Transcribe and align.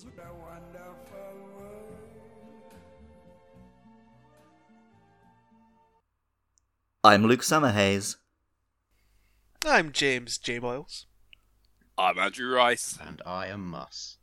A 0.00 0.32
wonderful 0.32 1.18
world. 1.56 2.72
I'm 7.02 7.24
Luke 7.26 7.42
Summerhaze. 7.42 8.16
I'm 9.66 9.90
James 9.90 10.38
J. 10.38 10.58
Boyles. 10.60 11.06
I'm 11.96 12.16
Andrew 12.16 12.54
Rice. 12.54 12.96
And 13.04 13.20
I 13.26 13.48
am 13.48 13.68
Mus. 13.68 14.18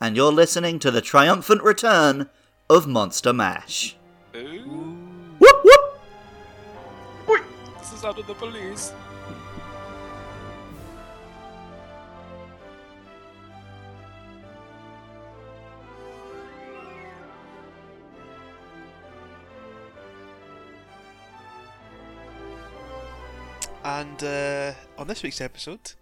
and 0.00 0.16
you're 0.16 0.32
listening 0.32 0.78
to 0.78 0.90
the 0.90 1.02
triumphant 1.02 1.62
return 1.62 2.30
of 2.70 2.86
Monster 2.86 3.34
Mash. 3.34 3.96
Ooh, 4.34 4.96
Whoop 5.38 5.64
whoop! 7.26 7.44
this 7.78 7.92
is 7.92 8.04
under 8.04 8.22
the 8.22 8.34
police. 8.34 8.92
And 23.84 24.22
uh, 24.24 24.72
on 24.96 25.06
this 25.08 25.22
week's 25.22 25.40
episode, 25.40 25.92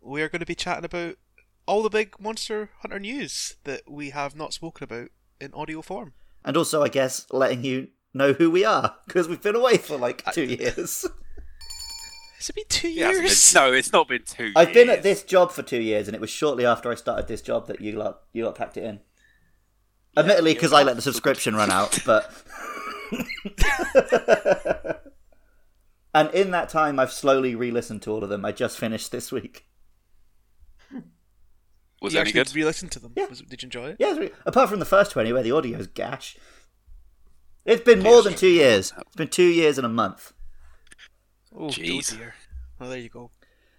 we 0.00 0.20
are 0.22 0.28
going 0.28 0.40
to 0.40 0.46
be 0.46 0.54
chatting 0.54 0.84
about 0.84 1.16
all 1.66 1.82
the 1.82 1.88
big 1.90 2.14
Monster 2.20 2.70
Hunter 2.80 2.98
news 2.98 3.56
that 3.64 3.82
we 3.88 4.10
have 4.10 4.36
not 4.36 4.52
spoken 4.52 4.84
about 4.84 5.08
in 5.40 5.54
audio 5.54 5.80
form. 5.80 6.12
And 6.44 6.56
also, 6.56 6.82
I 6.82 6.88
guess, 6.88 7.26
letting 7.30 7.64
you 7.64 7.88
know 8.12 8.32
who 8.34 8.50
we 8.50 8.64
are, 8.64 8.96
because 9.06 9.28
we've 9.28 9.40
been 9.40 9.56
away 9.56 9.78
for 9.78 9.96
like 9.96 10.22
two 10.32 10.44
years. 10.60 11.06
Has 12.36 12.50
it 12.50 12.54
been 12.54 12.64
two 12.68 12.88
It 12.88 12.94
years? 12.96 13.52
been- 13.52 13.62
no, 13.62 13.72
it's 13.72 13.92
not 13.92 14.08
been 14.08 14.24
two. 14.26 14.52
I've 14.54 14.74
been 14.74 14.90
at 14.90 15.02
this 15.02 15.22
job 15.22 15.52
for 15.52 15.62
two 15.62 15.80
years, 15.80 16.08
and 16.08 16.14
it 16.14 16.20
was 16.20 16.30
shortly 16.30 16.66
after 16.66 16.90
I 16.92 16.96
started 16.96 17.28
this 17.28 17.40
job 17.40 17.66
that 17.68 17.80
you 17.80 17.92
lot, 17.92 18.20
you 18.32 18.44
lot 18.44 18.56
packed 18.56 18.76
it 18.76 18.84
in. 18.84 19.00
Admittedly, 20.16 20.52
because 20.52 20.74
I 20.74 20.82
let 20.82 20.96
the 20.96 21.02
subscription 21.02 21.54
run 21.56 21.70
out, 21.70 21.98
but. 22.04 22.30
and 26.14 26.30
in 26.34 26.50
that 26.52 26.68
time, 26.68 26.98
I've 26.98 27.12
slowly 27.12 27.54
re 27.54 27.70
listened 27.70 28.02
to 28.02 28.10
all 28.10 28.22
of 28.22 28.28
them. 28.28 28.44
I 28.44 28.52
just 28.52 28.78
finished 28.78 29.12
this 29.12 29.30
week. 29.32 29.66
Was 32.00 32.14
you 32.14 32.18
any 32.18 32.30
actually 32.30 32.40
good? 32.42 32.54
re-listened 32.56 32.90
to 32.92 32.98
them? 32.98 33.12
Yeah. 33.14 33.26
Was, 33.26 33.42
did 33.42 33.62
you 33.62 33.66
enjoy 33.68 33.90
it? 33.90 33.96
Yeah, 34.00 34.10
it's 34.10 34.18
really- 34.18 34.32
apart 34.44 34.68
from 34.68 34.80
the 34.80 34.84
first 34.84 35.12
20 35.12 35.32
where 35.32 35.42
the 35.44 35.52
audio's 35.52 35.86
gash. 35.86 36.36
It's 37.64 37.84
been 37.84 38.02
more 38.02 38.22
than 38.22 38.34
two 38.34 38.48
years. 38.48 38.92
It's 38.98 39.14
been 39.14 39.28
two 39.28 39.44
years 39.46 39.78
and 39.78 39.86
a 39.86 39.88
month. 39.88 40.32
Oh, 41.54 41.68
Jeez. 41.68 42.12
oh 42.12 42.16
dear. 42.16 42.34
Well, 42.80 42.90
there 42.90 42.98
you 42.98 43.08
go. 43.08 43.30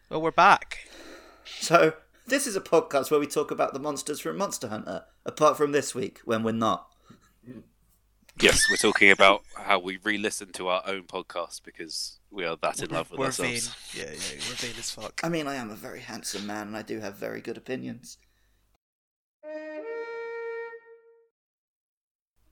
Well, 0.09 0.22
we're 0.22 0.31
back. 0.31 0.88
So, 1.44 1.95
this 2.25 2.47
is 2.47 2.56
a 2.56 2.62
podcast 2.62 3.12
where 3.12 3.20
we 3.20 3.28
talk 3.28 3.52
about 3.52 3.73
the 3.73 3.80
monsters 3.80 4.22
from 4.22 4.38
Monster 4.38 4.70
Hunter, 4.70 5.03
apart 5.25 5.58
from 5.58 5.73
this 5.73 5.94
week 5.94 6.22
when 6.23 6.44
we're 6.44 6.53
not. 6.53 6.88
Yes, 8.42 8.67
we're 8.70 8.78
talking 8.78 9.12
about 9.12 9.44
how 9.56 9.80
we 9.80 9.98
re-listen 10.03 10.52
to 10.53 10.67
our 10.67 10.81
own 10.88 11.03
podcast 11.03 11.62
because 11.64 12.20
we 12.31 12.45
are 12.45 12.58
that 12.62 12.81
in 12.81 12.90
love 12.90 13.12
with 13.12 13.20
we're 13.20 13.25
ourselves. 13.28 13.67
vain. 13.94 14.06
Yeah, 14.06 14.12
yeah, 14.12 14.42
we're 14.50 14.56
vain 14.56 14.73
as 14.78 14.92
fuck. 14.92 15.22
I 15.23 15.30
mean, 15.30 15.48
I 15.48 15.56
am 15.56 15.70
a 15.70 15.75
very 15.75 16.00
handsome 16.02 16.48
man 16.48 16.67
and 16.67 16.78
I 16.78 16.81
do 16.81 17.00
have 17.00 17.16
very 17.16 17.42
good 17.42 17.58
opinions. 17.58 18.17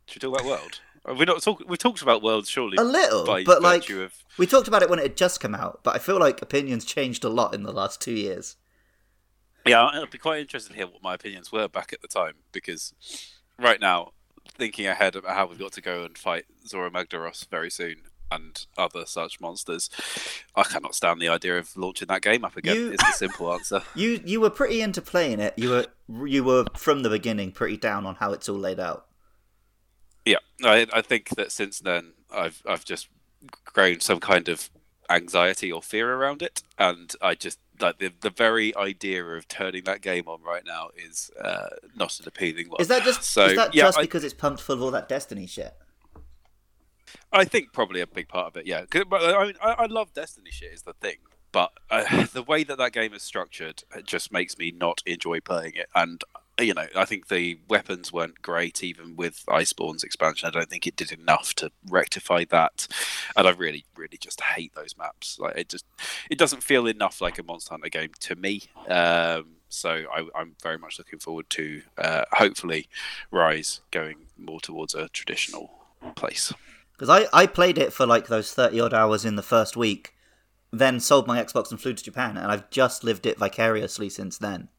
Should 0.07 0.23
we 0.23 0.29
talk 0.29 0.39
about 0.41 0.47
world? 0.47 0.81
Uh, 1.03 1.09
have 1.09 1.17
we 1.17 1.25
not 1.25 1.41
talk- 1.41 1.63
we 1.67 1.77
talked 1.77 2.01
about 2.01 2.21
world 2.21 2.45
surely. 2.45 2.77
A 2.77 2.83
little, 2.83 3.25
by 3.25 3.43
but 3.43 3.61
like, 3.61 3.89
of 3.89 4.13
we 4.37 4.45
talked 4.45 4.67
about 4.67 4.83
it 4.83 4.89
when 4.89 4.99
it 4.99 5.03
had 5.03 5.17
just 5.17 5.39
come 5.39 5.55
out, 5.55 5.79
but 5.83 5.95
I 5.95 5.99
feel 5.99 6.19
like 6.19 6.41
opinions 6.41 6.85
changed 6.85 7.23
a 7.23 7.29
lot 7.29 7.55
in 7.55 7.63
the 7.63 7.71
last 7.71 7.99
two 8.01 8.13
years. 8.13 8.55
Yeah, 9.65 9.85
I'd 9.85 10.11
be 10.11 10.17
quite 10.17 10.41
interested 10.41 10.71
to 10.73 10.75
hear 10.75 10.87
what 10.87 11.01
my 11.01 11.15
opinions 11.15 11.51
were 11.51 11.67
back 11.67 11.93
at 11.93 12.01
the 12.01 12.07
time 12.07 12.35
because 12.51 12.93
right 13.57 13.79
now, 13.79 14.11
thinking 14.57 14.87
ahead 14.87 15.15
about 15.15 15.35
how 15.35 15.45
we've 15.47 15.59
got 15.59 15.71
to 15.73 15.81
go 15.81 16.03
and 16.03 16.17
fight 16.17 16.45
Zorah 16.67 16.91
Magdaros 16.91 17.47
very 17.49 17.69
soon 17.71 17.95
and 18.29 18.65
other 18.77 19.05
such 19.05 19.41
monsters, 19.41 19.89
I 20.55 20.63
cannot 20.63 20.95
stand 20.95 21.21
the 21.21 21.27
idea 21.27 21.57
of 21.57 21.75
launching 21.75 22.07
that 22.07 22.21
game 22.21 22.45
up 22.45 22.55
again. 22.55 22.75
You- 22.75 22.91
Is 22.91 22.99
the 22.99 23.11
simple 23.11 23.51
answer. 23.53 23.81
You 23.95 24.21
you 24.25 24.39
were 24.39 24.49
pretty 24.49 24.81
into 24.81 25.01
playing 25.01 25.39
it. 25.41 25.53
You 25.57 25.69
were 25.69 25.85
you 26.25 26.43
were 26.43 26.65
from 26.77 27.03
the 27.03 27.09
beginning 27.09 27.51
pretty 27.51 27.77
down 27.77 28.05
on 28.05 28.15
how 28.15 28.31
it's 28.31 28.47
all 28.47 28.57
laid 28.57 28.79
out. 28.79 29.07
Yeah, 30.25 30.37
I, 30.63 30.87
I 30.93 31.01
think 31.01 31.29
that 31.29 31.51
since 31.51 31.79
then 31.79 32.13
I've 32.33 32.61
I've 32.65 32.85
just 32.85 33.09
grown 33.65 33.99
some 33.99 34.19
kind 34.19 34.47
of 34.49 34.69
anxiety 35.09 35.71
or 35.71 35.81
fear 35.81 36.13
around 36.13 36.41
it, 36.41 36.61
and 36.77 37.13
I 37.21 37.35
just 37.35 37.59
like 37.81 37.99
the 37.99 38.11
the 38.21 38.29
very 38.29 38.75
idea 38.75 39.23
of 39.25 39.47
turning 39.47 39.83
that 39.85 40.01
game 40.01 40.27
on 40.27 40.41
right 40.41 40.63
now 40.65 40.89
is 40.95 41.31
uh, 41.43 41.69
not 41.95 42.19
an 42.19 42.27
appealing 42.27 42.69
one. 42.69 42.81
Is 42.81 42.87
that 42.87 43.03
just 43.03 43.23
so? 43.23 43.45
is 43.45 43.55
that 43.55 43.73
yeah, 43.73 43.83
just 43.83 43.99
I- 43.99 44.01
because 44.01 44.23
it's 44.23 44.33
pumped 44.33 44.61
full 44.61 44.75
of 44.75 44.81
all 44.81 44.91
that 44.91 45.09
Destiny 45.09 45.47
shit? 45.47 45.73
I 47.33 47.45
think 47.45 47.73
probably 47.73 48.01
a 48.01 48.07
big 48.07 48.27
part 48.27 48.47
of 48.47 48.57
it, 48.57 48.65
yeah. 48.65 48.85
I, 48.93 49.45
mean, 49.45 49.55
I, 49.61 49.71
I 49.71 49.85
love 49.87 50.13
Destiny 50.13 50.51
shit 50.51 50.73
is 50.73 50.83
the 50.83 50.93
thing, 50.93 51.17
but 51.51 51.71
uh, 51.89 52.25
the 52.33 52.43
way 52.43 52.63
that 52.63 52.77
that 52.77 52.93
game 52.93 53.13
is 53.13 53.23
structured 53.23 53.83
just 54.05 54.31
makes 54.31 54.57
me 54.57 54.71
not 54.71 55.01
enjoy 55.05 55.39
playing 55.39 55.73
it. 55.75 55.87
And 55.95 56.23
you 56.59 56.73
know, 56.73 56.87
I 56.95 57.05
think 57.05 57.27
the 57.27 57.59
weapons 57.67 58.11
weren't 58.11 58.41
great, 58.41 58.83
even 58.83 59.15
with 59.15 59.43
Iceborne's 59.47 60.03
expansion. 60.03 60.47
I 60.47 60.51
don't 60.51 60.69
think 60.69 60.85
it 60.85 60.95
did 60.95 61.11
enough 61.11 61.53
to 61.55 61.71
rectify 61.87 62.45
that. 62.49 62.87
And 63.35 63.47
I 63.47 63.51
really, 63.51 63.85
really 63.95 64.17
just 64.17 64.41
hate 64.41 64.73
those 64.75 64.97
maps. 64.97 65.39
Like 65.39 65.57
it 65.57 65.69
just, 65.69 65.85
it 66.29 66.37
doesn't 66.37 66.63
feel 66.63 66.87
enough 66.87 67.21
like 67.21 67.39
a 67.39 67.43
Monster 67.43 67.73
Hunter 67.73 67.89
game 67.89 68.11
to 68.19 68.35
me. 68.35 68.63
Um, 68.87 69.55
so 69.69 70.03
I, 70.13 70.27
I'm 70.35 70.55
very 70.61 70.77
much 70.77 70.99
looking 70.99 71.19
forward 71.19 71.49
to 71.51 71.81
uh, 71.97 72.25
hopefully 72.33 72.89
Rise 73.31 73.81
going 73.91 74.27
more 74.37 74.59
towards 74.59 74.93
a 74.93 75.09
traditional 75.09 75.71
place. 76.15 76.53
Because 76.93 77.09
I, 77.09 77.27
I 77.33 77.47
played 77.47 77.77
it 77.77 77.93
for 77.93 78.05
like 78.05 78.27
those 78.27 78.53
30 78.53 78.79
odd 78.79 78.93
hours 78.93 79.25
in 79.25 79.35
the 79.35 79.41
first 79.41 79.75
week, 79.77 80.13
then 80.71 80.99
sold 80.99 81.27
my 81.27 81.43
Xbox 81.43 81.71
and 81.71 81.81
flew 81.81 81.93
to 81.93 82.03
Japan, 82.03 82.37
and 82.37 82.51
I've 82.51 82.69
just 82.69 83.03
lived 83.03 83.25
it 83.25 83.37
vicariously 83.37 84.09
since 84.09 84.37
then. 84.37 84.69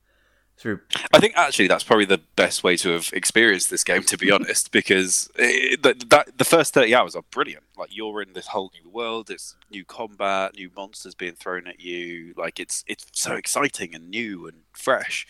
Through 0.57 0.81
I 1.13 1.19
think 1.19 1.37
actually 1.37 1.67
that's 1.67 1.83
probably 1.83 2.05
the 2.05 2.21
best 2.37 2.63
way 2.63 2.77
to 2.77 2.91
have 2.91 3.11
experienced 3.13 3.69
this 3.69 3.83
game, 3.83 4.05
to 4.05 4.17
be 4.17 4.31
honest, 4.31 4.71
because 4.71 5.29
it, 5.37 5.83
that, 5.83 6.11
that 6.11 6.39
the 6.39 6.45
first 6.45 6.73
thirty 6.73 6.95
hours 6.95 7.17
are 7.17 7.25
brilliant. 7.31 7.65
Like 7.77 7.89
you're 7.93 8.23
in 8.23 8.33
this 8.35 8.49
whole 8.49 8.71
new 8.81 8.89
world, 8.89 9.31
it's 9.31 9.57
new 9.71 9.85
combat, 9.85 10.55
new 10.55 10.71
monsters 10.77 11.15
being 11.15 11.35
thrown 11.35 11.67
at 11.67 11.81
you. 11.81 12.35
Like 12.37 12.61
it's 12.61 12.85
it's 12.87 13.07
so 13.13 13.35
exciting 13.35 13.95
and 13.95 14.09
new 14.11 14.47
and 14.47 14.63
fresh. 14.73 15.27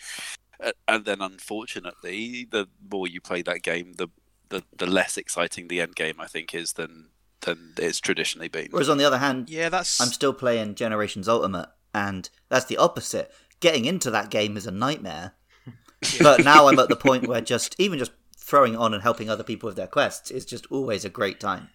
And 0.87 1.05
then 1.05 1.21
unfortunately, 1.21 2.47
the 2.49 2.67
more 2.91 3.07
you 3.07 3.19
play 3.19 3.41
that 3.41 3.63
game, 3.63 3.93
the 3.93 4.09
the, 4.49 4.63
the 4.77 4.85
less 4.85 5.17
exciting 5.17 5.67
the 5.67 5.81
end 5.81 5.95
game 5.95 6.15
I 6.19 6.27
think 6.27 6.53
is 6.53 6.73
than 6.73 7.09
than 7.41 7.73
it's 7.77 7.99
traditionally 7.99 8.47
been. 8.47 8.67
Whereas 8.71 8.89
on 8.89 8.97
the 8.97 9.05
other 9.05 9.17
hand, 9.17 9.49
Yeah, 9.49 9.69
that's. 9.69 9.99
I'm 9.99 10.09
still 10.09 10.33
playing 10.33 10.75
Generations 10.75 11.27
Ultimate, 11.27 11.69
and 11.93 12.29
that's 12.49 12.65
the 12.65 12.77
opposite. 12.77 13.33
Getting 13.63 13.85
into 13.85 14.11
that 14.11 14.29
game 14.29 14.57
is 14.57 14.67
a 14.67 14.71
nightmare. 14.71 15.35
but 16.21 16.43
now 16.43 16.67
I'm 16.67 16.77
at 16.79 16.89
the 16.89 16.97
point 16.97 17.29
where 17.29 17.39
just 17.39 17.77
even 17.79 17.97
just 17.97 18.11
throwing 18.35 18.75
on 18.75 18.93
and 18.93 19.01
helping 19.01 19.29
other 19.29 19.41
people 19.41 19.67
with 19.67 19.77
their 19.77 19.87
quests 19.87 20.29
is 20.29 20.45
just 20.45 20.65
always 20.69 21.05
a 21.05 21.09
great 21.09 21.39
time. 21.39 21.69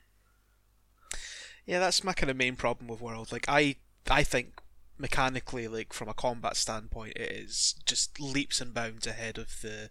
Yeah, 1.64 1.78
that's 1.78 2.04
my 2.04 2.12
kind 2.12 2.30
of 2.30 2.36
main 2.36 2.56
problem 2.56 2.88
with 2.88 3.00
World. 3.00 3.32
Like, 3.32 3.46
I, 3.48 3.76
I 4.10 4.22
think 4.22 4.60
mechanically, 4.98 5.66
like 5.66 5.94
from 5.94 6.10
a 6.10 6.14
combat 6.14 6.56
standpoint, 6.56 7.14
it 7.16 7.32
is 7.32 7.74
just 7.86 8.20
leaps 8.20 8.60
and 8.60 8.74
bounds 8.74 9.06
ahead 9.06 9.38
of 9.38 9.62
the, 9.62 9.88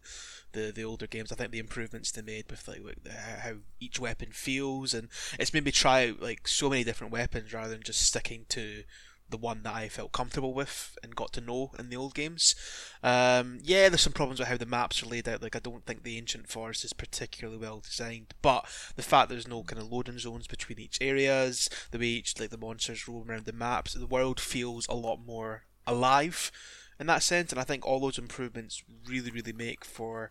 the, 0.51 0.71
the 0.71 0.83
older 0.83 1.07
games. 1.07 1.31
I 1.31 1.35
think 1.35 1.49
the 1.49 1.57
improvements 1.57 2.11
they 2.11 2.21
made 2.21 2.45
with 2.51 2.67
like, 2.67 2.83
like 2.83 3.03
the, 3.03 3.11
how 3.13 3.53
each 3.79 3.99
weapon 3.99 4.29
feels, 4.33 4.93
and 4.93 5.09
it's 5.39 5.51
made 5.51 5.65
me 5.65 5.71
try 5.71 6.09
out 6.09 6.21
like 6.21 6.47
so 6.47 6.69
many 6.69 6.83
different 6.83 7.11
weapons 7.11 7.53
rather 7.53 7.69
than 7.71 7.81
just 7.81 8.01
sticking 8.01 8.45
to 8.50 8.83
the 9.29 9.38
one 9.38 9.63
that 9.63 9.75
I 9.75 9.89
felt 9.89 10.12
comfortable 10.12 10.53
with 10.53 10.97
and 11.03 11.15
got 11.15 11.33
to 11.33 11.41
know 11.41 11.71
in 11.77 11.89
the 11.89 11.97
old 11.97 12.13
games. 12.13 12.56
Um, 13.03 13.59
yeah, 13.62 13.89
there's 13.89 14.01
some 14.01 14.13
problems 14.13 14.39
with 14.39 14.47
how 14.47 14.57
the 14.57 14.65
maps 14.65 15.03
are 15.03 15.07
laid 15.07 15.27
out. 15.27 15.41
Like, 15.41 15.56
I 15.56 15.59
don't 15.59 15.85
think 15.85 16.03
the 16.03 16.18
ancient 16.18 16.50
forest 16.50 16.85
is 16.85 16.94
particularly 16.94 17.59
well 17.59 17.79
designed, 17.79 18.33
but 18.41 18.65
the 18.95 19.03
fact 19.03 19.29
there's 19.29 19.47
no 19.47 19.63
kind 19.63 19.81
of 19.81 19.91
loading 19.91 20.19
zones 20.19 20.47
between 20.47 20.79
each 20.79 20.97
areas, 21.01 21.69
the 21.91 22.00
way 22.00 22.06
each 22.07 22.39
like 22.39 22.50
the 22.50 22.57
monsters 22.57 23.07
roam 23.07 23.29
around 23.29 23.45
the 23.45 23.53
maps, 23.53 23.94
the 23.94 24.07
world 24.07 24.39
feels 24.39 24.88
a 24.88 24.95
lot 24.95 25.18
more 25.25 25.63
alive 25.85 26.51
in 27.00 27.07
that 27.07 27.24
sense. 27.24 27.51
And 27.51 27.59
I 27.59 27.63
think 27.63 27.85
all 27.85 28.00
those 28.00 28.18
improvements 28.18 28.83
really, 29.07 29.31
really 29.31 29.53
make 29.53 29.85
for 29.85 30.29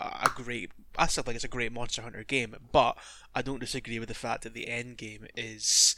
a 0.00 0.30
great. 0.34 0.70
I 0.96 1.06
still 1.06 1.24
think 1.24 1.36
it's 1.36 1.44
a 1.44 1.48
great 1.48 1.72
Monster 1.72 2.02
Hunter 2.02 2.24
game, 2.24 2.54
but 2.72 2.96
I 3.34 3.42
don't 3.42 3.60
disagree 3.60 3.98
with 3.98 4.08
the 4.08 4.14
fact 4.14 4.44
that 4.44 4.54
the 4.54 4.68
end 4.68 4.96
game 4.96 5.26
is 5.36 5.96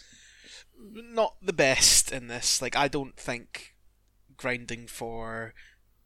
not 0.93 1.37
the 1.43 1.53
best 1.53 2.13
in 2.13 2.29
this. 2.29 2.61
Like, 2.63 2.77
I 2.77 2.89
don't 2.89 3.17
think 3.17 3.75
grinding 4.37 4.87
for 4.87 5.53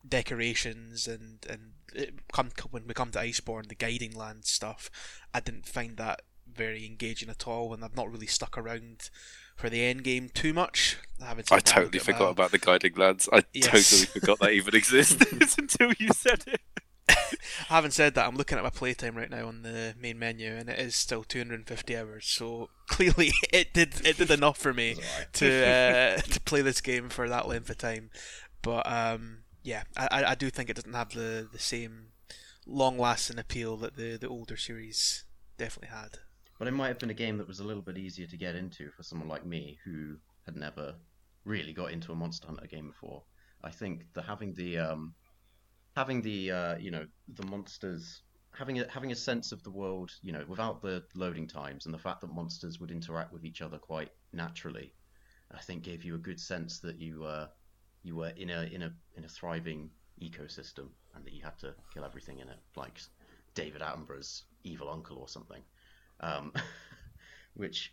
decorations 0.07 1.07
and 1.07 1.39
and 1.49 1.73
it 1.95 2.15
come 2.33 2.51
when 2.71 2.87
we 2.87 2.95
come 2.95 3.11
to 3.13 3.19
Iceborne, 3.21 3.69
the 3.69 3.75
guiding 3.75 4.15
land 4.15 4.45
stuff, 4.45 4.91
I 5.33 5.41
didn't 5.41 5.67
find 5.67 5.97
that 5.97 6.23
very 6.53 6.85
engaging 6.87 7.29
at 7.31 7.47
all, 7.47 7.73
and 7.73 7.85
I've 7.85 7.97
not 7.97 8.11
really 8.11 8.27
stuck 8.27 8.59
around 8.59 9.11
for 9.57 9.71
the 9.71 9.83
end 9.85 10.05
game 10.05 10.29
too 10.29 10.53
much. 10.53 10.97
I. 11.23 11.37
I 11.51 11.61
totally 11.61 11.99
forgot 12.01 12.31
about 12.31 12.51
the 12.51 12.59
guiding 12.59 12.95
lands. 12.95 13.29
I 13.33 13.45
Yes. 13.53 13.91
totally 13.91 14.21
forgot 14.21 14.39
that 14.41 14.51
even 14.53 14.75
existed 14.83 15.29
until 15.59 15.93
you 15.99 16.09
said 16.15 16.45
it. 16.47 16.61
Having 17.69 17.91
said 17.91 18.15
that, 18.15 18.27
I'm 18.27 18.37
looking 18.37 18.59
at 18.59 18.65
my 18.65 18.71
playtime 18.71 19.17
right 19.17 19.31
now 19.31 19.49
on 19.49 19.63
the 19.63 19.95
main 19.99 20.19
menu, 20.19 20.55
and 20.55 20.69
it 20.69 20.79
is 20.79 20.95
still 20.95 21.25
250 21.25 21.97
hours. 21.97 22.27
So 22.27 22.71
clearly, 22.89 23.33
it 23.53 23.73
did 23.73 24.07
it 24.07 24.19
did 24.19 24.31
enough 24.31 24.59
for 24.59 24.73
me 24.73 24.97
to 25.35 25.67
uh, 25.67 26.17
to 26.21 26.41
play 26.41 26.63
this 26.63 26.81
game 26.81 27.09
for 27.09 27.29
that 27.29 27.49
length 27.49 27.71
of 27.71 27.79
time. 27.79 28.11
But 28.63 28.91
um, 28.91 29.45
yeah, 29.63 29.85
I, 29.97 30.25
I 30.29 30.35
do 30.35 30.51
think 30.51 30.71
it 30.71 30.77
doesn't 30.77 30.95
have 30.95 31.11
the, 31.11 31.49
the 31.51 31.59
same 31.59 32.09
long 32.67 32.99
lasting 32.99 33.39
appeal 33.39 33.77
that 33.79 33.97
the, 33.97 34.17
the 34.17 34.29
older 34.29 34.57
series 34.57 35.25
definitely 35.59 35.95
had. 35.95 36.19
But 36.59 36.69
it 36.69 36.73
might 36.73 36.89
have 36.89 36.99
been 36.99 37.11
a 37.11 37.15
game 37.15 37.39
that 37.39 37.49
was 37.49 37.61
a 37.61 37.65
little 37.65 37.83
bit 37.83 37.99
easier 37.99 38.27
to 38.27 38.37
get 38.37 38.55
into 38.55 38.91
for 38.91 39.03
someone 39.03 39.29
like 39.29 39.45
me 39.45 39.79
who 39.85 40.17
had 40.47 40.57
never 40.57 40.95
really 41.45 41.73
got 41.73 41.91
into 41.91 42.13
a 42.13 42.15
Monster 42.15 42.47
Hunter 42.47 42.67
game 42.67 42.89
before. 42.89 43.23
I 43.63 43.71
think 43.71 44.05
the 44.13 44.23
having 44.23 44.55
the 44.55 44.79
um, 44.79 45.15
having 45.95 46.23
the 46.23 46.51
uh, 46.51 46.77
you 46.77 46.91
know 46.91 47.07
the 47.29 47.47
monsters 47.47 48.23
having 48.53 48.81
a 48.81 48.89
having 48.89 49.13
a 49.13 49.17
sense 49.17 49.53
of 49.53 49.63
the 49.63 49.71
world 49.71 50.11
you 50.23 50.33
know 50.33 50.45
without 50.49 50.81
the 50.81 51.03
loading 51.15 51.47
times 51.47 51.87
and 51.87 51.95
the 51.95 51.99
fact 51.99 52.21
that 52.21 52.33
monsters 52.33 52.79
would 52.79 52.91
interact 52.91 53.33
with 53.33 53.45
each 53.45 53.63
other 53.63 53.79
quite 53.79 54.11
naturally, 54.33 54.93
I 55.53 55.61
think 55.61 55.83
gave 55.83 56.05
you 56.05 56.15
a 56.15 56.19
good 56.19 56.41
sense 56.41 56.81
that 56.81 56.99
you 56.99 57.25
uh, 57.25 57.49
you 58.03 58.17
were 58.17 58.31
in 58.37 58.51
a 58.51 58.63
in 58.63 58.83
a 58.83 58.93
in 59.17 59.25
a 59.25 59.29
thriving 59.29 59.91
ecosystem 60.23 60.89
and 61.15 61.25
that 61.25 61.33
you 61.33 61.43
had 61.43 61.59
to 61.59 61.75
kill 61.93 62.05
everything 62.05 62.39
in 62.41 62.49
it, 62.49 62.59
like 62.77 63.01
David 63.55 63.83
Attenborough's 63.83 64.45
evil 64.65 64.89
uncle 64.89 65.19
or 65.19 65.29
something, 65.29 65.63
um, 66.21 66.53
which 67.55 67.93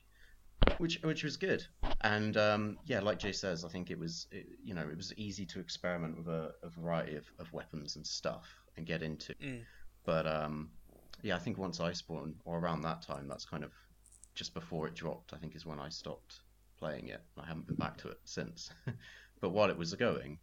which 0.78 1.00
which 1.04 1.24
was 1.24 1.38
good. 1.38 1.66
And 2.02 2.38
um, 2.38 2.78
yeah, 2.86 3.00
like 3.00 3.20
Jay 3.20 3.32
says, 3.32 3.64
I 3.64 3.70
think 3.70 3.92
it 3.92 4.00
was 4.00 4.28
it, 4.32 4.48
you 4.64 4.74
know 4.74 4.82
it 4.82 4.98
was 4.98 5.14
easy 5.18 5.46
to 5.48 5.60
experiment 5.60 6.18
with 6.18 6.28
a, 6.28 6.54
a 6.64 6.70
variety 6.70 7.16
of, 7.16 7.26
of 7.40 7.52
weapons 7.54 7.96
and 7.96 8.06
stuff 8.06 8.48
and 8.78 8.86
get 8.86 9.04
into. 9.04 9.34
Mm. 9.36 9.62
But 10.06 10.26
um, 10.28 10.70
yeah, 11.22 11.36
I 11.36 11.40
think 11.40 11.58
once 11.58 11.80
Iceborne 11.80 12.34
or 12.46 12.60
around 12.60 12.82
that 12.82 13.02
time, 13.02 13.28
that's 13.28 13.46
kind 13.46 13.64
of 13.64 13.72
just 14.34 14.54
before 14.54 14.88
it 14.88 14.96
dropped. 14.96 15.34
I 15.34 15.38
think 15.38 15.56
is 15.56 15.66
when 15.66 15.80
I 15.80 15.90
stopped 15.90 16.42
playing 16.80 17.10
it. 17.10 17.22
I 17.38 17.46
haven't 17.46 17.68
been 17.68 17.76
back 17.76 17.98
to 17.98 18.10
it 18.10 18.20
since. 18.26 18.72
but 19.42 19.50
while 19.52 19.70
it 19.70 19.78
was 19.78 19.94
going, 19.94 20.40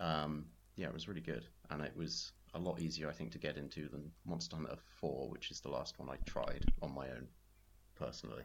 um, 0.00 0.46
yeah, 0.76 0.86
it 0.86 0.94
was 0.94 1.08
really 1.08 1.20
good, 1.20 1.46
and 1.70 1.82
it 1.82 1.94
was 1.96 2.32
a 2.54 2.58
lot 2.58 2.80
easier, 2.80 3.08
I 3.08 3.12
think, 3.12 3.32
to 3.32 3.38
get 3.38 3.56
into 3.56 3.88
than 3.88 4.10
Monster 4.24 4.56
Hunter 4.56 4.76
4, 5.00 5.28
which 5.28 5.50
is 5.50 5.60
the 5.60 5.68
last 5.68 5.98
one 5.98 6.08
I 6.08 6.16
tried 6.24 6.64
on 6.80 6.94
my 6.94 7.08
own, 7.08 7.26
personally. 7.96 8.44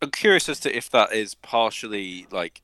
I'm 0.00 0.10
curious 0.10 0.48
as 0.48 0.60
to 0.60 0.76
if 0.76 0.90
that 0.90 1.12
is 1.12 1.34
partially 1.34 2.26
like 2.30 2.62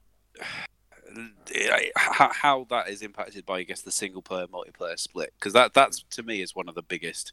how, 1.97 2.67
that 2.71 2.89
is 2.89 3.03
impacted 3.03 3.47
by, 3.47 3.59
I 3.59 3.63
guess, 3.63 3.83
the 3.83 3.93
single 3.93 4.23
player 4.23 4.47
multiplayer 4.47 4.99
split 4.99 5.33
because 5.39 5.53
that 5.53 5.75
that's 5.75 6.03
to 6.11 6.23
me 6.23 6.43
is 6.43 6.55
one 6.55 6.69
of 6.69 6.75
the 6.75 6.83
biggest 6.83 7.33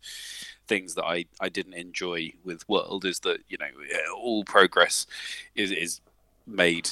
things 0.67 0.95
that 0.95 1.05
I, 1.05 1.25
I 1.39 1.49
didn't 1.49 1.73
enjoy 1.73 2.33
with 2.43 2.67
World 2.69 3.05
is 3.05 3.19
that 3.21 3.39
you 3.47 3.57
know 3.57 3.67
all 4.15 4.43
progress 4.43 5.07
is 5.55 5.71
is 5.71 6.01
made 6.45 6.91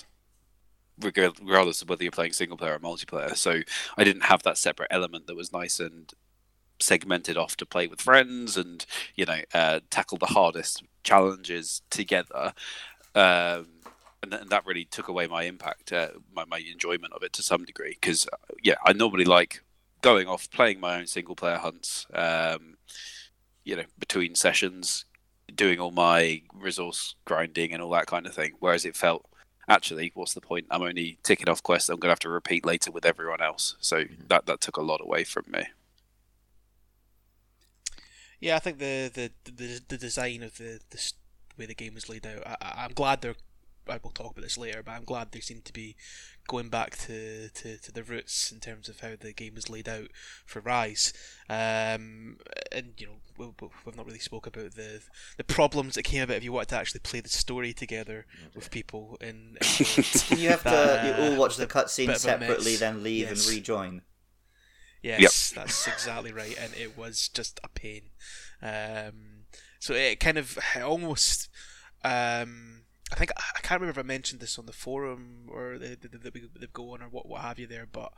regardless 1.02 1.82
of 1.82 1.90
whether 1.90 2.04
you're 2.04 2.12
playing 2.12 2.34
single 2.34 2.58
player 2.58 2.76
or 2.76 2.80
multiplayer. 2.80 3.36
So 3.36 3.62
I 3.98 4.04
didn't 4.04 4.24
have 4.24 4.44
that 4.44 4.58
separate 4.58 4.90
element 4.92 5.28
that 5.28 5.36
was 5.36 5.54
nice 5.54 5.80
and 5.80 6.12
segmented 6.82 7.38
off 7.38 7.58
to 7.58 7.66
play 7.66 7.88
with 7.88 8.02
friends 8.02 8.58
and 8.58 8.86
you 9.16 9.26
know 9.26 9.42
uh, 9.54 9.80
tackle 9.90 10.18
the 10.18 10.28
hardest 10.28 10.84
challenges 11.04 11.82
together. 11.90 12.54
Um, 13.16 13.68
and, 14.22 14.32
th- 14.32 14.42
and, 14.44 14.50
that 14.50 14.66
really 14.66 14.86
took 14.86 15.08
away 15.08 15.28
my 15.28 15.44
impact, 15.44 15.92
uh, 15.92 16.10
my, 16.34 16.46
my 16.46 16.60
enjoyment 16.60 17.14
of 17.14 17.24
it 17.24 17.34
to 17.34 17.44
some 17.44 17.66
degree. 17.66 17.98
Because 18.00 18.28
uh, 18.32 18.38
yeah, 18.62 18.76
I 18.86 18.94
normally 18.94 19.26
like 19.26 19.64
going 20.02 20.28
off 20.28 20.50
playing 20.52 20.80
my 20.80 21.00
own 21.00 21.08
single 21.08 21.36
player 21.36 21.58
hunts. 21.58 22.06
Um, 22.14 22.78
you 23.64 23.76
know, 23.76 23.84
between 23.98 24.36
sessions, 24.36 25.06
doing 25.54 25.80
all 25.80 25.92
my 25.92 26.42
resource 26.54 27.16
grinding 27.26 27.74
and 27.74 27.82
all 27.82 27.92
that 27.92 28.08
kind 28.08 28.26
of 28.26 28.34
thing. 28.34 28.54
Whereas 28.60 28.86
it 28.86 28.96
felt 28.96 29.26
actually, 29.68 30.12
what's 30.16 30.34
the 30.34 30.42
point? 30.42 30.66
I'm 30.72 30.82
only 30.82 31.20
ticking 31.24 31.50
off 31.50 31.62
quests 31.64 31.90
I'm 31.90 31.98
going 31.98 32.10
to 32.10 32.14
have 32.14 32.20
to 32.20 32.30
repeat 32.30 32.66
later 32.66 32.92
with 32.92 33.06
everyone 33.06 33.42
else. 33.42 33.76
So 33.80 34.04
mm-hmm. 34.04 34.24
that 34.28 34.46
that 34.48 34.62
took 34.62 34.78
a 34.78 34.82
lot 34.82 35.02
away 35.02 35.24
from 35.24 35.46
me. 35.48 35.66
Yeah, 38.40 38.56
I 38.56 38.60
think 38.60 38.80
the 38.80 39.12
the 39.14 39.52
the, 39.52 39.82
the 39.88 39.98
design 39.98 40.44
of 40.44 40.58
the, 40.58 40.80
the 40.90 41.12
way 41.60 41.66
the 41.66 41.76
game 41.76 41.94
was 41.94 42.10
laid 42.10 42.26
out, 42.26 42.46
I, 42.46 42.86
I'm 42.86 42.94
glad 42.94 43.22
they're. 43.22 43.36
I 43.88 44.00
will 44.04 44.12
talk 44.12 44.34
about 44.34 44.44
this 44.44 44.58
later, 44.58 44.84
but 44.84 44.92
I'm 44.92 45.04
glad 45.04 45.32
they 45.32 45.40
seem 45.40 45.62
to 45.62 45.74
be 45.74 45.96
going 46.48 46.70
back 46.70 46.96
to, 46.98 47.50
to, 47.50 47.78
to 47.78 47.92
the 47.92 48.04
roots 48.04 48.52
in 48.52 48.60
terms 48.60 48.88
of 48.88 49.00
how 49.00 49.14
the 49.20 49.34
game 49.34 49.58
is 49.58 49.70
laid 49.70 49.90
out 49.90 50.10
for 50.46 50.60
Rise. 50.60 51.12
Um, 51.50 52.38
and 52.72 52.94
you 52.98 53.08
know, 53.08 53.14
we, 53.38 53.68
we've 53.86 53.96
not 53.96 54.06
really 54.06 54.20
spoke 54.20 54.46
about 54.46 54.76
the 54.76 55.02
the 55.38 55.44
problems 55.44 55.96
that 55.96 56.04
came 56.04 56.22
about 56.22 56.38
if 56.38 56.44
you 56.44 56.52
wanted 56.52 56.70
to 56.70 56.78
actually 56.78 57.00
play 57.00 57.22
the 57.22 57.30
story 57.30 57.74
together 57.74 58.26
with 58.54 58.70
people. 58.70 59.18
In, 59.22 59.58
in 59.62 60.04
you 60.38 60.50
have 60.50 60.64
that, 60.64 61.18
to 61.18 61.24
you 61.24 61.32
all 61.32 61.40
watch 61.40 61.58
the 61.58 61.68
cutscene 61.68 62.16
separately, 62.18 62.76
then 62.76 63.02
leave 63.02 63.30
yes. 63.30 63.48
and 63.48 63.56
rejoin. 63.56 64.02
Yes, 65.02 65.22
yep. 65.22 65.64
that's 65.64 65.88
exactly 65.88 66.34
right, 66.34 66.58
and 66.60 66.74
it 66.76 66.98
was 66.98 67.30
just 67.30 67.60
a 67.64 67.70
pain. 67.70 68.10
Um, 68.62 69.39
so 69.80 69.94
it 69.94 70.20
kind 70.20 70.38
of 70.38 70.58
almost. 70.84 71.50
Um, 72.04 72.84
I 73.12 73.16
think 73.16 73.32
I 73.38 73.60
can't 73.62 73.82
remember 73.82 74.00
if 74.00 74.06
I 74.06 74.08
mentioned 74.08 74.40
this 74.40 74.60
on 74.60 74.66
the 74.66 74.74
forum 74.74 75.48
or 75.50 75.78
the 75.78 75.98
the, 76.00 76.18
the, 76.18 76.50
the 76.60 76.68
go 76.68 76.94
on 76.94 77.02
or 77.02 77.10
what 77.10 77.28
what 77.28 77.42
have 77.42 77.58
you 77.58 77.68
there, 77.68 77.88
but 77.92 78.14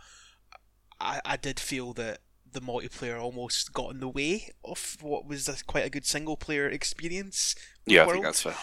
I 0.99 1.21
I 1.23 1.37
did 1.37 1.59
feel 1.59 1.93
that 1.93 2.19
the 2.51 2.61
multiplayer 2.61 3.19
almost 3.19 3.73
got 3.73 3.91
in 3.91 3.99
the 3.99 4.09
way 4.09 4.49
of 4.65 4.97
what 5.01 5.25
was 5.25 5.47
a, 5.47 5.55
quite 5.65 5.85
a 5.85 5.89
good 5.89 6.05
single 6.05 6.35
player 6.35 6.67
experience. 6.67 7.55
Yeah, 7.85 8.05
I 8.05 8.11
think 8.11 8.23
that's 8.23 8.41
fair. 8.41 8.55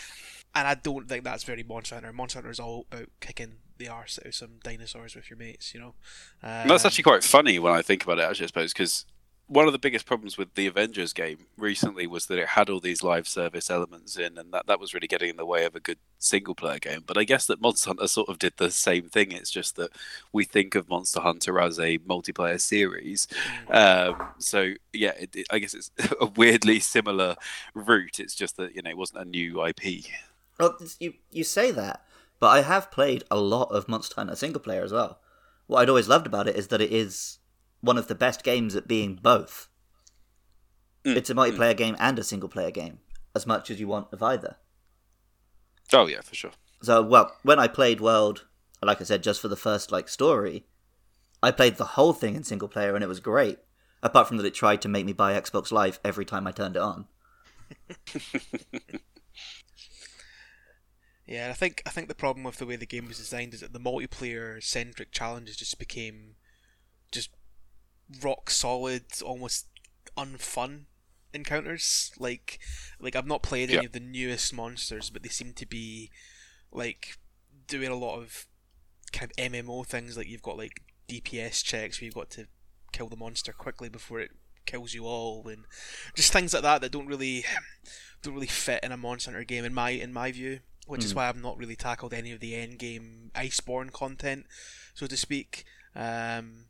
And 0.55 0.67
I 0.67 0.75
don't 0.75 1.09
think 1.09 1.25
that's 1.25 1.45
very 1.45 1.63
Monster 1.63 1.97
Hunter. 1.97 2.13
Monster 2.13 2.39
Hunter 2.39 2.51
is 2.51 2.61
all 2.61 2.87
about 2.91 3.09
kicking 3.21 3.57
the 3.77 3.89
arse 3.89 4.19
out 4.19 4.27
of 4.27 4.35
some 4.35 4.59
dinosaurs 4.63 5.15
with 5.15 5.31
your 5.31 5.39
mates, 5.39 5.73
you 5.73 5.81
know. 5.81 5.95
Um, 6.43 6.69
that's 6.69 6.85
actually 6.85 7.05
quite 7.05 7.23
funny 7.23 7.59
when 7.59 7.73
I 7.73 7.83
think 7.83 8.03
about 8.03 8.19
it, 8.19 8.23
actually, 8.23 8.45
I 8.45 8.49
suppose, 8.49 8.73
because 8.73 9.07
one 9.49 9.67
of 9.67 9.73
the 9.73 9.79
biggest 9.79 10.05
problems 10.05 10.37
with 10.37 10.55
the 10.55 10.67
Avengers 10.67 11.15
game 11.15 11.47
recently 11.57 12.07
was 12.07 12.27
that 12.27 12.39
it 12.39 12.49
had 12.49 12.69
all 12.69 12.81
these 12.81 13.03
live 13.03 13.27
service 13.27 13.71
elements 13.71 14.19
in, 14.19 14.37
and 14.37 14.53
that, 14.53 14.67
that 14.67 14.79
was 14.79 14.93
really 14.93 15.07
getting 15.07 15.31
in 15.31 15.37
the 15.37 15.47
way 15.47 15.65
of 15.65 15.75
a 15.75 15.81
good 15.81 15.99
single 16.19 16.55
player 16.55 16.79
game. 16.79 17.03
But 17.07 17.17
I 17.17 17.25
guess 17.25 17.47
that 17.47 17.61
Monster 17.61 17.89
Hunter 17.89 18.09
sort 18.09 18.29
of 18.29 18.39
did 18.39 18.53
the 18.59 18.71
same 18.71 19.09
thing. 19.09 19.33
It's 19.33 19.51
just 19.51 19.77
that 19.77 19.91
we 20.33 20.45
think 20.45 20.75
of 20.75 20.91
Monster 20.91 21.21
Hunter 21.21 21.59
as 21.61 21.79
a 21.79 21.99
multiplayer 21.99 22.61
series. 22.61 23.27
Mm. 23.69 24.11
Um, 24.11 24.29
so 24.39 24.75
yeah, 24.93 25.13
it, 25.19 25.35
it, 25.35 25.47
I 25.51 25.59
guess 25.59 25.73
it's 25.73 25.91
a 26.21 26.27
weirdly 26.27 26.79
similar 26.79 27.37
route. 27.73 28.21
It's 28.21 28.35
just 28.35 28.59
that 28.59 28.77
you 28.77 28.83
know 28.83 28.91
it 28.91 28.99
wasn't 28.99 29.23
a 29.23 29.25
new 29.25 29.65
IP. 29.65 30.05
Well, 30.61 30.77
you 31.01 31.15
you 31.31 31.43
say 31.43 31.71
that, 31.71 32.05
but 32.39 32.49
I 32.49 32.61
have 32.61 32.91
played 32.91 33.25
a 33.31 33.41
lot 33.41 33.71
of 33.71 33.89
Monster 33.89 34.17
Hunter 34.17 34.37
single 34.37 34.61
player 34.61 34.83
as 34.83 34.93
well. 34.93 35.21
What 35.67 35.81
I'd 35.81 35.89
always 35.89 36.09
loved 36.09 36.27
about 36.27 36.49
it 36.49 36.57
is 36.57 36.69
that 36.69 36.83
it 36.83 36.93
is 36.93 37.38
one 37.81 37.99
of 37.99 38.09
the 38.09 38.15
best 38.15 38.43
games 38.43 38.75
at 38.75 38.89
being 38.89 39.17
both. 39.17 39.69
Mm. 41.05 41.17
It's 41.17 41.31
a 41.31 41.35
multiplayer 41.35 41.75
mm. 41.75 41.79
game 41.79 41.97
and 41.99 42.19
a 42.19 42.25
single 42.25 42.49
player 42.49 42.71
game, 42.71 42.99
as 43.35 43.47
much 43.47 43.71
as 43.71 43.81
you 43.81 43.89
want 43.89 44.13
of 44.13 44.23
either. 44.23 44.57
Oh 45.93 46.07
yeah, 46.07 46.21
for 46.21 46.35
sure. 46.35 46.53
So 46.83 47.03
well, 47.03 47.35
when 47.43 47.59
I 47.59 47.69
played 47.69 48.01
World, 48.01 48.47
like 48.83 49.01
I 49.01 49.05
said, 49.05 49.23
just 49.23 49.41
for 49.41 49.49
the 49.49 49.57
first 49.57 49.91
like 49.91 50.09
story, 50.09 50.67
I 51.43 51.51
played 51.51 51.77
the 51.77 51.85
whole 51.85 52.13
thing 52.13 52.35
in 52.35 52.45
single 52.45 52.69
player 52.69 52.95
and 52.95 53.03
it 53.03 53.09
was 53.09 53.21
great. 53.21 53.59
Apart 54.03 54.29
from 54.29 54.37
that, 54.37 54.47
it 54.47 54.55
tried 54.55 54.81
to 54.83 54.89
make 54.89 55.07
me 55.07 55.13
buy 55.13 55.33
Xbox 55.33 55.73
Live 55.73 55.99
every 56.05 56.25
time 56.25 56.47
I 56.47 56.53
turned 56.53 56.77
it 56.77 56.83
on. 56.83 57.07
yeah, 61.27 61.49
I 61.51 61.55
think 61.55 61.83
I 61.85 61.91
think 61.91 62.07
the 62.09 62.15
problem 62.15 62.45
with 62.45 62.59
the 62.59 62.67
way 62.67 62.77
the 62.77 62.87
game 62.87 63.09
was 63.09 63.19
designed 63.19 63.55
is 63.55 63.61
that 63.61 63.73
the 63.73 63.81
multiplayer 63.81 64.63
centric 64.63 65.11
challenges 65.11 65.57
just 65.57 65.79
became 65.79 66.37
just 67.11 67.31
rock 68.23 68.51
solid, 68.51 69.05
almost 69.25 69.67
unfun 70.17 70.85
encounters. 71.33 72.13
Like, 72.19 72.59
like 73.01 73.17
I've 73.17 73.27
not 73.27 73.43
played 73.43 73.71
any 73.71 73.87
of 73.87 73.93
the 73.93 74.01
newest 74.01 74.53
monsters, 74.53 75.11
but 75.11 75.23
they 75.23 75.29
seem 75.29 75.53
to 75.55 75.67
be 75.67 76.11
like 76.73 77.19
doing 77.67 77.91
a 77.91 77.97
lot 77.97 78.19
of 78.19 78.47
kind 79.13 79.31
of 79.31 79.53
MMO 79.53 79.87
things. 79.87 80.17
Like 80.17 80.29
you've 80.29 80.43
got 80.43 80.59
like 80.59 80.83
DPS 81.09 81.63
checks 81.65 82.01
where 82.01 82.07
you've 82.07 82.15
got 82.15 82.31
to 82.31 82.47
kill 82.93 83.09
the 83.09 83.17
monster 83.17 83.53
quickly 83.53 83.89
before 83.89 84.21
it 84.21 84.31
kills 84.67 84.95
you 84.95 85.05
all, 85.05 85.49
and 85.49 85.65
just 86.15 86.33
things 86.33 86.53
like 86.53 86.63
that 86.63 86.81
that 86.81 86.93
don't 86.93 87.07
really 87.07 87.45
don't 88.23 88.35
really 88.35 88.47
fit 88.47 88.81
in 88.83 88.93
a 88.93 88.97
Monster 88.97 89.31
Hunter 89.31 89.45
game 89.45 89.65
in 89.65 89.75
my 89.75 89.91
in 89.91 90.13
my 90.13 90.33
view. 90.33 90.61
Which 90.87 91.03
mm. 91.03 91.05
is 91.05 91.15
why 91.15 91.29
I've 91.29 91.43
not 91.43 91.59
really 91.59 91.77
tackled 91.77 92.15
any 92.15 92.33
of 92.33 92.41
the 92.41 92.55
end 92.55 92.79
game 92.79 93.31
Iceborne 93.35 93.93
content, 93.93 94.47
so 94.95 95.07
to 95.07 95.17
speak. 95.19 95.65
Um, 95.95 96.68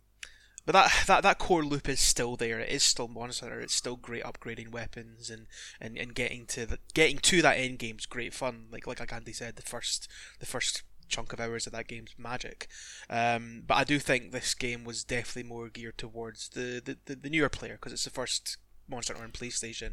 but 0.69 0.75
that, 0.75 1.07
that 1.07 1.23
that 1.23 1.39
core 1.39 1.65
loop 1.65 1.89
is 1.89 1.99
still 1.99 2.37
there. 2.37 2.61
It 2.61 2.69
is 2.69 2.83
still 2.83 3.09
Monster 3.09 3.59
It's 3.59 3.75
still 3.75 3.97
great 3.97 4.23
upgrading 4.23 4.71
weapons 4.71 5.31
and, 5.31 5.47
and, 5.81 5.97
and 5.97 6.15
getting 6.15 6.45
to 6.45 6.67
the, 6.67 6.79
getting 6.93 7.17
to 7.21 7.41
that 7.41 7.57
end 7.57 7.79
game 7.79 7.97
is 7.99 8.05
great 8.05 8.35
fun. 8.35 8.67
Like 8.71 8.87
like 8.87 9.11
Andy 9.11 9.33
said, 9.33 9.57
the 9.57 9.63
first 9.63 10.09
the 10.41 10.45
first 10.45 10.83
chunk 11.09 11.33
of 11.33 11.41
hours 11.41 11.67
of 11.67 11.73
that 11.73 11.89
game's 11.89 12.15
magic. 12.19 12.69
Um, 13.09 13.63
but 13.67 13.77
I 13.79 13.85
do 13.85 13.99
think 13.99 14.31
this 14.31 14.53
game 14.53 14.85
was 14.85 15.05
definitely 15.05 15.49
more 15.49 15.71
geared 15.71 15.97
towards 15.97 16.51
the 16.51 16.83
the, 16.85 16.99
the, 17.07 17.15
the 17.15 17.31
newer 17.31 17.49
player 17.49 17.77
because 17.77 17.95
it's 17.95 18.05
the 18.05 18.11
first 18.11 18.59
Monster 18.87 19.15
Hunter 19.15 19.25
on 19.25 19.33
PlayStation 19.33 19.93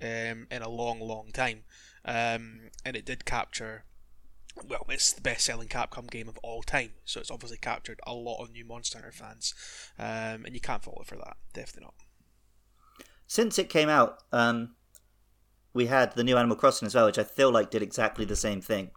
um, 0.00 0.46
in 0.50 0.62
a 0.62 0.70
long, 0.70 0.98
long 0.98 1.28
time, 1.30 1.64
um, 2.06 2.70
and 2.86 2.96
it 2.96 3.04
did 3.04 3.26
capture. 3.26 3.84
Well, 4.64 4.86
it's 4.88 5.12
the 5.12 5.20
best-selling 5.20 5.68
Capcom 5.68 6.10
game 6.10 6.28
of 6.28 6.38
all 6.38 6.62
time, 6.62 6.90
so 7.04 7.20
it's 7.20 7.30
obviously 7.30 7.58
captured 7.58 8.00
a 8.06 8.14
lot 8.14 8.42
of 8.42 8.50
new 8.50 8.64
Monster 8.64 8.98
Hunter 8.98 9.12
fans, 9.12 9.54
um, 9.98 10.44
and 10.44 10.54
you 10.54 10.60
can't 10.60 10.82
fault 10.82 10.98
it 11.02 11.06
for 11.06 11.16
that. 11.16 11.36
Definitely 11.52 11.84
not. 11.84 11.94
Since 13.26 13.58
it 13.58 13.68
came 13.68 13.88
out, 13.88 14.22
um, 14.32 14.74
we 15.74 15.86
had 15.86 16.14
the 16.14 16.24
new 16.24 16.36
Animal 16.36 16.56
Crossing 16.56 16.86
as 16.86 16.94
well, 16.94 17.06
which 17.06 17.18
I 17.18 17.24
feel 17.24 17.50
like 17.50 17.70
did 17.70 17.82
exactly 17.82 18.24
the 18.24 18.36
same 18.36 18.60
thing. 18.60 18.90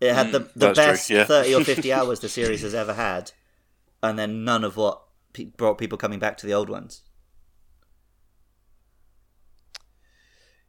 It 0.00 0.14
had 0.14 0.30
the, 0.30 0.40
the 0.54 0.72
that's 0.72 0.78
true, 0.78 0.86
best 0.86 1.10
yeah. 1.10 1.24
30 1.24 1.54
or 1.54 1.64
50 1.64 1.92
hours 1.92 2.20
the 2.20 2.28
series 2.28 2.62
has 2.62 2.74
ever 2.74 2.94
had, 2.94 3.32
and 4.02 4.18
then 4.18 4.44
none 4.44 4.62
of 4.62 4.76
what 4.76 5.02
pe- 5.32 5.44
brought 5.44 5.78
people 5.78 5.98
coming 5.98 6.18
back 6.18 6.36
to 6.38 6.46
the 6.46 6.54
old 6.54 6.68
ones. 6.68 7.02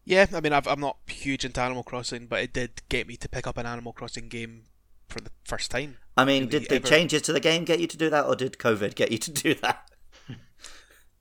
Yeah, 0.08 0.26
I 0.34 0.40
mean, 0.40 0.54
I've, 0.54 0.68
I'm 0.68 0.80
not 0.80 0.96
huge 1.08 1.44
into 1.44 1.60
Animal 1.60 1.84
Crossing, 1.84 2.28
but 2.28 2.40
it 2.42 2.54
did 2.54 2.82
get 2.88 3.08
me 3.10 3.18
to 3.18 3.28
pick 3.28 3.46
up 3.46 3.58
an 3.58 3.66
Animal 3.66 3.92
Crossing 3.92 4.30
game 4.30 4.64
for 5.10 5.20
the 5.20 5.32
first 5.44 5.70
time. 5.70 5.98
I 6.16 6.24
mean, 6.24 6.46
Really 6.46 6.60
did 6.60 6.70
the 6.70 6.76
ever- 6.76 6.88
changes 6.88 7.22
to 7.24 7.34
the 7.34 7.42
game 7.42 7.66
get 7.66 7.82
you 7.82 7.88
to 7.88 7.98
do 7.98 8.10
that, 8.10 8.26
or 8.26 8.34
did 8.38 8.58
COVID 8.58 8.96
get 8.96 9.12
you 9.12 9.18
to 9.18 9.32
do 9.32 9.54
that? 9.56 9.90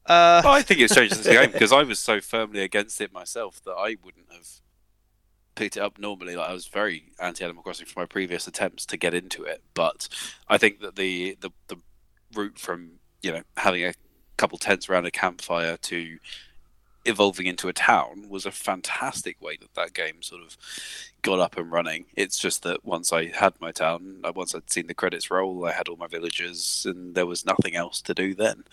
Uh, 0.07 0.41
Well, 0.45 0.53
I 0.55 0.63
think 0.63 0.79
it's 0.79 0.95
changed 0.95 1.25
the 1.25 1.33
game 1.33 1.51
because 1.53 1.73
I 1.73 1.83
was 1.83 1.99
so 1.99 2.21
firmly 2.21 2.61
against 2.63 3.01
it 3.01 3.13
myself 3.13 3.61
that 3.65 3.73
I 3.73 3.97
wouldn't 4.05 4.31
have 4.33 4.47
picked 5.57 5.77
it 5.77 5.81
up 5.81 5.99
normally. 5.99 6.37
Like 6.37 6.49
I 6.49 6.53
was 6.53 6.69
very 6.69 7.11
anti 7.19 7.43
Animal 7.45 7.65
Crossing 7.65 7.87
from 7.87 8.03
my 8.03 8.07
previous 8.07 8.47
attempts 8.47 8.87
to 8.87 8.97
get 8.97 9.15
into 9.15 9.43
it, 9.43 9.65
but 9.75 10.09
I 10.49 10.59
think 10.59 10.81
that 10.81 10.95
the 10.95 11.37
the, 11.41 11.51
the 11.67 11.77
route 12.37 12.61
from 12.61 13.01
you 13.21 13.33
know 13.33 13.43
having 13.57 13.85
a 13.85 13.95
couple 14.37 14.59
tents 14.59 14.89
around 14.89 15.07
a 15.07 15.11
campfire 15.11 15.77
to 15.77 16.19
evolving 17.07 17.47
into 17.47 17.69
a 17.69 17.73
town 17.73 18.29
was 18.29 18.47
a 18.47 18.51
fantastic 18.51 19.41
way 19.41 19.57
that 19.61 19.75
that 19.75 19.95
game 19.95 20.23
sort 20.23 20.43
of 20.43 20.57
got 21.23 21.41
up 21.41 21.57
and 21.57 21.71
running. 21.71 22.07
It's 22.17 22.39
just 22.39 22.63
that 22.63 22.85
once 22.85 23.13
I 23.13 23.27
had 23.27 23.55
my 23.61 23.73
town, 23.73 24.21
uh, 24.25 24.33
once 24.35 24.55
I'd 24.55 24.71
seen 24.71 24.87
the 24.87 24.95
credits 24.95 25.31
roll, 25.31 25.65
I 25.65 25.73
had 25.73 25.89
all 25.89 25.97
my 25.97 26.07
villagers, 26.07 26.87
and 26.89 27.15
there 27.15 27.27
was 27.27 27.47
nothing 27.47 27.75
else 27.75 28.01
to 28.03 28.15
do 28.15 28.35
then. 28.35 28.65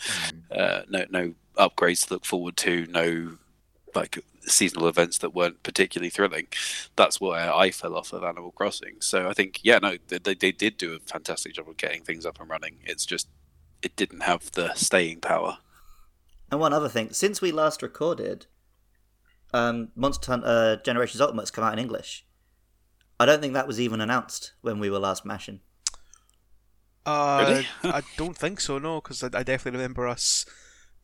Uh, 0.51 0.81
no, 0.89 1.05
no 1.09 1.33
upgrades 1.57 2.07
to 2.07 2.13
look 2.15 2.25
forward 2.25 2.57
to, 2.57 2.87
no 2.87 3.37
like 3.95 4.19
seasonal 4.41 4.87
events 4.87 5.19
that 5.19 5.35
weren't 5.35 5.63
particularly 5.63 6.09
thrilling. 6.09 6.47
That's 6.95 7.21
where 7.21 7.53
I 7.53 7.71
fell 7.71 7.95
off 7.95 8.13
of 8.13 8.23
Animal 8.23 8.51
Crossing. 8.51 8.95
So 8.99 9.29
I 9.29 9.33
think, 9.33 9.59
yeah, 9.63 9.79
no, 9.79 9.97
they, 10.07 10.33
they 10.33 10.51
did 10.51 10.77
do 10.77 10.93
a 10.93 10.99
fantastic 10.99 11.53
job 11.53 11.69
of 11.69 11.77
getting 11.77 12.01
things 12.03 12.25
up 12.25 12.39
and 12.39 12.49
running. 12.49 12.77
It's 12.85 13.05
just 13.05 13.27
it 13.81 13.95
didn't 13.95 14.21
have 14.21 14.51
the 14.51 14.73
staying 14.73 15.19
power. 15.19 15.57
And 16.53 16.59
one 16.59 16.71
other 16.71 16.87
thing, 16.87 17.11
since 17.13 17.41
we 17.41 17.51
last 17.51 17.81
recorded, 17.81 18.45
um, 19.55 19.89
Monster 19.95 20.27
Hunter 20.33 20.79
Generations 20.85 21.19
Ultimate's 21.19 21.49
come 21.49 21.63
out 21.63 21.73
in 21.73 21.79
English. 21.79 22.27
I 23.19 23.25
don't 23.25 23.41
think 23.41 23.55
that 23.55 23.65
was 23.65 23.79
even 23.81 23.99
announced 23.99 24.53
when 24.61 24.77
we 24.77 24.91
were 24.91 24.99
last 24.99 25.25
mashing. 25.25 25.61
uh, 27.07 27.43
Really? 27.49 27.67
I 27.83 28.03
don't 28.17 28.37
think 28.37 28.61
so, 28.61 28.77
no, 28.77 29.01
because 29.01 29.23
I, 29.23 29.29
I 29.33 29.41
definitely 29.41 29.79
remember 29.79 30.07
us 30.07 30.45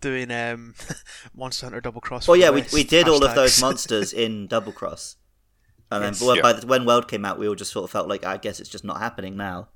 doing 0.01 0.29
um, 0.29 0.75
Monster 1.35 1.65
Hunter 1.65 1.81
Double 1.81 1.99
Cross. 1.99 2.27
Well, 2.27 2.37
yeah, 2.37 2.51
we, 2.51 2.63
we 2.71 2.83
did 2.83 3.07
all 3.09 3.23
of 3.25 3.33
those 3.33 3.59
monsters 3.59 4.13
in 4.13 4.45
Double 4.55 4.71
Cross. 4.71 5.15
And 5.89 6.03
then 6.03 6.13
Yes. 6.13 6.19
but 6.23 6.35
Yeah. 6.35 6.41
by 6.43 6.53
the, 6.53 6.67
when 6.67 6.85
World 6.85 7.07
came 7.07 7.25
out, 7.25 7.39
we 7.39 7.47
all 7.47 7.55
just 7.55 7.71
sort 7.71 7.85
of 7.85 7.89
felt 7.89 8.07
like, 8.07 8.23
I 8.23 8.37
guess 8.37 8.59
it's 8.59 8.69
just 8.69 8.83
not 8.85 8.99
happening 8.99 9.35
now. 9.35 9.69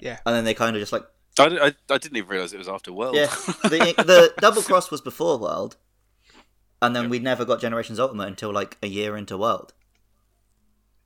yeah, 0.00 0.20
And 0.24 0.34
then 0.34 0.44
they 0.46 0.54
kind 0.54 0.74
of 0.74 0.80
just 0.80 0.92
like, 0.94 1.04
I, 1.38 1.44
I, 1.44 1.66
I 1.90 1.98
didn't 1.98 2.16
even 2.16 2.28
realize 2.28 2.52
it 2.52 2.58
was 2.58 2.68
after 2.68 2.92
World. 2.92 3.16
yeah. 3.16 3.26
the, 3.62 3.94
the 3.98 4.32
Double 4.38 4.62
Cross 4.62 4.90
was 4.90 5.00
before 5.00 5.38
World. 5.38 5.76
And 6.82 6.94
then 6.94 7.08
we 7.08 7.18
never 7.18 7.44
got 7.44 7.60
Generations 7.60 7.98
Ultimate 7.98 8.28
until 8.28 8.52
like 8.52 8.76
a 8.82 8.86
year 8.86 9.16
into 9.16 9.38
World. 9.38 9.72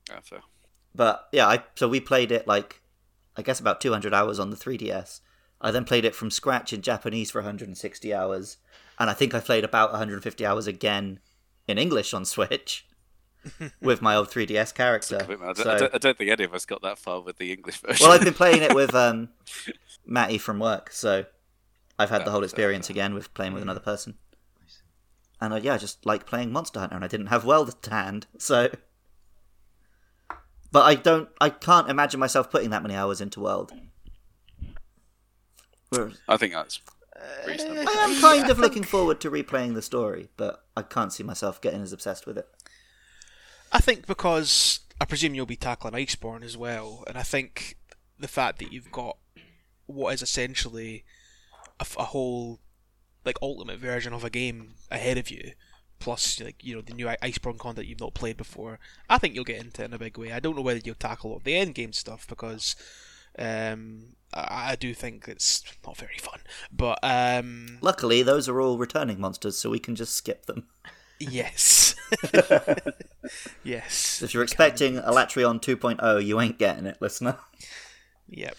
Yeah, 0.09 0.19
fair. 0.21 0.41
But 0.93 1.27
yeah, 1.31 1.47
I 1.47 1.63
so 1.75 1.87
we 1.87 2.01
played 2.01 2.31
it 2.31 2.47
like 2.47 2.81
I 3.37 3.41
guess 3.41 3.59
about 3.59 3.79
200 3.79 4.13
hours 4.13 4.39
on 4.39 4.49
the 4.49 4.57
3DS. 4.57 5.21
I 5.61 5.71
then 5.71 5.85
played 5.85 6.05
it 6.05 6.15
from 6.15 6.31
scratch 6.31 6.73
in 6.73 6.81
Japanese 6.81 7.31
for 7.31 7.39
160 7.39 8.13
hours, 8.13 8.57
and 8.99 9.09
I 9.09 9.13
think 9.13 9.33
I 9.33 9.39
played 9.39 9.63
about 9.63 9.91
150 9.91 10.45
hours 10.45 10.67
again 10.67 11.19
in 11.67 11.77
English 11.77 12.13
on 12.13 12.25
Switch 12.25 12.85
with 13.81 14.01
my 14.01 14.15
old 14.15 14.29
3DS 14.29 14.73
character. 14.73 15.17
I, 15.21 15.25
don't, 15.25 15.57
So- 15.57 15.71
I, 15.71 15.77
don't, 15.77 15.95
I 15.95 15.97
don't 15.97 16.17
think 16.17 16.29
any 16.31 16.43
of 16.43 16.53
us 16.53 16.65
got 16.65 16.81
that 16.83 16.97
far 16.97 17.21
with 17.21 17.37
the 17.37 17.51
English 17.51 17.77
version. 17.77 18.03
well, 18.05 18.13
I've 18.15 18.23
been 18.23 18.33
playing 18.33 18.61
it 18.61 18.73
with 18.75 18.93
um, 18.95 19.29
Matty 20.05 20.37
from 20.37 20.59
work, 20.59 20.91
so 20.91 21.25
I've 21.97 22.09
had 22.09 22.25
the 22.25 22.31
whole 22.31 22.43
experience 22.43 22.89
again 22.89 23.13
with 23.13 23.33
playing 23.33 23.53
with 23.53 23.61
Mm. 23.61 23.65
another 23.65 23.79
person. 23.79 24.15
And 25.39 25.53
uh, 25.53 25.57
yeah, 25.57 25.73
I 25.73 25.77
just 25.77 26.05
like 26.05 26.25
playing 26.27 26.51
Monster 26.51 26.79
Hunter, 26.79 26.95
and 26.95 27.03
I 27.03 27.07
didn't 27.07 27.27
have 27.27 27.45
World 27.45 27.81
to 27.81 27.89
hand, 27.89 28.27
so. 28.37 28.69
But 30.73 30.83
I 30.83 30.95
don't, 30.95 31.27
I 31.41 31.49
can't 31.49 31.89
imagine 31.89 32.17
myself 32.21 32.49
putting 32.49 32.69
that 32.69 32.81
many 32.81 32.95
hours 32.95 33.19
into 33.19 33.41
World. 33.41 33.73
I 36.29 36.37
think 36.37 36.53
that's 36.53 36.79
reasonable. 37.45 37.83
I 37.89 37.91
am 38.05 38.21
kind 38.21 38.49
of 38.49 38.57
looking 38.57 38.83
forward 38.83 39.19
to 39.19 39.29
replaying 39.29 39.73
the 39.73 39.81
story, 39.81 40.29
but 40.37 40.63
I 40.77 40.81
can't 40.83 41.11
see 41.11 41.23
myself 41.23 41.59
getting 41.59 41.81
as 41.81 41.91
obsessed 41.91 42.25
with 42.25 42.37
it. 42.37 42.47
I 43.71 43.79
think 43.79 44.05
because 44.05 44.81
I 44.99 45.05
presume 45.05 45.33
you'll 45.33 45.45
be 45.45 45.55
tackling 45.55 45.93
Iceborne 45.93 46.43
as 46.43 46.57
well, 46.57 47.03
and 47.07 47.17
I 47.17 47.23
think 47.23 47.77
the 48.19 48.27
fact 48.27 48.59
that 48.59 48.71
you've 48.71 48.91
got 48.91 49.17
what 49.85 50.13
is 50.13 50.21
essentially 50.21 51.03
a 51.79 52.03
whole 52.05 52.59
like 53.25 53.37
ultimate 53.41 53.79
version 53.79 54.13
of 54.13 54.23
a 54.23 54.29
game 54.29 54.75
ahead 54.89 55.17
of 55.17 55.29
you, 55.29 55.51
plus 55.99 56.39
like 56.39 56.63
you 56.63 56.75
know 56.75 56.81
the 56.81 56.93
new 56.93 57.07
Iceborne 57.07 57.57
content 57.57 57.87
you've 57.87 57.99
not 57.99 58.13
played 58.13 58.37
before, 58.37 58.79
I 59.09 59.17
think 59.17 59.35
you'll 59.35 59.43
get 59.43 59.61
into 59.61 59.83
it 59.83 59.85
in 59.85 59.93
a 59.93 59.99
big 59.99 60.17
way. 60.17 60.31
I 60.31 60.39
don't 60.39 60.55
know 60.55 60.61
whether 60.61 60.81
you'll 60.83 60.95
tackle 60.95 61.31
all 61.31 61.41
the 61.43 61.55
end 61.55 61.75
game 61.75 61.93
stuff 61.93 62.27
because 62.27 62.75
um, 63.39 64.15
I, 64.33 64.71
I 64.71 64.75
do 64.75 64.93
think 64.93 65.27
it's 65.27 65.63
not 65.85 65.97
very 65.97 66.17
fun, 66.17 66.39
but 66.71 66.99
um, 67.03 67.77
Luckily, 67.81 68.21
those 68.21 68.49
are 68.49 68.59
all 68.59 68.77
returning 68.77 69.19
monsters, 69.19 69.57
so 69.57 69.69
we 69.69 69.79
can 69.79 69.95
just 69.95 70.15
skip 70.15 70.45
them. 70.45 70.67
yes, 71.29 71.95
yes. 73.63 74.21
If 74.21 74.33
you're 74.33 74.43
expecting 74.43 74.97
a 74.97 75.01
Alatreon 75.03 75.61
2.0, 75.61 76.25
you 76.25 76.39
ain't 76.41 76.57
getting 76.57 76.85
it, 76.85 76.97
listener. 77.01 77.37
Yep. 78.29 78.57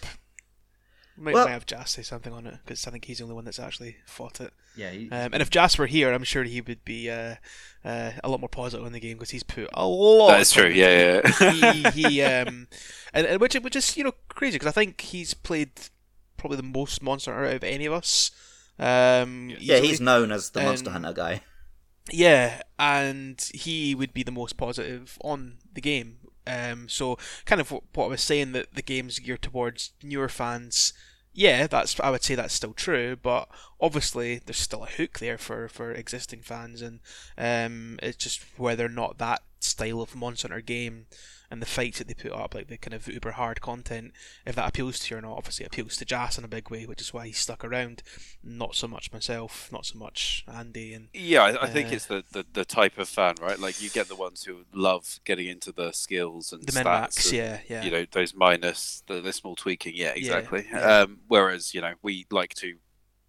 Might, 1.17 1.35
Well- 1.35 1.45
might 1.45 1.53
have 1.53 1.67
Jas 1.67 1.91
say 1.93 2.03
something 2.03 2.33
on 2.33 2.47
it 2.47 2.59
because 2.65 2.87
I 2.87 2.91
think 2.91 3.05
he's 3.05 3.19
the 3.19 3.25
only 3.25 3.35
one 3.37 3.45
that's 3.45 3.59
actually 3.59 3.97
fought 4.07 4.41
it. 4.41 4.53
Yeah, 4.75 4.91
he, 4.91 5.11
Um, 5.11 5.35
and 5.35 5.43
if 5.43 5.51
Jas 5.51 5.77
were 5.77 5.87
here, 5.87 6.11
I'm 6.13 6.25
sure 6.25 6.45
he 6.45 6.63
would 6.63 6.85
be 6.85 7.11
uh, 7.11 7.35
uh, 7.85 8.13
a 8.25 8.29
lot 8.31 8.41
more 8.41 8.49
positive 8.49 8.87
on 8.87 8.93
the 8.93 9.01
game 9.01 9.19
because 9.19 9.31
he's 9.31 9.43
put 9.43 9.69
a 9.75 9.87
lot. 9.87 10.29
That 10.29 10.41
is 10.41 10.51
true. 10.53 10.69
Yeah, 10.69 11.21
yeah. 11.41 11.73
he, 11.73 11.83
he 12.03 12.23
um, 12.23 12.67
and, 13.15 13.27
and 13.27 13.41
which 13.41 13.55
which 13.55 13.77
is 13.77 13.95
you 13.99 14.05
know 14.05 14.13
crazy 14.29 14.55
because 14.59 14.69
I 14.69 14.73
think 14.73 15.01
he's 15.03 15.35
played 15.35 15.73
probably 16.39 16.57
the 16.57 16.63
most 16.63 17.03
Monster 17.03 17.33
Hunter 17.35 17.49
out 17.51 17.57
of 17.57 17.65
any 17.65 17.85
of 17.85 17.93
us. 17.93 18.31
Um, 18.79 19.51
Yeah, 19.51 19.75
easily. 19.77 19.89
he's 19.89 20.01
known 20.01 20.33
as 20.33 20.51
the 20.51 20.63
Monster 20.63 20.89
Um, 20.89 20.93
Hunter 20.95 21.13
guy. 21.13 21.43
Yeah, 22.11 22.63
and 22.79 23.41
he 23.55 23.95
would 23.95 24.13
be 24.13 24.23
the 24.23 24.33
most 24.33 24.57
positive 24.57 25.19
on 25.23 25.59
the 25.73 25.81
game. 25.81 26.19
Um, 26.47 26.89
so 26.89 27.17
kind 27.45 27.61
of 27.61 27.71
what, 27.71 27.85
what 27.95 28.07
I 28.07 28.09
was 28.09 28.23
saying 28.23 28.53
that 28.53 28.75
the 28.75 28.83
game's 28.83 29.19
geared 29.21 29.43
towards 29.43 29.93
newer 30.03 30.29
fans. 30.29 30.93
Yeah, 31.33 31.67
that's 31.67 31.99
I 32.01 32.11
would 32.11 32.23
say 32.23 32.35
that's 32.35 32.53
still 32.53 32.75
true, 32.75 33.17
but 33.17 33.49
obviously 33.81 34.41
there's 34.45 34.59
still 34.59 34.83
a 34.83 34.89
hook 34.89 35.21
there 35.21 35.39
for, 35.39 35.69
for 35.69 35.93
existing 35.93 36.43
fans, 36.43 36.83
and 36.83 37.01
um, 37.39 37.99
it's 38.03 38.19
just 38.19 38.43
whether 38.59 38.87
or 38.87 38.91
not 38.91 39.19
that 39.19 39.43
style 39.61 40.03
of 40.03 40.15
Monster 40.17 40.49
Hunter 40.49 40.61
game 40.61 41.07
and 41.53 41.61
the 41.61 41.67
fights 41.67 41.99
that 41.99 42.09
they 42.09 42.15
put 42.15 42.33
up, 42.33 42.55
like 42.55 42.69
the 42.69 42.79
kind 42.79 42.95
of 42.95 43.07
uber 43.07 43.33
hard 43.33 43.61
content, 43.61 44.13
if 44.47 44.55
that 44.55 44.67
appeals 44.67 44.99
to 44.99 45.15
you 45.15 45.19
or 45.19 45.21
not. 45.21 45.37
Obviously, 45.37 45.65
it 45.65 45.67
appeals 45.67 45.99
to 45.99 46.07
Jas 46.07 46.39
in 46.39 46.45
a 46.45 46.49
big 46.49 46.71
way, 46.71 46.87
which 46.87 47.03
is 47.03 47.13
why 47.13 47.27
he's 47.27 47.37
stuck 47.37 47.63
around. 47.63 48.03
Not 48.43 48.75
so 48.75 48.89
much 48.89 49.13
myself, 49.13 49.69
not 49.71 49.85
so 49.85 49.99
much 49.99 50.47
Andy, 50.51 50.95
and 50.95 51.09
Yeah, 51.13 51.43
I, 51.43 51.65
I 51.65 51.69
think 51.69 51.91
Uh, 51.91 51.95
it's 51.97 52.07
the, 52.07 52.25
the, 52.33 52.47
the 52.51 52.65
type 52.65 52.97
of 52.97 53.07
fan, 53.07 53.35
right? 53.43 53.59
Like 53.59 53.83
you 53.83 53.91
get 53.91 54.09
the 54.09 54.17
ones 54.17 54.45
who 54.45 54.65
love 54.73 55.21
getting 55.27 55.47
into 55.47 55.73
the 55.73 55.93
skills 55.93 56.55
and 56.55 56.63
the 56.63 56.73
stats 56.73 56.85
max. 56.85 57.27
and, 57.27 57.35
Yeah, 57.37 57.61
yeah. 57.69 57.85
You 57.85 57.91
know 57.91 58.07
those 58.11 58.35
minus 58.35 59.03
the, 59.07 59.21
the 59.21 59.35
small 59.35 59.55
tweaking. 59.55 59.93
Yeah, 59.95 60.13
exactly. 60.17 60.67
yeah. 60.73 61.01
Um, 61.01 61.19
whereas 61.29 61.75
you 61.75 61.83
know 61.83 61.93
we 62.01 62.25
like 62.31 62.55
to 62.55 62.79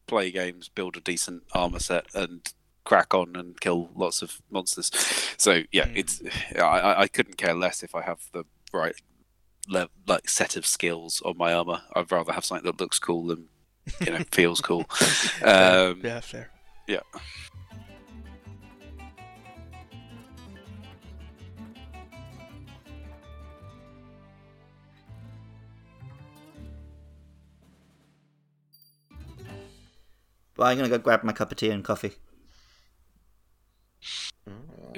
play 0.07 0.31
games, 0.31 0.69
build 0.69 0.95
a 0.95 1.01
decent 1.01 1.43
armor 1.53 1.79
set, 1.79 2.05
and 2.15 2.53
crack 2.83 3.13
on 3.13 3.35
and 3.35 3.59
kill 3.59 3.89
lots 3.95 4.21
of 4.21 4.41
monsters. 4.49 4.91
So 5.37 5.63
yeah, 5.71 5.85
mm. 5.87 5.97
it's 5.97 6.21
I, 6.57 7.01
I 7.03 7.07
couldn't 7.07 7.37
care 7.37 7.53
less 7.53 7.83
if 7.83 7.95
I 7.95 8.01
have 8.01 8.21
the 8.33 8.45
right 8.73 8.95
le- 9.67 9.89
like 10.07 10.29
set 10.29 10.55
of 10.55 10.65
skills 10.65 11.21
on 11.25 11.37
my 11.37 11.53
armor. 11.53 11.81
I'd 11.95 12.11
rather 12.11 12.33
have 12.33 12.45
something 12.45 12.65
that 12.65 12.79
looks 12.79 12.99
cool 12.99 13.27
than 13.27 13.47
you 14.05 14.11
know 14.11 14.23
feels 14.31 14.61
cool. 14.61 14.85
Um, 15.43 16.01
yeah, 16.03 16.19
fair. 16.19 16.49
Yeah. 16.87 16.99
Well, 30.55 30.67
I'm 30.67 30.77
gonna 30.77 30.89
go 30.89 30.97
grab 30.99 31.23
my 31.23 31.33
cup 31.33 31.51
of 31.51 31.57
tea 31.57 31.71
and 31.71 31.83
coffee. 31.83 32.13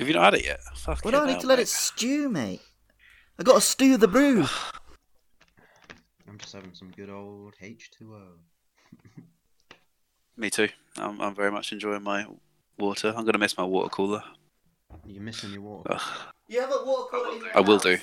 Have 0.06 0.10
you 0.10 0.22
not 0.22 0.26
had 0.26 0.34
it 0.36 0.46
yet? 0.46 0.60
Well, 1.04 1.12
no, 1.12 1.24
I 1.24 1.26
need 1.26 1.32
hell, 1.32 1.42
to 1.42 1.48
let 1.48 1.58
mate. 1.58 1.64
it 1.64 1.68
stew, 1.68 2.30
mate. 2.30 2.62
I 3.40 3.44
gotta 3.44 3.60
stew 3.60 3.98
the 3.98 4.08
brew. 4.08 4.42
I'm 6.30 6.38
just 6.38 6.54
having 6.54 6.76
some 6.76 6.92
good 6.92 7.10
old 7.10 7.56
H2O. 7.60 8.22
Me 10.38 10.52
too. 10.52 10.70
I'm, 10.98 11.20
I'm 11.20 11.34
very 11.34 11.52
much 11.52 11.72
enjoying 11.72 12.04
my 12.04 12.28
water. 12.78 13.16
I'm 13.18 13.26
gonna 13.26 13.40
miss 13.40 13.58
my 13.58 13.64
water 13.64 13.90
cooler. 13.90 14.22
You're 15.08 15.24
missing 15.24 15.54
your 15.54 15.62
water. 15.64 15.94
Ugh. 15.94 16.02
You 16.50 16.62
have 16.62 16.70
a 16.70 16.86
water 16.86 17.10
cooler 17.10 17.36
in 17.38 17.40
your 17.40 17.58
I 17.58 17.62
will 17.62 17.80
do. 17.80 17.98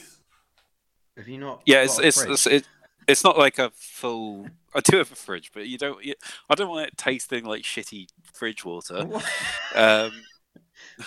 Have 1.17 1.29
you 1.29 1.39
not? 1.39 1.63
Yeah, 1.67 1.85
it's 1.85 1.99
got 1.99 2.05
a 2.05 2.33
it's 2.33 2.47
it's, 2.49 2.69
it's 3.07 3.23
not 3.23 3.39
like 3.39 3.61
a 3.61 3.71
full. 3.77 4.49
I 4.75 4.81
do 4.81 4.97
have 4.97 5.13
a 5.13 5.15
fridge, 5.15 5.53
but 5.55 5.69
you 5.69 5.79
don't. 5.79 6.05
You, 6.05 6.15
I 6.51 6.57
don't 6.57 6.69
want 6.69 6.89
it 6.89 6.97
tasting 6.97 7.45
like 7.45 7.63
shitty 7.63 8.09
fridge 8.25 8.65
water. 8.65 9.05
What? 9.07 9.25
Um, 9.77 10.11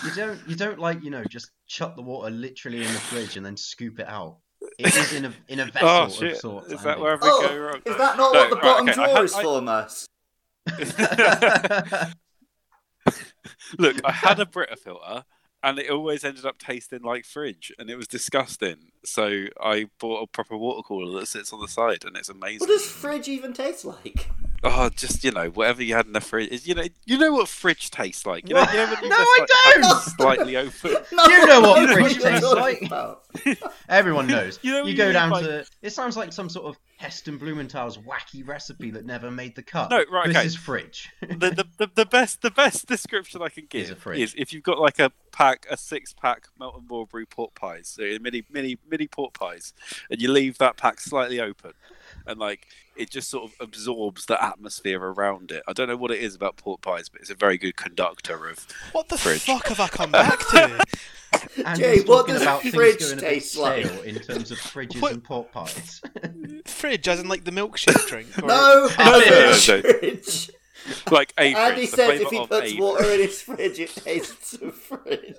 You 0.04 0.12
don't. 0.16 0.40
You 0.48 0.56
don't 0.56 0.80
like 0.80 1.04
you 1.04 1.10
know 1.12 1.24
just 1.24 1.52
chuck 1.68 1.96
the 1.96 2.02
water 2.02 2.30
literally 2.30 2.78
in 2.84 2.92
the 2.94 3.00
fridge 3.00 3.38
and 3.38 3.46
then 3.46 3.56
scoop 3.58 4.00
it 4.00 4.08
out. 4.08 4.38
It 4.80 4.96
is 4.96 5.14
in 5.14 5.26
a 5.26 5.34
in 5.48 5.60
a 5.60 5.64
oh, 5.68 5.72
vessel 5.72 5.88
oh 5.90 6.04
of 6.06 6.14
shit! 6.14 6.38
sorts. 6.38 6.72
Is 6.72 6.82
that 6.84 7.00
where 7.00 7.16
we 7.16 7.22
go 7.22 7.40
Oh, 7.42 7.58
wrong? 7.58 7.82
is 7.86 7.98
that 7.98 8.18
not 8.18 8.34
No, 8.34 8.40
what 8.40 8.50
the 8.50 8.56
right, 8.56 8.62
bottom 8.64 8.90
okay, 8.90 8.94
drawer 8.96 9.08
had- 9.16 9.24
is 9.26 9.34
I- 9.34 9.44
for, 9.44 9.62
Mus? 9.62 10.06
Look, 13.78 13.98
I 14.04 14.12
had 14.12 14.40
a 14.40 14.46
Brita 14.46 14.76
filter, 14.76 15.24
and 15.64 15.78
it 15.80 15.90
always 15.90 16.24
ended 16.24 16.46
up 16.46 16.58
tasting 16.58 17.02
like 17.04 17.26
fridge, 17.26 17.72
and 17.78 17.90
it 17.90 17.96
was 17.96 18.08
disgusting. 18.08 18.92
So 19.04 19.46
I 19.62 19.86
bought 20.00 20.24
a 20.24 20.28
proper 20.28 20.58
water 20.58 20.82
cooler 20.82 21.20
that 21.20 21.28
sits 21.28 21.54
on 21.54 21.60
the 21.62 21.68
side, 21.68 22.04
and 22.06 22.18
it's 22.18 22.30
amazing. 22.30 22.60
What 22.68 22.70
does 22.70 22.88
fridge 22.90 23.28
even 23.28 23.54
taste 23.54 23.86
like? 23.86 24.30
Oh, 24.68 24.90
just 24.90 25.24
you 25.24 25.32
know, 25.32 25.50
whatever 25.50 25.84
you 25.84 25.96
had 25.96 26.08
in 26.08 26.14
the 26.14 26.22
fridge. 26.22 26.50
Is 26.50 26.68
you 26.68 26.74
know, 26.76 26.84
you 27.06 27.18
know 27.20 27.32
what 27.34 27.48
fridge 27.48 27.92
tastes 27.92 28.26
like. 28.26 28.50
You 28.50 28.56
know, 28.56 28.62
you 28.72 28.78
know 28.78 28.86
No, 29.04 29.16
I 29.16 29.38
like, 29.40 29.82
don't! 29.82 30.02
Slightly 30.02 30.58
open. 30.58 30.96
No, 31.12 31.26
You 31.26 31.46
know 31.46 31.62
what 31.62 31.90
I 31.90 31.94
fridge 31.94 32.18
you're 32.18 32.32
tastes 32.32 32.54
like. 32.54 33.60
Everyone 33.90 34.28
knows. 34.28 34.60
You 34.62 34.72
know 34.72 34.84
you 34.84 34.92
you 34.92 34.98
go 34.98 35.10
eat, 35.10 35.14
down 35.14 35.30
like- 35.30 35.46
to. 35.46 35.66
It 35.82 35.92
sounds 35.92 36.18
like 36.18 36.34
some 36.34 36.50
sort 36.50 36.66
of 36.66 36.78
Heston 36.98 37.38
Blumenthal's 37.38 37.98
wacky 37.98 38.48
recipe 38.48 38.90
that 38.92 39.06
never 39.06 39.30
made 39.30 39.56
the 39.56 39.62
cut. 39.62 39.92
No, 39.92 40.04
right, 40.12 40.28
This 40.28 40.38
okay. 40.38 40.46
is 40.48 40.56
fridge. 40.56 41.10
the, 41.22 41.28
the, 41.36 41.68
the, 41.78 41.90
the 41.94 42.06
best 42.06 42.42
the 42.42 42.52
best 42.52 42.88
description 42.88 43.42
I 43.42 43.50
can 43.50 43.66
Is 43.74 43.90
give 43.90 43.98
a 43.98 44.02
fridge. 44.02 44.20
is 44.20 44.36
if 44.38 44.52
you've 44.54 44.64
got 44.64 44.80
like 44.80 44.98
a 45.00 45.12
pack 45.32 45.68
a 45.70 45.78
six 45.78 46.14
pack 46.14 46.48
Melton 46.60 46.86
Mowbray 46.90 47.26
pork 47.26 47.54
pies, 47.54 47.88
so 47.88 48.02
mini 48.22 48.44
mini 48.50 48.78
mini 48.90 49.08
pork 49.08 49.34
pies, 49.34 49.74
and 50.10 50.22
you 50.22 50.32
leave 50.32 50.58
that 50.58 50.78
pack 50.78 51.00
slightly 51.02 51.40
open, 51.40 51.74
and 52.28 52.40
like 52.40 52.68
it 52.96 53.10
just 53.10 53.30
sort 53.30 53.44
of 53.46 53.54
absorbs 53.60 54.26
the 54.26 54.42
atmosphere 54.44 55.00
around 55.02 55.52
it. 55.52 55.64
I 55.68 55.74
don't 55.74 55.88
know 55.88 55.98
what 55.98 56.12
it 56.12 56.20
is 56.22 56.36
about 56.36 56.58
pork 56.58 56.82
pies, 56.82 57.10
but 57.10 57.22
it's 57.22 57.30
a 57.30 57.36
very 57.36 57.58
good 57.58 57.76
conductor 57.76 58.48
of. 58.48 58.66
What 58.94 59.10
the 59.10 59.18
Fridge. 59.18 59.42
fuck 59.44 59.68
have 59.68 59.80
I 59.80 59.88
come 59.88 60.12
back 60.12 60.40
to? 60.50 60.84
And 61.66 61.78
Jay, 61.78 61.96
he's 61.96 62.06
what 62.06 62.20
talking 62.22 62.36
does 62.36 62.44
about 62.44 62.62
fridge 62.62 63.00
going 63.00 63.18
taste 63.18 63.58
like? 63.58 63.86
in 64.06 64.16
terms 64.20 64.52
of 64.52 64.58
fridges 64.58 65.02
What- 65.02 65.12
and 65.12 65.22
pork 65.24 65.52
pies. 65.52 66.02
Fridge, 66.66 67.10
as 67.10 67.20
in 67.20 67.28
like 67.28 67.44
the 67.44 67.52
milkshake 67.52 68.08
drink. 68.08 68.28
Or... 68.42 68.48
No, 68.48 68.88
Oh, 68.98 69.22
a 69.22 69.26
yeah. 69.26 69.54
fridge. 69.82 70.50
Like 71.12 71.34
a 71.38 71.52
fridge, 71.54 71.56
Andy 71.58 71.82
the 71.82 71.88
says 71.88 72.22
if 72.22 72.30
he 72.30 72.46
puts 72.48 72.74
water 72.76 73.04
fridge. 73.04 73.20
in 73.20 73.28
his 73.28 73.42
fridge, 73.42 73.80
it 73.80 73.96
tastes 73.96 74.54
of 74.54 74.76
fridge. 74.76 75.36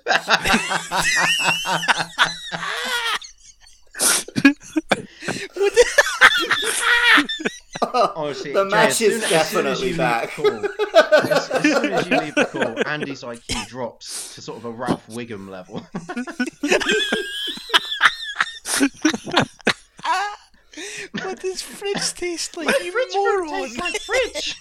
Oh, 7.79 8.11
Honestly, 8.15 8.53
The 8.53 8.65
match 8.65 9.01
is 9.01 9.23
as 9.23 9.49
soon 9.49 9.67
as 9.67 9.79
definitely 9.79 9.93
back. 9.95 10.31
call- 10.31 10.47
as, 10.47 11.49
as 11.49 11.61
soon 11.61 11.93
as 11.93 12.07
you 12.09 12.17
leave 12.17 12.33
the 12.33 12.45
call, 12.45 12.75
Andy's 12.87 13.21
IQ 13.21 13.67
drops 13.67 14.33
to 14.33 14.41
sort 14.41 14.57
of 14.57 14.65
a 14.65 14.71
Ralph 14.71 15.05
Wiggum 15.07 15.47
level. 15.47 15.85
what 21.21 21.39
does 21.39 21.61
fridge 21.61 22.13
taste 22.13 22.57
like? 22.57 22.67
Like 22.67 22.83
you 22.83 22.91
fridge 22.91 23.13
moron! 23.15 23.49
tastes 23.49 23.77
like 23.79 24.01
fridge. 24.01 24.55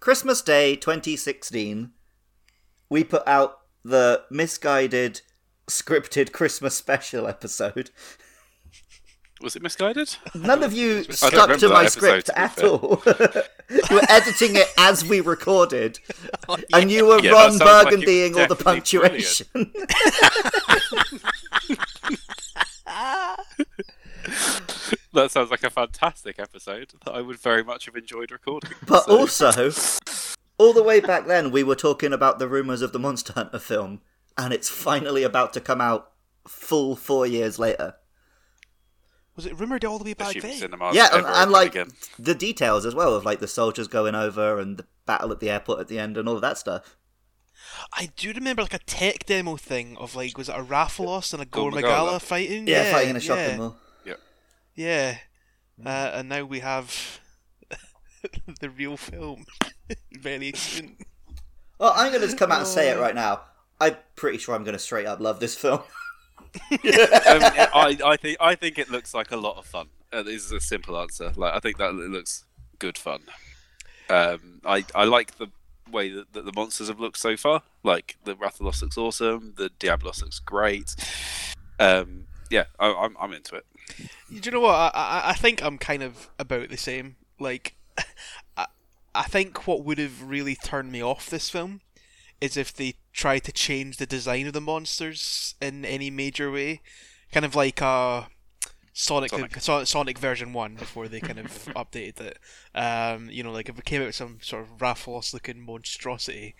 Christmas 0.00 0.40
Day 0.42 0.76
2016, 0.76 1.92
we 2.90 3.04
put 3.04 3.26
out 3.26 3.60
the 3.84 4.24
misguided 4.30 5.22
scripted 5.68 6.32
Christmas 6.32 6.74
special 6.74 7.26
episode. 7.26 7.90
Was 9.40 9.56
it 9.56 9.62
misguided? 9.62 10.16
None 10.34 10.62
of 10.62 10.74
you 10.74 11.04
stuck 11.04 11.58
to 11.60 11.68
my 11.70 11.86
script 11.86 12.26
to 12.26 12.38
at 12.38 12.56
fair. 12.56 12.68
all. 12.68 13.02
you 13.06 13.80
were 13.90 14.02
editing 14.10 14.56
it 14.56 14.66
as 14.76 15.02
we 15.02 15.20
recorded, 15.20 15.98
and 16.74 16.90
you 16.90 17.06
were 17.06 17.20
Yeah, 17.22 17.30
that 17.30 17.32
Ron 17.32 17.52
sounds 17.52 17.60
like 17.84 17.94
Burgundying 17.94 18.36
all 18.38 18.46
the 18.48 18.56
punctuation. 18.56 19.46
That 25.12 25.30
sounds 25.32 25.50
like 25.50 25.64
a 25.64 25.70
fantastic 25.70 26.38
episode 26.38 26.92
that 27.04 27.12
I 27.12 27.20
would 27.20 27.38
very 27.38 27.64
much 27.64 27.86
have 27.86 27.96
enjoyed 27.96 28.30
recording. 28.30 28.70
But 28.86 29.06
So- 29.06 29.18
also, 29.18 29.70
all 30.60 30.74
the 30.74 30.82
way 30.82 31.00
back 31.00 31.26
then, 31.26 31.50
we 31.50 31.62
were 31.62 31.74
talking 31.74 32.12
about 32.12 32.38
the 32.38 32.46
rumours 32.46 32.82
of 32.82 32.92
the 32.92 32.98
Monster 32.98 33.32
Hunter 33.32 33.58
film, 33.58 34.02
and 34.36 34.52
it's 34.52 34.68
finally 34.68 35.22
about 35.22 35.54
to 35.54 35.60
come 35.60 35.80
out 35.80 36.12
full 36.46 36.96
four 36.96 37.26
years 37.26 37.58
later. 37.58 37.94
Was 39.36 39.46
it 39.46 39.58
rumoured 39.58 39.86
all 39.86 39.96
the 39.96 40.04
way 40.04 40.12
back 40.12 40.34
then? 40.34 40.52
cinemas 40.52 40.94
yeah, 40.94 41.08
and, 41.12 41.24
ever 41.24 41.34
and 41.34 41.50
like 41.50 41.74
again. 41.74 41.92
the 42.18 42.34
details 42.34 42.84
as 42.84 42.94
well 42.94 43.14
of 43.14 43.24
like 43.24 43.40
the 43.40 43.48
soldiers 43.48 43.88
going 43.88 44.14
over 44.14 44.58
and 44.58 44.76
the 44.76 44.84
battle 45.06 45.32
at 45.32 45.40
the 45.40 45.48
airport 45.48 45.80
at 45.80 45.88
the 45.88 45.98
end 45.98 46.18
and 46.18 46.28
all 46.28 46.34
of 46.34 46.42
that 46.42 46.58
stuff. 46.58 46.98
I 47.94 48.10
do 48.16 48.30
remember 48.30 48.60
like 48.60 48.74
a 48.74 48.80
tech 48.80 49.24
demo 49.24 49.56
thing 49.56 49.96
of 49.96 50.14
like 50.14 50.36
was 50.36 50.50
it 50.50 50.56
a 50.56 50.62
Rathalos 50.62 51.32
and 51.32 51.40
a 51.40 51.46
Gore 51.46 51.70
Gore 51.70 51.80
Magala 51.80 52.04
Magala. 52.04 52.20
fighting? 52.20 52.68
Yeah, 52.68 52.92
fighting 52.92 53.10
in 53.10 53.16
a 53.16 53.18
yeah, 53.20 53.24
shopping 53.24 53.58
mall. 53.58 53.76
Yeah, 54.74 55.18
uh, 55.84 56.10
and 56.14 56.28
now 56.28 56.44
we 56.44 56.60
have 56.60 57.20
the 58.60 58.70
real 58.70 58.96
film 58.96 59.46
very 60.12 60.52
soon. 60.52 60.96
Well, 61.78 61.92
I'm 61.96 62.12
going 62.12 62.28
to 62.28 62.36
come 62.36 62.52
out 62.52 62.58
and 62.58 62.66
say 62.66 62.90
it 62.90 62.98
right 63.00 63.14
now. 63.14 63.42
I'm 63.80 63.96
pretty 64.14 64.38
sure 64.38 64.54
I'm 64.54 64.64
going 64.64 64.74
to 64.74 64.78
straight 64.78 65.06
up 65.06 65.20
love 65.20 65.40
this 65.40 65.54
film. 65.54 65.80
Um, 66.52 66.60
I, 66.72 67.96
I 68.04 68.16
think 68.16 68.36
I 68.40 68.54
think 68.54 68.78
it 68.78 68.90
looks 68.90 69.14
like 69.14 69.30
a 69.30 69.36
lot 69.36 69.56
of 69.56 69.66
fun. 69.66 69.88
Uh, 70.12 70.22
this 70.22 70.44
is 70.44 70.52
a 70.52 70.60
simple 70.60 70.98
answer. 71.00 71.32
Like 71.36 71.54
I 71.54 71.60
think 71.60 71.78
that 71.78 71.90
it 71.90 72.10
looks 72.10 72.44
good 72.78 72.98
fun. 72.98 73.22
Um, 74.08 74.60
I 74.64 74.84
I 74.94 75.04
like 75.04 75.36
the 75.38 75.48
way 75.90 76.10
that, 76.10 76.32
that 76.32 76.44
the 76.44 76.52
monsters 76.52 76.88
have 76.88 77.00
looked 77.00 77.18
so 77.18 77.36
far. 77.36 77.62
Like 77.84 78.16
the 78.24 78.34
Rathalos 78.34 78.82
looks 78.82 78.98
awesome. 78.98 79.54
The 79.56 79.70
Diablos 79.78 80.22
looks 80.22 80.40
great. 80.40 80.94
Um, 81.78 82.24
yeah, 82.50 82.64
I, 82.78 82.92
I'm 82.92 83.16
I'm 83.20 83.32
into 83.32 83.54
it. 83.54 83.66
Do 84.28 84.40
you 84.42 84.50
know 84.50 84.60
what? 84.60 84.74
I, 84.74 84.90
I 84.94 85.30
I 85.30 85.34
think 85.34 85.62
I'm 85.62 85.78
kind 85.78 86.02
of 86.02 86.30
about 86.38 86.68
the 86.68 86.76
same. 86.76 87.16
Like, 87.38 87.74
I 88.56 88.66
I 89.14 89.22
think 89.24 89.66
what 89.66 89.84
would 89.84 89.98
have 89.98 90.22
really 90.22 90.54
turned 90.54 90.92
me 90.92 91.02
off 91.02 91.28
this 91.28 91.50
film 91.50 91.80
is 92.40 92.56
if 92.56 92.72
they 92.72 92.94
tried 93.12 93.40
to 93.44 93.52
change 93.52 93.96
the 93.96 94.06
design 94.06 94.46
of 94.46 94.52
the 94.52 94.60
monsters 94.60 95.54
in 95.60 95.84
any 95.84 96.10
major 96.10 96.50
way, 96.50 96.80
kind 97.32 97.44
of 97.44 97.54
like 97.54 97.80
a 97.80 98.28
Sonic 98.92 99.30
Sonic. 99.30 99.60
Sonic, 99.60 99.86
Sonic 99.86 100.18
version 100.18 100.52
one 100.52 100.74
before 100.74 101.08
they 101.08 101.20
kind 101.20 101.38
of 101.38 101.46
updated 101.76 102.20
it. 102.20 102.38
Um, 102.74 103.28
you 103.30 103.42
know, 103.42 103.52
like 103.52 103.68
if 103.68 103.78
it 103.78 103.84
came 103.84 104.02
out 104.02 104.06
with 104.06 104.14
some 104.14 104.38
sort 104.42 104.62
of 104.62 104.78
Rathalos 104.78 105.32
looking 105.32 105.64
monstrosity, 105.64 106.54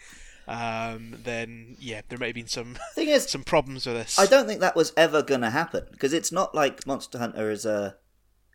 um, 0.47 1.17
then 1.23 1.77
yeah, 1.79 2.03
there 2.09 2.19
might 2.19 2.27
have 2.27 2.35
been 2.35 2.47
some 2.47 2.77
Thing 2.95 3.09
is, 3.09 3.29
some 3.29 3.45
problems 3.45 3.87
with 3.87 3.97
this. 3.97 4.19
I 4.19 4.27
don't 4.27 4.47
think 4.47 4.61
that 4.61 4.77
was 4.77 4.93
ever 4.97 5.23
going 5.23 5.43
to 5.43 5.51
happen 5.51 5.87
because 5.91 6.13
it's 6.13 6.33
not 6.33 6.55
like 6.55 6.87
Monster 6.87 7.19
Hunter 7.19 7.51
is 7.51 7.65
a 7.65 7.97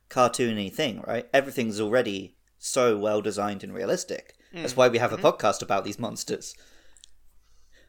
cartoony 0.09 0.71
thing, 0.71 1.03
right? 1.07 1.27
Everything's 1.33 1.79
already 1.79 2.34
so 2.65 2.97
well 2.97 3.21
designed 3.21 3.63
and 3.63 3.73
realistic. 3.73 4.35
That's 4.53 4.73
mm, 4.73 4.77
why 4.77 4.87
we 4.87 4.97
have 4.97 5.13
a 5.13 5.17
mm-hmm. 5.17 5.25
podcast 5.25 5.61
about 5.61 5.85
these 5.85 5.99
monsters. 5.99 6.55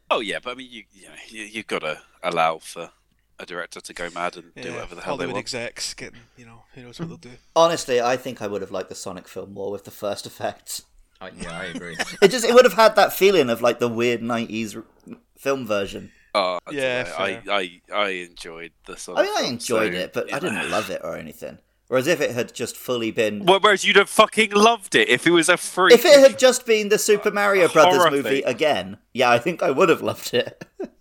Oh 0.09 0.19
yeah, 0.19 0.39
but 0.41 0.51
I 0.51 0.55
mean 0.55 0.69
you 0.71 0.83
you 0.93 1.07
know, 1.07 1.15
you, 1.27 1.43
you've 1.43 1.67
got 1.67 1.79
to 1.79 2.01
allow 2.23 2.59
for 2.59 2.91
a 3.39 3.45
director 3.45 3.81
to 3.81 3.93
go 3.93 4.09
mad 4.13 4.35
and 4.35 4.53
do 4.55 4.73
whatever 4.73 4.95
the 4.95 5.01
hell 5.01 5.17
they 5.17 5.25
Hollywood 5.25 5.33
want. 5.33 5.43
execs 5.43 5.93
getting, 5.93 6.21
you 6.35 6.45
know, 6.45 6.63
who 6.73 6.81
knows 6.83 6.99
what 6.99 7.09
they'll 7.09 7.17
do. 7.17 7.31
Honestly, 7.55 8.01
I 8.01 8.17
think 8.17 8.41
I 8.41 8.47
would 8.47 8.61
have 8.61 8.71
liked 8.71 8.89
the 8.89 8.95
Sonic 8.95 9.27
film 9.27 9.53
more 9.53 9.71
with 9.71 9.85
the 9.85 9.91
first 9.91 10.25
effects. 10.25 10.83
I, 11.19 11.29
yeah, 11.29 11.59
I 11.59 11.65
agree. 11.65 11.97
It 12.21 12.29
just 12.29 12.45
it 12.45 12.53
would 12.53 12.65
have 12.65 12.73
had 12.73 12.95
that 12.95 13.13
feeling 13.13 13.49
of 13.49 13.61
like 13.61 13.79
the 13.79 13.89
weird 13.89 14.21
'90s 14.21 14.75
r- 14.75 15.17
film 15.37 15.65
version. 15.65 16.11
Oh, 16.33 16.59
I 16.67 16.71
Yeah, 16.71 17.03
dunno, 17.03 17.15
I, 17.17 17.41
fair. 17.41 17.53
I 17.53 17.81
I 17.93 18.09
enjoyed 18.09 18.71
the 18.85 18.97
Sonic. 18.97 19.19
I 19.19 19.23
mean, 19.23 19.33
I 19.33 19.41
film, 19.41 19.53
enjoyed 19.53 19.93
so- 19.93 19.99
it, 19.99 20.13
but 20.13 20.33
I 20.33 20.39
didn't 20.39 20.69
love 20.69 20.89
it 20.89 21.01
or 21.03 21.17
anything. 21.17 21.57
Whereas 21.87 22.07
if 22.07 22.19
it 22.19 22.31
had 22.31 22.53
just 22.53 22.75
fully 22.75 23.11
been, 23.11 23.45
Well, 23.45 23.59
whereas 23.61 23.85
you'd 23.85 23.95
have 23.95 24.09
fucking 24.09 24.51
loved 24.51 24.93
it 24.93 25.07
if 25.07 25.25
it 25.25 25.31
was 25.31 25.47
a 25.47 25.55
free. 25.55 25.93
if 25.93 26.03
it 26.03 26.19
had 26.19 26.37
just 26.37 26.65
been 26.65 26.89
the 26.89 26.97
Super 26.97 27.31
Mario 27.31 27.69
Brothers 27.69 27.95
horror 27.95 28.11
movie 28.11 28.41
thing. 28.41 28.43
again, 28.45 28.97
yeah, 29.13 29.29
I 29.31 29.39
think 29.39 29.63
I 29.63 29.71
would 29.71 29.89
have 29.89 30.01
loved 30.01 30.33
it. 30.33 30.65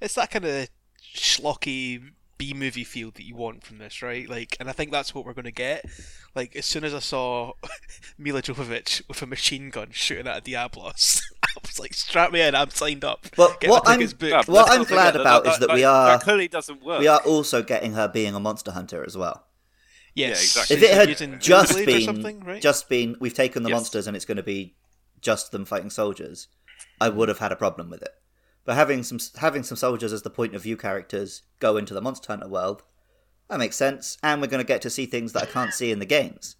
It's 0.00 0.16
that 0.16 0.32
kind 0.32 0.44
of 0.44 0.68
schlocky 1.14 2.10
B 2.42 2.52
movie 2.54 2.82
feel 2.82 3.12
that 3.12 3.22
you 3.22 3.36
want 3.36 3.62
from 3.62 3.78
this, 3.78 4.02
right? 4.02 4.28
Like, 4.28 4.56
and 4.58 4.68
I 4.68 4.72
think 4.72 4.90
that's 4.90 5.14
what 5.14 5.24
we're 5.24 5.32
going 5.32 5.44
to 5.44 5.52
get. 5.52 5.84
Like, 6.34 6.56
as 6.56 6.66
soon 6.66 6.82
as 6.82 6.92
I 6.92 6.98
saw 6.98 7.52
Milla 8.18 8.42
Jovovich 8.42 9.06
with 9.06 9.22
a 9.22 9.26
machine 9.26 9.70
gun 9.70 9.88
shooting 9.92 10.26
at 10.26 10.38
a 10.38 10.40
Diablos, 10.40 11.22
I 11.44 11.46
was 11.64 11.78
like, 11.78 11.94
strap 11.94 12.32
me 12.32 12.40
in, 12.40 12.56
I'm 12.56 12.70
signed 12.70 13.04
up. 13.04 13.26
But 13.36 13.60
Get 13.60 13.70
what 13.70 13.86
I'm- 13.86 14.00
Yeah, 14.00 14.38
What 14.38 14.48
let's 14.48 14.70
I'm 14.72 14.82
glad 14.84 15.12
forget 15.12 15.20
about 15.20 15.46
is 15.46 15.58
that 15.60 15.72
we 15.72 15.84
are- 15.84 16.08
that 16.08 16.22
clearly 16.24 16.48
doesn't 16.48 16.82
work. 16.84 16.98
We 16.98 17.06
are 17.06 17.20
also 17.20 17.62
getting 17.62 17.92
her 17.92 18.08
being 18.08 18.34
a 18.34 18.40
monster 18.40 18.72
hunter 18.72 19.04
as 19.06 19.16
well. 19.16 19.46
yes, 20.16 20.42
exactly. 20.42 20.76
If 20.78 20.82
it 20.82 20.94
had 21.22 21.40
just 21.40 21.76
been 21.86 22.40
right? 22.40 22.60
just 22.60 22.88
been 22.88 23.16
we've 23.20 23.34
taken 23.34 23.62
the 23.62 23.68
Yes. 23.68 23.76
monsters 23.76 24.06
and 24.08 24.16
it's 24.16 24.24
going 24.24 24.36
to 24.36 24.42
be 24.42 24.74
just 25.20 25.52
them 25.52 25.64
fighting 25.64 25.90
soldiers, 25.90 26.48
I 27.00 27.08
would 27.08 27.28
have 27.28 27.38
had 27.38 27.52
a 27.52 27.56
problem 27.56 27.88
with 27.88 28.02
it. 28.02 28.10
But 28.64 28.76
having 28.76 29.02
some 29.02 29.18
having 29.38 29.62
some 29.62 29.76
soldiers 29.76 30.12
as 30.12 30.22
the 30.22 30.30
point 30.30 30.54
of 30.54 30.62
view 30.62 30.76
characters 30.76 31.42
go 31.58 31.76
into 31.76 31.94
the 31.94 32.00
monster 32.00 32.28
hunter 32.32 32.48
world, 32.48 32.82
that 33.48 33.58
makes 33.58 33.76
sense, 33.76 34.18
and 34.22 34.40
we're 34.40 34.46
going 34.46 34.62
to 34.62 34.66
get 34.66 34.82
to 34.82 34.90
see 34.90 35.04
things 35.06 35.32
that 35.32 35.42
I 35.42 35.46
can't 35.46 35.74
see 35.74 35.90
in 35.90 35.98
the 35.98 36.06
games. 36.06 36.56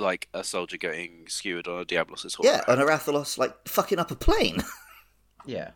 like 0.00 0.28
a 0.34 0.42
soldier 0.44 0.76
getting 0.76 1.26
skewered 1.28 1.66
on 1.68 1.80
a 1.80 1.84
Diablos' 1.84 2.34
horse. 2.34 2.46
Yeah, 2.46 2.62
on 2.68 2.80
a 2.80 2.84
Rathalos 2.84 3.38
like 3.38 3.68
fucking 3.68 3.98
up 3.98 4.10
a 4.10 4.16
plane. 4.16 4.62
Yeah. 5.46 5.70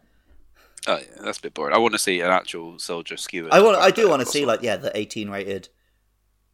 Oh, 0.87 0.99
yeah, 0.99 1.23
that's 1.25 1.39
a 1.39 1.43
bit 1.43 1.55
boring. 1.55 1.75
I 1.75 1.79
want 1.79 1.95
to 1.95 1.99
see 1.99 2.21
an 2.21 2.31
actual 2.31 2.79
soldier 2.79 3.17
skewered. 3.17 3.53
I 3.53 3.63
want 3.63 3.79
I 3.79 3.91
do 3.91 4.11
want 4.11 4.21
to 4.21 4.27
see 4.27 4.45
like 4.45 4.61
yeah 4.63 4.77
the 4.77 4.95
18 4.95 5.31
rated 5.31 5.69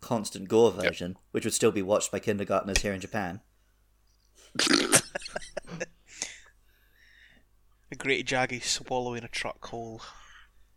constant 0.00 0.48
gore 0.48 0.70
version, 0.70 1.16
which 1.32 1.44
would 1.44 1.54
still 1.54 1.72
be 1.72 1.82
watched 1.82 2.12
by 2.12 2.20
kindergartners 2.20 2.82
here 2.82 2.92
in 2.92 3.00
Japan. 3.00 3.40
The 7.90 7.96
Great 7.96 8.26
Jaggi 8.26 8.62
swallowing 8.62 9.24
a 9.24 9.28
truck 9.28 9.64
hole. 9.66 10.02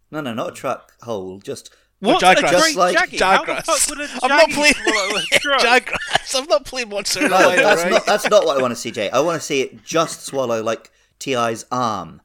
No, 0.10 0.21
no, 0.21 0.34
not 0.34 0.50
a 0.50 0.52
truck 0.54 0.93
hole, 1.04 1.39
just 1.39 1.69
What? 2.00 2.21
Jagras. 2.21 2.38
A 2.38 2.52
Just 2.52 2.63
great 2.63 2.76
like 2.76 2.97
Jaggy? 2.97 3.19
How 3.19 3.43
the 3.45 3.52
Jagras. 3.54 3.63
fuck 3.65 3.89
would 3.97 4.10
a 4.10 4.19
I'm 4.24 4.30
not 4.30 4.50
playing 4.50 4.74
swallow 4.74 5.15
a? 5.17 5.21
Jagras. 5.82 6.36
I'm 6.41 6.45
not 6.47 6.65
playing 6.65 6.89
Monster 6.89 7.28
No, 7.30 7.38
Hunter, 7.38 7.62
that's 7.62 7.84
right? 7.84 7.91
not 7.91 8.06
that's 8.06 8.30
not 8.30 8.45
what 8.45 8.58
I 8.58 8.62
want 8.62 8.71
to 8.71 8.76
see, 8.76 8.91
Jay. 8.91 9.10
I 9.10 9.19
want 9.19 9.39
to 9.41 9.45
see 9.45 9.62
it 9.62 9.84
just 9.84 10.26
swallow 10.26 10.62
like 10.63 10.89
Ti's 11.19 11.65
arm. 11.71 12.21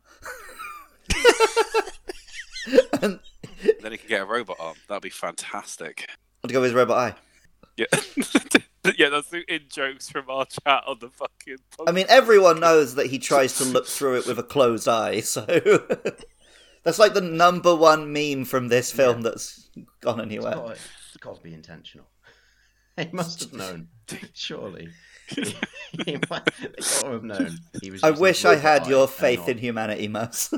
and 3.03 3.21
Then 3.81 3.93
he 3.93 3.99
can 3.99 4.09
get 4.09 4.23
a 4.23 4.25
robot 4.25 4.57
arm. 4.59 4.77
That'd 4.89 5.03
be 5.03 5.11
fantastic. 5.11 6.09
I'd 6.45 6.53
go 6.53 6.61
with 6.61 6.71
his 6.71 6.75
robot 6.75 6.97
eye. 6.99 7.15
Yeah, 7.77 7.87
yeah. 8.99 9.09
That's 9.09 9.29
the 9.31 9.43
in 9.53 9.63
jokes 9.69 10.09
from 10.09 10.29
our 10.31 10.47
chat 10.47 10.85
on 10.87 10.99
the 11.01 11.11
fucking. 11.11 11.59
I 11.87 11.93
mean, 11.93 12.07
everyone 12.09 12.61
knows 12.61 12.95
that 12.97 13.07
he 13.07 13.19
tries 13.19 13.57
to 13.59 13.65
look 13.65 13.87
through 13.87 14.17
it 14.19 14.27
with 14.27 14.39
a 14.39 14.43
closed 14.43 14.89
eye, 14.89 15.21
so 15.21 15.45
that's 16.83 16.99
like 16.99 17.15
the 17.15 17.21
number 17.21 17.75
one 17.75 18.13
meme 18.13 18.45
from 18.45 18.69
this 18.69 18.93
film 18.93 19.23
that's 19.23 19.69
gone 20.01 20.21
It's 20.21 20.27
anywhere. 20.27 20.55
got, 20.55 20.71
it's 20.73 21.17
got 21.21 21.37
to 21.37 21.43
be 21.43 21.55
intentional. 21.55 22.07
He 22.99 23.11
must 23.13 23.41
have 23.41 23.53
known, 23.53 23.89
surely. 24.33 24.89
he 25.29 26.17
might, 26.31 26.47
they 26.57 27.09
have 27.11 27.25
known. 27.25 27.59
He 27.83 27.91
was 27.91 28.03
I 28.03 28.11
wish 28.13 28.47
I 28.47 28.57
had 28.57 28.87
your 28.87 29.07
faith 29.07 29.51
in 29.51 29.59
humanity, 29.59 30.09
Mus. 30.09 30.49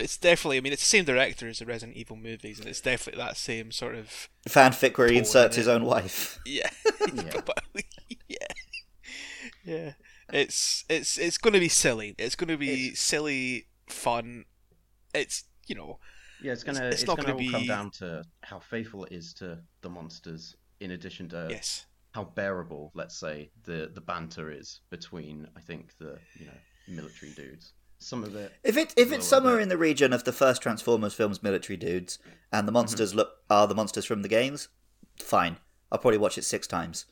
Yeah. 0.00 0.02
But 0.02 0.04
it's 0.04 0.16
definitely, 0.16 0.56
I 0.56 0.60
mean, 0.60 0.72
it's 0.72 0.82
the 0.82 0.88
same 0.88 1.04
director 1.04 1.46
as 1.48 1.58
the 1.58 1.66
Resident 1.66 1.96
Evil 1.96 2.16
movies, 2.16 2.58
and 2.58 2.68
it's 2.68 2.80
definitely 2.80 3.22
that 3.22 3.36
same 3.36 3.70
sort 3.70 3.94
of 3.94 4.28
Fanfic 4.48 4.96
where 4.96 5.08
he 5.08 5.18
inserts 5.18 5.56
in 5.56 5.60
his 5.60 5.68
own 5.68 5.84
wife. 5.84 6.38
yeah, 6.46 6.70
Yeah. 7.14 7.32
Yeah, 8.28 8.46
yeah. 9.64 9.92
It's 10.32 10.84
it's 10.88 11.18
it's 11.18 11.36
going 11.36 11.54
to 11.54 11.60
be 11.60 11.68
silly. 11.68 12.14
It's 12.18 12.36
going 12.36 12.48
to 12.48 12.56
be 12.56 12.94
silly, 12.94 13.66
fun. 13.88 14.44
It's 15.12 15.44
you 15.66 15.74
know, 15.74 15.98
Yeah, 16.42 16.52
it's 16.52 16.64
gonna 16.64 16.86
it's 16.86 17.02
it's, 17.02 17.06
not 17.06 17.18
gonna, 17.18 17.34
gonna 17.34 17.44
all 17.44 17.50
come 17.50 17.66
down 17.66 17.90
to 17.92 18.24
how 18.42 18.58
faithful 18.58 19.04
it 19.04 19.12
is 19.12 19.34
to 19.34 19.58
the 19.82 19.90
monsters, 19.90 20.56
in 20.80 20.92
addition 20.92 21.28
to 21.30 21.48
yes, 21.50 21.86
how 22.12 22.24
bearable, 22.24 22.92
let's 22.94 23.18
say, 23.18 23.50
the 23.64 23.90
the 23.92 24.00
banter 24.00 24.50
is 24.50 24.80
between 24.90 25.48
I 25.56 25.60
think 25.60 25.96
the 25.98 26.18
you 26.38 26.46
know 26.46 26.52
military 26.88 27.32
dudes. 27.32 27.72
Some 28.02 28.24
of 28.24 28.34
it, 28.34 28.50
If 28.64 28.78
it 28.78 28.94
if 28.96 29.12
it's 29.12 29.26
somewhere 29.26 29.56
bit. 29.56 29.64
in 29.64 29.68
the 29.68 29.76
region 29.76 30.14
of 30.14 30.24
the 30.24 30.32
first 30.32 30.62
Transformers 30.62 31.12
films, 31.12 31.42
military 31.42 31.76
dudes, 31.76 32.18
and 32.50 32.60
Mm-hmm. 32.60 32.66
the 32.66 32.72
monsters 32.72 33.14
look 33.14 33.36
are 33.50 33.66
the 33.66 33.74
monsters 33.74 34.06
from 34.06 34.22
the 34.22 34.28
games, 34.28 34.68
fine. 35.18 35.58
I'll 35.92 35.98
probably 35.98 36.18
watch 36.18 36.38
it 36.38 36.44
six 36.44 36.66
times. 36.66 37.04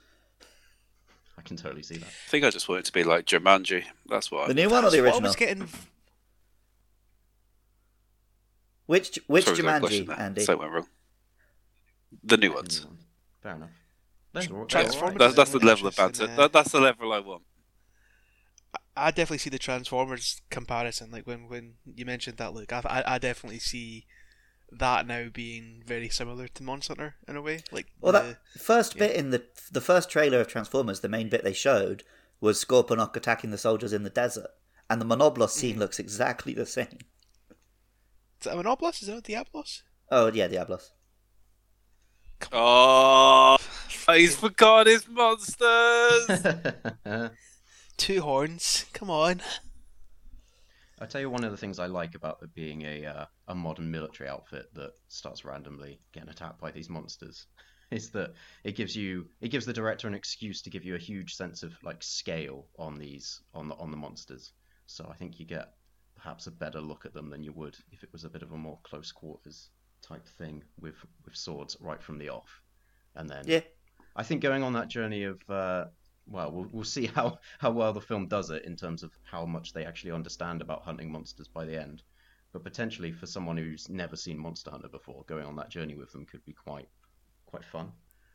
I 1.36 1.42
can 1.42 1.56
totally 1.58 1.82
see 1.82 1.98
that. 1.98 2.06
I 2.06 2.30
think 2.30 2.44
I 2.44 2.50
just 2.50 2.68
want 2.68 2.80
it 2.80 2.84
to 2.86 2.92
be 2.92 3.04
like 3.04 3.26
Jumanji. 3.26 3.84
That's 4.08 4.30
what. 4.32 4.46
The 4.48 4.54
I... 4.54 4.56
new 4.56 4.70
one 4.70 4.84
or 4.84 4.90
the 4.90 5.00
That's 5.02 5.14
what 5.14 5.22
I 5.24 5.26
was 5.26 5.36
getting. 5.36 5.68
Which 8.86 9.18
which 9.26 9.44
Sorry, 9.44 9.56
was 9.56 9.62
there 9.64 9.76
a 9.76 9.80
question 9.80 10.04
Jumanji, 10.04 10.08
there? 10.08 10.20
Andy? 10.20 10.40
So 10.40 10.52
it 10.54 10.58
went 10.58 10.72
wrong. 10.72 10.86
The 12.24 12.36
new 12.38 12.54
ones. 12.54 12.86
Fair 13.42 13.56
enough. 13.56 13.68
They're, 14.32 14.42
they're 14.44 14.56
all 14.56 14.64
Transformers 14.66 15.10
right. 15.10 15.18
That's, 15.18 15.34
that's 15.34 15.50
the 15.50 15.58
level 15.58 15.88
of 15.88 15.96
banter. 15.96 16.26
That, 16.26 16.52
that's 16.52 16.72
the 16.72 16.80
level 16.80 17.12
I 17.12 17.18
want. 17.20 17.42
I 19.06 19.10
definitely 19.10 19.38
see 19.38 19.50
the 19.50 19.58
Transformers 19.58 20.40
comparison. 20.50 21.10
Like 21.10 21.26
when 21.26 21.48
when 21.48 21.74
you 21.84 22.04
mentioned 22.04 22.38
that, 22.38 22.54
look, 22.54 22.72
I 22.72 22.80
I, 22.84 23.14
I 23.14 23.18
definitely 23.18 23.58
see 23.60 24.06
that 24.70 25.06
now 25.06 25.28
being 25.32 25.82
very 25.86 26.08
similar 26.08 26.48
to 26.48 26.62
Monster 26.62 26.92
Hunter 26.92 27.16
in 27.26 27.36
a 27.36 27.42
way. 27.42 27.64
Like 27.72 27.86
Well, 28.00 28.12
the, 28.12 28.20
that 28.20 28.60
first 28.60 28.98
bit 28.98 29.14
in 29.16 29.30
the 29.30 29.44
the 29.70 29.80
first 29.80 30.10
trailer 30.10 30.40
of 30.40 30.48
Transformers, 30.48 31.00
the 31.00 31.08
main 31.08 31.28
bit 31.28 31.44
they 31.44 31.52
showed 31.52 32.02
was 32.40 32.62
Scorponok 32.64 33.16
attacking 33.16 33.50
the 33.50 33.58
soldiers 33.58 33.92
in 33.92 34.02
the 34.04 34.10
desert, 34.10 34.50
and 34.90 35.00
the 35.00 35.04
Monoblos 35.06 35.50
scene 35.50 35.72
Mm-hmm. 35.72 35.80
looks 35.80 35.98
exactly 35.98 36.52
the 36.54 36.66
same. 36.66 36.98
is 38.40 38.44
that 38.44 38.54
a 38.54 38.62
Monoblos? 38.62 39.00
Is 39.02 39.08
that 39.08 39.18
a 39.18 39.20
Diablos? 39.20 39.82
Oh 40.10 40.30
yeah, 40.32 40.48
Diablos. 40.48 40.92
Oh, 42.52 43.56
he's 44.12 44.36
forgot 44.36 44.86
his 44.86 45.08
monsters. 45.08 46.46
Two 47.98 48.22
horns. 48.22 48.86
Come 48.94 49.10
on. 49.10 49.42
I 51.00 51.06
tell 51.06 51.20
you, 51.20 51.28
one 51.28 51.44
of 51.44 51.50
the 51.50 51.56
things 51.56 51.78
I 51.78 51.86
like 51.86 52.14
about 52.14 52.38
it 52.42 52.54
being 52.54 52.82
a 52.82 53.04
uh, 53.04 53.26
a 53.48 53.54
modern 53.54 53.90
military 53.90 54.28
outfit 54.28 54.72
that 54.74 54.92
starts 55.08 55.44
randomly 55.44 56.00
getting 56.12 56.30
attacked 56.30 56.60
by 56.60 56.70
these 56.70 56.88
monsters 56.88 57.46
is 57.90 58.10
that 58.10 58.32
it 58.64 58.76
gives 58.76 58.96
you 58.96 59.26
it 59.40 59.48
gives 59.48 59.66
the 59.66 59.72
director 59.72 60.08
an 60.08 60.14
excuse 60.14 60.62
to 60.62 60.70
give 60.70 60.84
you 60.84 60.94
a 60.94 60.98
huge 60.98 61.34
sense 61.34 61.62
of 61.62 61.74
like 61.82 62.02
scale 62.02 62.66
on 62.78 62.98
these 62.98 63.42
on 63.52 63.68
the 63.68 63.74
on 63.74 63.90
the 63.90 63.96
monsters. 63.96 64.52
So 64.86 65.06
I 65.10 65.14
think 65.14 65.38
you 65.38 65.44
get 65.44 65.74
perhaps 66.16 66.46
a 66.46 66.52
better 66.52 66.80
look 66.80 67.04
at 67.04 67.14
them 67.14 67.30
than 67.30 67.42
you 67.42 67.52
would 67.52 67.76
if 67.92 68.02
it 68.02 68.12
was 68.12 68.24
a 68.24 68.30
bit 68.30 68.42
of 68.42 68.52
a 68.52 68.56
more 68.56 68.78
close 68.84 69.12
quarters 69.12 69.70
type 70.02 70.26
thing 70.26 70.62
with 70.80 70.96
with 71.24 71.36
swords 71.36 71.76
right 71.80 72.02
from 72.02 72.18
the 72.18 72.28
off. 72.28 72.62
And 73.16 73.28
then 73.28 73.44
Yeah, 73.46 73.60
I 74.16 74.22
think 74.22 74.40
going 74.40 74.62
on 74.62 74.72
that 74.74 74.88
journey 74.88 75.24
of 75.24 75.38
uh, 75.50 75.86
well, 76.30 76.50
we'll 76.52 76.68
we'll 76.72 76.84
see 76.84 77.06
how 77.14 77.38
how 77.58 77.70
well 77.70 77.92
the 77.92 78.00
film 78.00 78.28
does 78.28 78.50
it 78.50 78.64
in 78.64 78.76
terms 78.76 79.02
of 79.02 79.12
how 79.24 79.44
much 79.46 79.72
they 79.72 79.84
actually 79.84 80.12
understand 80.12 80.60
about 80.62 80.82
hunting 80.82 81.10
monsters 81.10 81.48
by 81.48 81.64
the 81.64 81.80
end. 81.80 82.02
But 82.52 82.64
potentially 82.64 83.12
for 83.12 83.26
someone 83.26 83.56
who's 83.56 83.88
never 83.88 84.16
seen 84.16 84.38
Monster 84.38 84.70
Hunter 84.70 84.88
before, 84.88 85.24
going 85.26 85.44
on 85.44 85.56
that 85.56 85.68
journey 85.70 85.94
with 85.94 86.12
them 86.12 86.24
could 86.24 86.44
be 86.44 86.52
quite 86.52 86.88
quite 87.46 87.64
fun. 87.64 87.92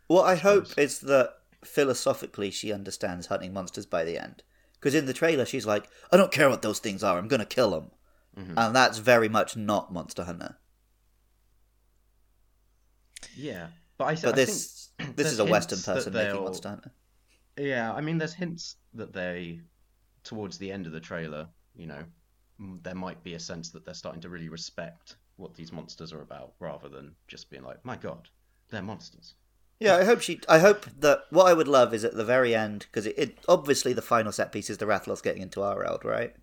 What 0.07 0.23
I 0.23 0.35
hope 0.35 0.67
suppose. 0.67 0.83
is 0.83 0.99
that 0.99 1.33
philosophically 1.63 2.51
she 2.51 2.71
understands 2.73 3.27
hunting 3.27 3.53
monsters 3.53 3.85
by 3.85 4.03
the 4.03 4.17
end. 4.21 4.43
Because 4.73 4.93
in 4.95 5.05
the 5.05 5.13
trailer 5.13 5.45
she's 5.45 5.65
like, 5.65 5.87
I 6.11 6.17
don't 6.17 6.31
care 6.31 6.49
what 6.49 6.61
those 6.61 6.79
things 6.79 7.03
are, 7.03 7.17
I'm 7.17 7.27
gonna 7.27 7.45
kill 7.45 7.71
them. 7.71 7.91
Mhm. 8.37 8.53
And 8.57 8.75
that's 8.75 8.97
very 8.97 9.29
much 9.29 9.55
not 9.55 9.93
Monster 9.93 10.23
Hunter. 10.25 10.57
Yeah, 13.35 13.67
but 13.97 14.05
I, 14.05 14.15
But 14.15 14.25
I 14.25 14.31
this 14.33 14.89
think 14.97 15.15
this 15.15 15.31
is 15.31 15.39
a 15.39 15.45
Western 15.45 15.79
person 15.79 16.13
making 16.13 16.43
Monster 16.43 16.69
Hunter. 16.69 16.91
Yeah, 17.57 17.93
I 17.93 18.01
mean, 18.01 18.17
there's 18.17 18.33
hints 18.33 18.77
that 18.93 19.13
they, 19.13 19.61
towards 20.23 20.57
the 20.57 20.71
end 20.71 20.85
of 20.87 20.91
the 20.91 20.99
trailer, 20.99 21.47
you 21.75 21.87
know, 21.87 22.03
there 22.81 22.95
might 22.95 23.23
be 23.23 23.33
a 23.33 23.39
sense 23.39 23.69
that 23.71 23.85
they're 23.85 23.93
starting 23.93 24.21
to 24.21 24.29
really 24.29 24.49
respect 24.49 25.17
what 25.37 25.55
these 25.55 25.71
monsters 25.71 26.13
are 26.13 26.21
about, 26.21 26.53
rather 26.59 26.89
than 26.89 27.15
just 27.27 27.49
being 27.49 27.63
like, 27.63 27.83
"My 27.83 27.95
God, 27.95 28.29
they're 28.69 28.81
monsters." 28.81 29.35
Yeah, 29.79 29.97
I 29.97 30.03
hope 30.03 30.21
she. 30.21 30.39
I 30.47 30.59
hope 30.59 30.85
that 30.99 31.25
what 31.29 31.47
I 31.47 31.53
would 31.53 31.67
love 31.67 31.93
is 31.93 32.03
at 32.03 32.13
the 32.13 32.23
very 32.23 32.55
end 32.55 32.85
because 32.89 33.05
it, 33.05 33.15
it 33.17 33.37
obviously 33.47 33.93
the 33.93 34.01
final 34.01 34.31
set 34.31 34.51
piece 34.51 34.69
is 34.69 34.77
the 34.77 34.85
Rathalos 34.85 35.23
getting 35.23 35.41
into 35.41 35.61
our 35.61 35.75
world, 35.75 36.05
right? 36.05 36.35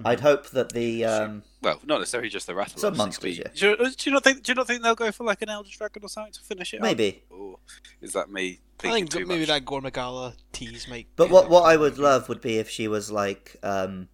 Mm-hmm. 0.00 0.08
I'd 0.08 0.20
hope 0.20 0.48
that 0.50 0.72
the 0.72 1.04
um, 1.04 1.42
well, 1.62 1.80
not 1.84 1.98
necessarily 1.98 2.30
just 2.30 2.46
the 2.46 2.54
Rathalos. 2.54 2.78
Some 2.78 2.94
it 2.94 2.96
monsters, 2.96 3.36
be- 3.36 3.42
yeah. 3.42 3.50
Do 3.54 3.76
you, 3.78 3.90
do 3.90 4.10
you 4.10 4.12
not 4.12 4.24
think? 4.24 4.42
Do 4.42 4.52
you 4.52 4.56
not 4.56 4.66
think 4.66 4.82
they'll 4.82 4.94
go 4.94 5.12
for 5.12 5.24
like 5.24 5.42
an 5.42 5.48
Elder 5.50 5.68
Dragon 5.70 6.02
or 6.04 6.08
something 6.08 6.32
to 6.32 6.40
finish 6.40 6.72
it? 6.74 6.78
up? 6.78 6.82
maybe. 6.82 7.22
Or 7.30 7.58
is 8.00 8.14
that 8.14 8.30
me 8.30 8.60
I 8.80 8.82
thinking 8.82 8.94
think 9.06 9.10
too 9.10 9.26
maybe 9.26 9.40
much? 9.40 9.48
that 9.48 9.64
Gore 9.64 9.82
Magala 9.82 10.34
tease 10.52 10.88
might. 10.88 11.06
But 11.16 11.28
be 11.28 11.34
what 11.34 11.50
what 11.50 11.62
I 11.64 11.76
would 11.76 11.98
love 11.98 12.28
would 12.28 12.40
be 12.40 12.58
if 12.58 12.70
she 12.70 12.88
was 12.88 13.10
like, 13.10 13.56
um, 13.62 14.08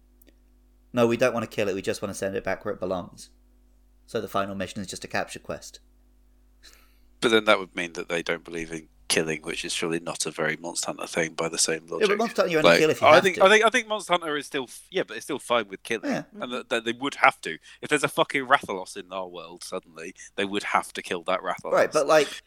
no, 0.93 1.07
we 1.07 1.15
don't 1.17 1.33
want 1.33 1.49
to 1.49 1.55
kill 1.55 1.69
it. 1.69 1.75
We 1.75 1.81
just 1.81 2.01
want 2.01 2.13
to 2.13 2.17
send 2.17 2.35
it 2.35 2.43
back 2.43 2.65
where 2.65 2.73
it 2.73 2.79
belongs. 2.79 3.29
So 4.07 4.19
the 4.21 4.27
final 4.27 4.55
mission 4.55 4.81
is 4.81 4.87
just 4.87 5.03
a 5.03 5.07
capture 5.07 5.39
quest. 5.39 5.79
But 7.19 7.31
then 7.31 7.45
that 7.45 7.59
would 7.59 7.75
mean 7.75 7.93
that 7.93 8.09
they 8.09 8.21
don't 8.21 8.43
believe 8.43 8.71
in 8.71 8.87
killing, 9.17 9.41
which 9.43 9.65
is 9.65 9.73
surely 9.73 9.99
not 9.99 10.25
a 10.25 10.31
very 10.31 10.57
Monster 10.57 10.87
Hunter 10.87 11.07
thing 11.07 11.33
by 11.33 11.49
the 11.49 11.57
same 11.57 11.81
logic. 11.87 11.89
Yeah, 11.89 11.95
logic. 11.95 12.09
but 12.09 12.17
Monster 12.19 12.41
Hunter 12.41 12.51
you 12.51 12.57
only 12.59 12.69
Like, 12.71 12.79
kill 12.79 12.89
if 12.89 13.01
you 13.01 13.07
I 13.07 13.13
have 13.15 13.23
think 13.23 13.35
to. 13.37 13.43
I 13.45 13.49
think 13.49 13.65
I 13.65 13.69
think 13.69 13.87
Monster 13.87 14.13
Hunter 14.13 14.37
is 14.37 14.45
still 14.45 14.69
yeah, 14.91 15.03
but 15.07 15.17
it's 15.17 15.25
still 15.25 15.39
fine 15.39 15.67
with 15.67 15.83
killing, 15.83 16.11
Yeah. 16.11 16.23
and 16.41 16.51
that, 16.53 16.69
that 16.69 16.85
they 16.85 16.93
would 16.93 17.15
have 17.15 17.39
to. 17.41 17.57
If 17.81 17.89
there's 17.89 18.03
a 18.03 18.07
fucking 18.07 18.45
Rathalos 18.47 18.95
in 18.97 19.11
our 19.11 19.27
world, 19.27 19.63
suddenly 19.63 20.13
they 20.35 20.45
would 20.45 20.63
have 20.63 20.93
to 20.93 21.01
kill 21.01 21.23
that 21.23 21.41
Rathalos. 21.41 21.71
Right, 21.71 21.91
but 21.91 22.07
like 22.07 22.41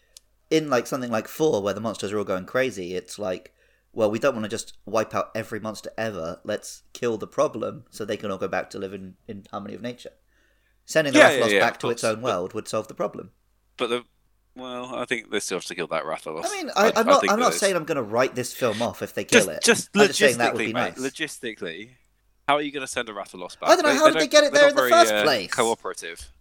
in 0.50 0.68
like 0.70 0.86
something 0.86 1.10
like 1.10 1.28
four, 1.28 1.62
where 1.62 1.74
the 1.74 1.80
monsters 1.80 2.12
are 2.12 2.18
all 2.18 2.24
going 2.24 2.44
crazy, 2.46 2.94
it's 2.94 3.18
like, 3.18 3.52
well, 3.92 4.10
we 4.10 4.18
don't 4.18 4.34
want 4.34 4.44
to 4.44 4.48
just 4.50 4.76
wipe 4.86 5.14
out 5.14 5.30
every 5.34 5.60
monster 5.60 5.90
ever. 5.98 6.40
Let's 6.44 6.82
kill 6.92 7.18
the 7.18 7.26
problem 7.26 7.84
so 7.90 8.04
they 8.04 8.16
can 8.16 8.30
all 8.30 8.38
go 8.38 8.48
back 8.48 8.70
to 8.70 8.78
live 8.78 8.92
in, 8.94 9.14
in 9.28 9.46
harmony 9.50 9.74
of 9.74 9.82
nature. 9.82 10.10
Sending 10.86 11.12
the 11.12 11.20
Yeah, 11.20 11.30
yeah, 11.30 11.40
Rathalos 11.46 11.50
yeah, 11.52 11.60
back 11.60 11.72
of 11.74 11.78
to 11.80 11.90
its 11.90 12.02
course, 12.02 12.10
own 12.14 12.20
but- 12.22 12.24
world 12.28 12.52
would 12.54 12.66
solve 12.68 12.88
the 12.88 12.94
problem. 12.94 13.30
but 13.76 13.88
the 13.90 14.04
well, 14.56 14.94
I 14.94 15.04
think 15.04 15.30
they 15.30 15.40
still 15.40 15.58
have 15.58 15.64
to 15.66 15.74
kill 15.74 15.86
that 15.88 16.04
Rathalos. 16.04 16.44
I 16.44 16.50
mean, 16.50 16.70
I, 16.76 16.92
I'm 16.96 17.06
not. 17.06 17.20
think 17.20 17.32
I'm 17.32 17.38
not 17.38 17.54
saying 17.54 17.76
I'm 17.76 17.84
going 17.84 17.96
to 17.96 18.02
write 18.02 18.34
this 18.34 18.52
film 18.52 18.82
off 18.82 19.02
if 19.02 19.14
they 19.14 19.24
kill 19.24 19.46
just 19.46 19.50
it. 19.50 19.62
just 19.62 19.90
I'm 19.94 20.06
just 20.08 20.18
saying 20.18 20.38
that 20.38 20.54
would 20.54 20.58
be 20.58 20.72
mate. 20.72 20.96
nice. 20.96 20.98
Logistically, 20.98 21.90
how 22.48 22.56
are 22.56 22.62
you 22.62 22.72
going 22.72 22.84
to 22.84 22.90
send 22.90 23.08
a 23.08 23.12
Rathalos 23.12 23.58
back? 23.58 23.70
I 23.70 23.76
don't 23.76 23.84
know, 23.84 23.94
how 23.94 24.10
did 24.10 24.20
they 24.20 24.26
get 24.26 24.44
it 24.44 24.52
there 24.52 24.68
in 24.68 24.74
the 24.74 24.80
very, 24.80 24.90
first 24.90 25.12
uh, 25.12 25.22
place? 25.22 25.50
Cooperative. 25.50 26.32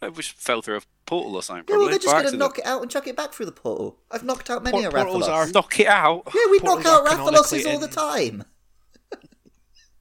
They 0.00 0.10
just 0.10 0.32
fell 0.32 0.62
through 0.62 0.78
a 0.78 0.80
portal 1.06 1.34
or 1.36 1.42
something. 1.42 1.64
yeah, 1.68 1.76
well, 1.76 1.88
they're 1.88 1.98
just 1.98 2.14
going 2.14 2.30
to 2.30 2.36
knock 2.36 2.58
it 2.58 2.66
out 2.66 2.82
and 2.82 2.90
chuck 2.90 3.06
it 3.06 3.16
back 3.16 3.32
through 3.32 3.46
the 3.46 3.52
portal. 3.52 3.98
I've 4.10 4.24
knocked 4.24 4.50
out 4.50 4.62
many 4.62 4.82
Port- 4.82 4.92
a 4.94 4.96
portals 4.96 5.26
Rathalos. 5.26 5.48
are- 5.48 5.52
knock 5.52 5.80
it 5.80 5.86
out. 5.86 6.22
Yeah, 6.34 6.50
we 6.50 6.58
knock 6.58 6.84
out 6.84 7.06
are 7.06 7.16
Rathaloses 7.16 7.66
all 7.66 7.78
the 7.78 7.88
time. 7.88 8.44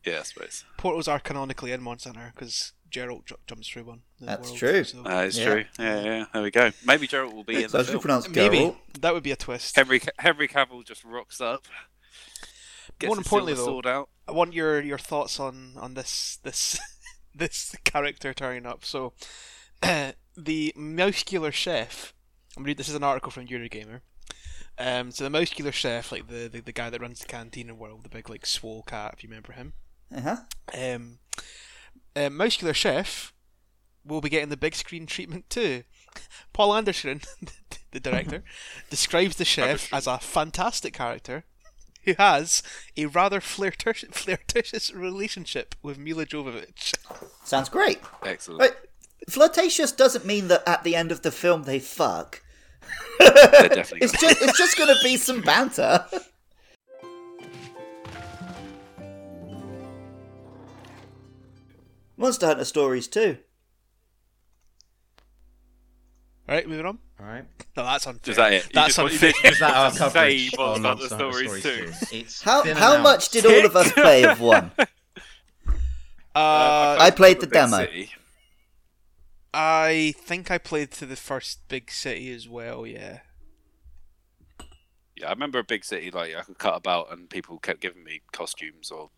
Yeah, 0.06 0.20
I 0.20 0.24
suppose. 0.24 0.66
Portals 0.76 1.08
are 1.08 1.20
canonically 1.20 1.72
in 1.72 1.82
Monster 1.82 2.12
because 2.36 2.74
Geralt 2.94 3.26
ju- 3.26 3.36
jumps 3.48 3.68
through 3.68 3.84
one. 3.86 4.02
That's 4.22 4.48
world, 4.50 4.58
true. 4.60 4.84
so- 4.84 5.04
Uh, 5.06 5.24
it's 5.28 5.38
Yeah. 5.38 5.46
true. 5.46 5.66
Yeah, 5.80 6.04
yeah. 6.04 6.26
There 6.32 6.42
we 6.44 6.52
go. 6.52 6.72
Maybe 6.86 7.08
Geralt 7.08 7.34
will 7.34 7.44
be 7.44 7.64
in 7.64 7.70
So 7.70 7.78
the 7.78 7.82
it's 7.82 7.90
film. 7.90 8.02
pronounced 8.02 8.30
Maybe 8.30 8.76
that 9.02 9.14
would 9.14 9.24
be 9.24 9.32
a 9.32 9.36
twist. 9.36 9.76
Henry 9.76 10.02
Henry 10.20 10.48
Cavill 10.48 10.86
just 10.86 11.04
rocks 11.04 11.42
up. 11.42 11.66
Gets 13.00 13.10
More 13.10 13.18
importantly, 13.18 13.54
though- 13.56 13.66
sword 13.66 13.88
out. 13.88 14.10
I 14.28 14.32
want 14.32 14.54
your 14.54 14.82
your 14.82 14.98
thoughts 15.00 15.40
on 15.40 15.74
on 15.78 15.96
this 15.96 16.38
this 16.44 16.80
this 17.36 17.76
character 17.84 18.34
turning 18.34 18.66
up. 18.66 18.86
So, 18.86 19.14
the 20.38 20.74
muscular 20.76 21.52
chef. 21.52 22.14
I'm 22.56 22.64
read. 22.64 22.78
This 22.78 22.90
is 22.90 22.96
an 22.96 23.04
article 23.04 23.32
from 23.32 23.48
Eurogamer. 23.48 24.02
Um, 24.78 25.12
so 25.12 25.24
the 25.24 25.30
muscular 25.30 25.72
chef, 25.72 26.12
like 26.12 26.28
the, 26.28 26.48
the 26.48 26.62
the 26.62 26.72
guy 26.72 26.90
that 26.90 27.02
runs 27.02 27.20
the 27.20 27.26
canteen 27.28 27.70
in 27.70 27.78
World, 27.78 28.04
the 28.04 28.10
big 28.10 28.30
like 28.30 28.46
swole 28.46 28.84
cat, 28.84 29.14
if 29.18 29.24
you 29.24 29.30
remember 29.30 29.54
him. 29.54 29.74
Uh-huh. 30.16 30.38
Um, 30.74 31.18
uh, 32.16 32.30
muscular 32.30 32.74
chef 32.74 33.34
will 34.06 34.22
be 34.22 34.30
getting 34.30 34.50
the 34.50 34.58
big 34.58 34.76
screen 34.76 35.06
treatment 35.06 35.50
too. 35.50 35.84
Paul 36.54 36.74
Anderson, 36.76 37.22
the 37.92 38.00
director, 38.00 38.44
describes 38.90 39.36
the 39.38 39.46
chef 39.46 39.68
Anderson. 39.68 39.98
as 39.98 40.08
a 40.08 40.20
fantastic 40.20 40.94
character 40.94 41.46
who 42.06 42.14
has 42.18 42.62
a 42.98 43.06
rather 43.06 43.40
flirtatious, 43.40 44.10
flirtatious 44.12 44.94
relationship 44.94 45.76
with 45.82 45.98
Milla 45.98 46.26
Jovovich. 46.26 46.94
Sounds 47.46 47.70
great. 47.70 48.00
Excellent. 48.26 48.60
Right. 48.60 48.74
Flirtatious 49.30 49.94
doesn't 49.94 50.26
mean 50.26 50.50
that 50.50 50.64
at 50.68 50.84
the 50.84 50.98
end 50.98 51.12
of 51.12 51.22
the 51.22 51.32
film 51.32 51.64
they 51.64 51.80
fuck. 51.80 52.42
It's 53.22 54.20
just 54.20 54.42
it's 54.42 54.58
just 54.58 54.78
gonna 54.78 54.96
be 55.02 55.16
some 55.16 55.42
banter. 55.42 56.06
Monster 62.18 62.48
Hunter 62.48 62.66
stories 62.66 63.08
too. 63.08 63.38
Right, 66.48 66.68
moving 66.68 66.86
on. 66.86 67.00
All 67.20 67.26
right. 67.26 67.46
No, 67.76 67.84
that's 67.86 68.06
unfair. 68.06 68.30
Is 68.32 68.38
that 68.38 68.54
it? 68.54 68.70
That's 68.72 68.88
just 68.96 68.98
want- 69.00 69.14
unfair. 69.14 69.32
you 69.44 69.50
Is 69.50 69.58
that 69.60 69.76
our 69.76 69.92
coverage 69.98 70.52
Monster 70.56 70.62
on 70.62 70.82
Monster 70.84 71.16
Hunter 71.16 71.32
Stories 71.34 71.60
Stories 71.64 72.00
too. 72.12 72.18
It's 72.18 72.42
How 72.44 72.64
been 72.64 72.78
how 72.78 73.02
much 73.02 73.30
did 73.30 73.48
all 73.48 73.66
of 73.66 73.76
us 73.76 73.92
play 73.94 74.24
of 74.26 74.40
one? 74.40 74.70
Uh, 76.36 76.98
I 77.00 77.10
played 77.16 77.38
the 77.42 77.48
Big 77.48 77.54
demo. 77.54 77.78
City. 77.78 78.12
I 79.56 80.14
think 80.20 80.52
I 80.52 80.60
played 80.60 80.92
to 80.92 81.08
the 81.08 81.16
first 81.16 81.68
big 81.68 81.90
city 81.90 82.32
as 82.32 82.48
well. 82.48 82.86
Yeah. 82.86 83.22
Yeah, 85.18 85.28
I 85.28 85.32
remember 85.32 85.58
a 85.58 85.64
big 85.64 85.84
city 85.84 86.12
like 86.12 86.36
I 86.36 86.42
could 86.42 86.60
cut 86.60 86.76
about 86.76 87.12
and 87.12 87.28
people 87.30 87.58
kept 87.58 87.82
giving 87.82 88.04
me 88.04 88.22
costumes 88.32 88.92
or 88.92 89.10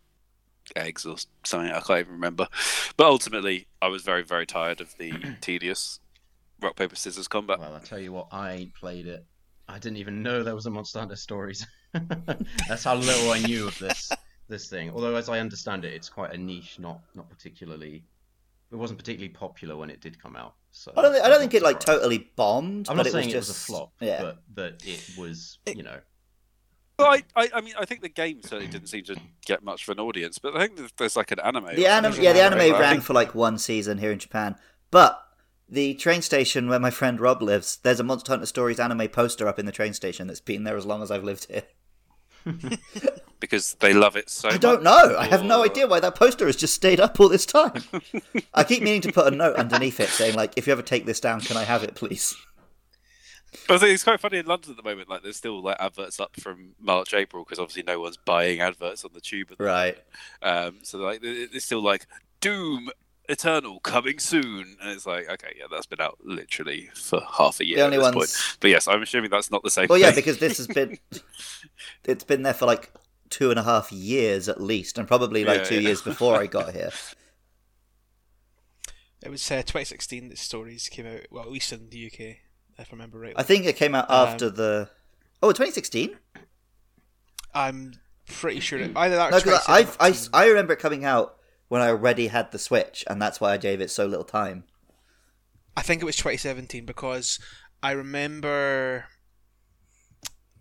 eggs 0.74 1.04
or 1.06 1.16
something. 1.44 1.70
I 1.70 1.80
can't 1.80 2.00
even 2.00 2.12
remember. 2.12 2.48
But 2.96 3.06
ultimately, 3.06 3.66
I 3.80 3.88
was 3.88 4.02
very 4.02 4.22
very 4.22 4.46
tired 4.46 4.80
of 4.80 4.96
the 4.98 5.12
tedious 5.40 6.00
rock 6.60 6.76
paper 6.76 6.96
scissors 6.96 7.28
combat. 7.28 7.58
Well, 7.60 7.74
I 7.74 7.80
tell 7.80 7.98
you 8.00 8.12
what, 8.12 8.28
I 8.32 8.70
played 8.78 9.06
it. 9.06 9.24
I 9.68 9.78
didn't 9.78 9.98
even 9.98 10.22
know 10.22 10.42
there 10.42 10.54
was 10.54 10.66
a 10.66 10.70
Monster 10.70 11.00
Hunter 11.00 11.16
Stories. 11.16 11.66
That's 12.68 12.84
how 12.84 12.94
little 12.94 13.32
I 13.32 13.38
knew 13.40 13.66
of 13.68 13.78
this 13.78 14.10
this 14.48 14.68
thing. 14.68 14.90
Although, 14.90 15.14
as 15.16 15.28
I 15.28 15.40
understand 15.40 15.84
it, 15.84 15.92
it's 15.94 16.08
quite 16.08 16.32
a 16.32 16.38
niche, 16.38 16.78
not 16.78 17.00
not 17.14 17.28
particularly. 17.28 18.04
It 18.72 18.76
wasn't 18.76 18.98
particularly 18.98 19.28
popular 19.28 19.76
when 19.76 19.90
it 19.90 20.00
did 20.00 20.20
come 20.20 20.34
out. 20.34 20.54
So 20.72 20.92
I 20.96 21.02
don't 21.02 21.12
think, 21.12 21.24
I 21.24 21.28
don't 21.28 21.38
think 21.38 21.54
it 21.54 21.62
like 21.62 21.80
surprised. 21.80 22.00
totally 22.00 22.30
bombed, 22.34 22.88
I'm 22.88 22.96
but 22.96 23.04
not 23.04 23.06
it 23.06 23.14
was 23.14 23.22
saying 23.24 23.30
just 23.30 23.34
it 23.34 23.38
was 23.38 23.50
a 23.50 23.54
flop, 23.54 23.92
Yeah. 24.00 24.22
but 24.22 24.42
that 24.56 24.86
it 24.86 25.08
was, 25.16 25.58
you 25.66 25.84
know, 25.84 25.90
Well, 25.92 26.00
I, 26.98 27.22
I, 27.34 27.48
I 27.54 27.60
mean, 27.60 27.74
I 27.78 27.84
think 27.84 28.00
the 28.00 28.08
game 28.08 28.40
certainly 28.42 28.68
didn't 28.68 28.88
seem 28.88 29.04
to 29.04 29.16
get 29.44 29.62
much 29.62 29.86
of 29.86 29.92
an 29.96 30.00
audience, 30.00 30.38
but 30.38 30.56
I 30.56 30.60
think 30.60 30.76
there's- 30.76 30.92
there's 30.96 31.16
like 31.16 31.30
an 31.30 31.40
anime. 31.40 31.76
The 31.76 31.86
anime, 31.86 32.14
yeah, 32.14 32.32
the 32.32 32.40
like 32.40 32.50
that, 32.50 32.52
anime 32.60 32.80
ran 32.80 32.90
think- 32.94 33.02
for 33.04 33.12
like 33.12 33.34
one 33.34 33.58
season 33.58 33.98
here 33.98 34.10
in 34.10 34.18
Japan. 34.18 34.56
But 34.90 35.22
the 35.68 35.94
train 35.94 36.22
station 36.22 36.68
where 36.68 36.78
my 36.78 36.90
friend 36.90 37.20
Rob 37.20 37.42
lives, 37.42 37.78
there's 37.82 38.00
a 38.00 38.04
Monster 38.04 38.32
Hunter 38.32 38.46
Stories 38.46 38.80
anime 38.80 39.08
poster 39.08 39.46
up 39.48 39.58
in 39.58 39.66
the 39.66 39.72
train 39.72 39.92
station 39.92 40.26
that's 40.26 40.40
been 40.40 40.64
there 40.64 40.76
as 40.76 40.86
long 40.86 41.02
as 41.02 41.10
I've 41.10 41.24
lived 41.24 41.46
here. 41.50 41.64
because 43.40 43.74
they 43.80 43.92
love 43.92 44.16
it 44.16 44.30
so. 44.30 44.48
I 44.48 44.56
don't 44.56 44.82
much, 44.82 44.84
know. 44.84 45.18
I 45.18 45.26
have 45.26 45.44
no 45.44 45.64
idea 45.64 45.86
why 45.86 46.00
that 46.00 46.14
poster 46.14 46.46
has 46.46 46.56
just 46.56 46.74
stayed 46.74 47.00
up 47.00 47.18
all 47.18 47.28
this 47.28 47.44
time. 47.44 47.82
I 48.54 48.64
keep 48.64 48.82
meaning 48.82 49.00
to 49.02 49.12
put 49.12 49.32
a 49.32 49.36
note 49.36 49.56
underneath 49.56 50.00
it 50.00 50.08
saying 50.08 50.36
like, 50.36 50.52
if 50.56 50.66
you 50.66 50.72
ever 50.72 50.82
take 50.82 51.06
this 51.06 51.20
down, 51.20 51.40
can 51.40 51.56
I 51.56 51.64
have 51.64 51.82
it, 51.82 51.94
please? 51.96 52.36
But 53.68 53.74
I 53.76 53.78
think 53.78 53.94
it's 53.94 54.04
quite 54.04 54.20
funny 54.20 54.38
in 54.38 54.46
London 54.46 54.72
at 54.72 54.76
the 54.76 54.82
moment. 54.82 55.08
Like, 55.08 55.22
there's 55.22 55.36
still 55.36 55.62
like 55.62 55.76
adverts 55.80 56.20
up 56.20 56.38
from 56.38 56.74
March, 56.80 57.14
April 57.14 57.42
because 57.44 57.58
obviously 57.58 57.82
no 57.84 58.00
one's 58.00 58.16
buying 58.18 58.60
adverts 58.60 59.04
on 59.04 59.12
the 59.14 59.20
tube. 59.20 59.48
At 59.52 59.58
the 59.58 59.64
Right. 59.64 59.98
Um, 60.42 60.78
so 60.82 60.98
like, 60.98 61.22
it- 61.24 61.50
it's 61.54 61.64
still 61.64 61.82
like 61.82 62.06
Doom 62.40 62.90
Eternal 63.28 63.80
coming 63.80 64.18
soon, 64.18 64.76
and 64.80 64.90
it's 64.90 65.06
like, 65.06 65.28
okay, 65.28 65.54
yeah, 65.58 65.64
that's 65.70 65.86
been 65.86 66.00
out 66.00 66.18
literally 66.22 66.90
for 66.94 67.20
half 67.38 67.58
a 67.60 67.66
year 67.66 67.76
The 67.76 67.82
at 67.82 67.86
only 67.86 67.96
this 67.96 68.04
ones. 68.04 68.14
point. 68.16 68.56
But 68.60 68.70
yes, 68.70 68.86
I'm 68.86 69.02
assuming 69.02 69.30
that's 69.30 69.50
not 69.50 69.62
the 69.64 69.70
same. 69.70 69.86
Well, 69.88 69.98
yeah, 69.98 70.06
thing. 70.10 70.16
because 70.16 70.38
this 70.38 70.58
has 70.58 70.66
been, 70.68 70.98
it's 72.04 72.24
been 72.24 72.42
there 72.42 72.54
for 72.54 72.66
like 72.66 72.92
two 73.30 73.50
and 73.50 73.58
a 73.58 73.62
half 73.64 73.90
years 73.90 74.48
at 74.48 74.60
least, 74.60 74.98
and 74.98 75.08
probably 75.08 75.44
like 75.44 75.58
Yeah, 75.58 75.64
two 75.64 75.74
yeah. 75.76 75.80
years 75.80 76.02
before 76.02 76.36
I 76.38 76.46
got 76.46 76.72
here. 76.74 76.90
It 79.22 79.30
was 79.30 79.50
uh, 79.50 79.56
2016 79.56 80.28
that 80.28 80.38
stories 80.38 80.88
came 80.88 81.06
out. 81.06 81.22
Well, 81.30 81.42
at 81.42 81.50
least 81.50 81.72
in 81.72 81.88
the 81.88 82.06
UK, 82.06 82.36
if 82.78 82.88
I 82.88 82.92
remember 82.92 83.18
right. 83.18 83.34
I 83.36 83.42
think 83.42 83.64
it 83.66 83.76
came 83.76 83.94
out 83.94 84.10
Um, 84.10 84.28
after 84.28 84.50
the. 84.50 84.90
Oh, 85.42 85.48
2016? 85.52 86.16
I'm 87.54 87.94
pretty 88.28 88.60
sure 88.60 88.78
it, 88.78 88.92
either 88.96 89.16
that. 89.16 89.28
Or 89.28 89.30
No, 89.32 89.38
because 89.38 89.64
I, 89.68 89.86
I, 90.00 90.14
I 90.32 90.46
remember 90.48 90.72
it 90.74 90.78
coming 90.78 91.04
out 91.04 91.36
when 91.68 91.80
I 91.82 91.88
already 91.88 92.28
had 92.28 92.52
the 92.52 92.58
Switch, 92.58 93.04
and 93.08 93.20
that's 93.20 93.40
why 93.40 93.52
I 93.52 93.56
gave 93.56 93.80
it 93.80 93.90
so 93.90 94.06
little 94.06 94.24
time. 94.24 94.64
I 95.76 95.82
think 95.82 96.00
it 96.00 96.06
was 96.06 96.16
2017 96.16 96.86
because 96.86 97.38
I 97.82 97.90
remember 97.92 99.06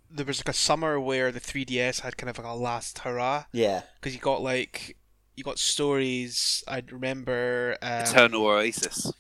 there 0.10 0.26
was 0.26 0.40
like 0.40 0.50
a 0.50 0.54
summer 0.58 1.00
where 1.00 1.32
the 1.32 1.40
3DS 1.40 2.02
had 2.02 2.18
kind 2.18 2.30
of 2.30 2.38
like 2.38 2.48
a 2.48 2.54
last 2.56 3.00
hurrah 3.00 3.46
Yeah. 3.52 3.82
because 4.00 4.14
you 4.14 4.22
got 4.22 4.42
like 4.42 4.98
you 5.36 5.44
got 5.44 5.60
stories. 5.60 6.64
I 6.68 6.82
remember 6.90 7.78
um, 7.82 7.92
Eternal 8.04 8.46
Oasis. 8.46 9.12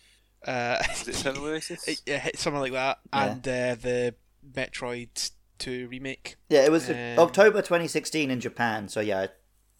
Uh, 0.45 0.81
Is 0.91 1.07
it 1.07 1.19
Eternal 1.19 1.45
Oasis? 1.45 2.01
yeah, 2.05 2.27
something 2.35 2.61
like 2.61 2.73
that, 2.73 2.99
Yeah. 3.13 3.25
and 3.25 3.47
uh, 3.47 3.75
the 3.75 4.15
Metroid 4.53 5.31
2 5.59 5.87
remake. 5.89 6.35
Yeah, 6.49 6.65
it 6.65 6.71
was 6.71 6.89
Um, 6.89 6.95
October 7.17 7.61
2016 7.61 8.29
in 8.31 8.39
Japan, 8.39 8.87
so 8.89 8.99
yeah, 8.99 9.27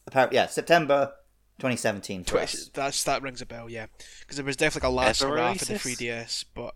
apparently, 0.07 0.35
yeah, 0.37 0.47
September 0.47 1.13
2017 1.59 2.23
for 2.23 2.29
20, 2.31 2.43
us. 2.43 2.69
that's 2.73 3.03
that 3.03 3.21
rings 3.21 3.41
a 3.41 3.45
bell, 3.45 3.69
yeah, 3.69 3.87
because 4.21 4.37
there 4.37 4.45
was 4.45 4.57
definitely 4.57 4.87
like 4.89 4.93
a 4.93 4.95
last 4.95 5.21
Ever 5.21 5.31
hurrah 5.33 5.53
for 5.53 5.65
the 5.65 5.73
3DS, 5.75 6.45
but 6.53 6.75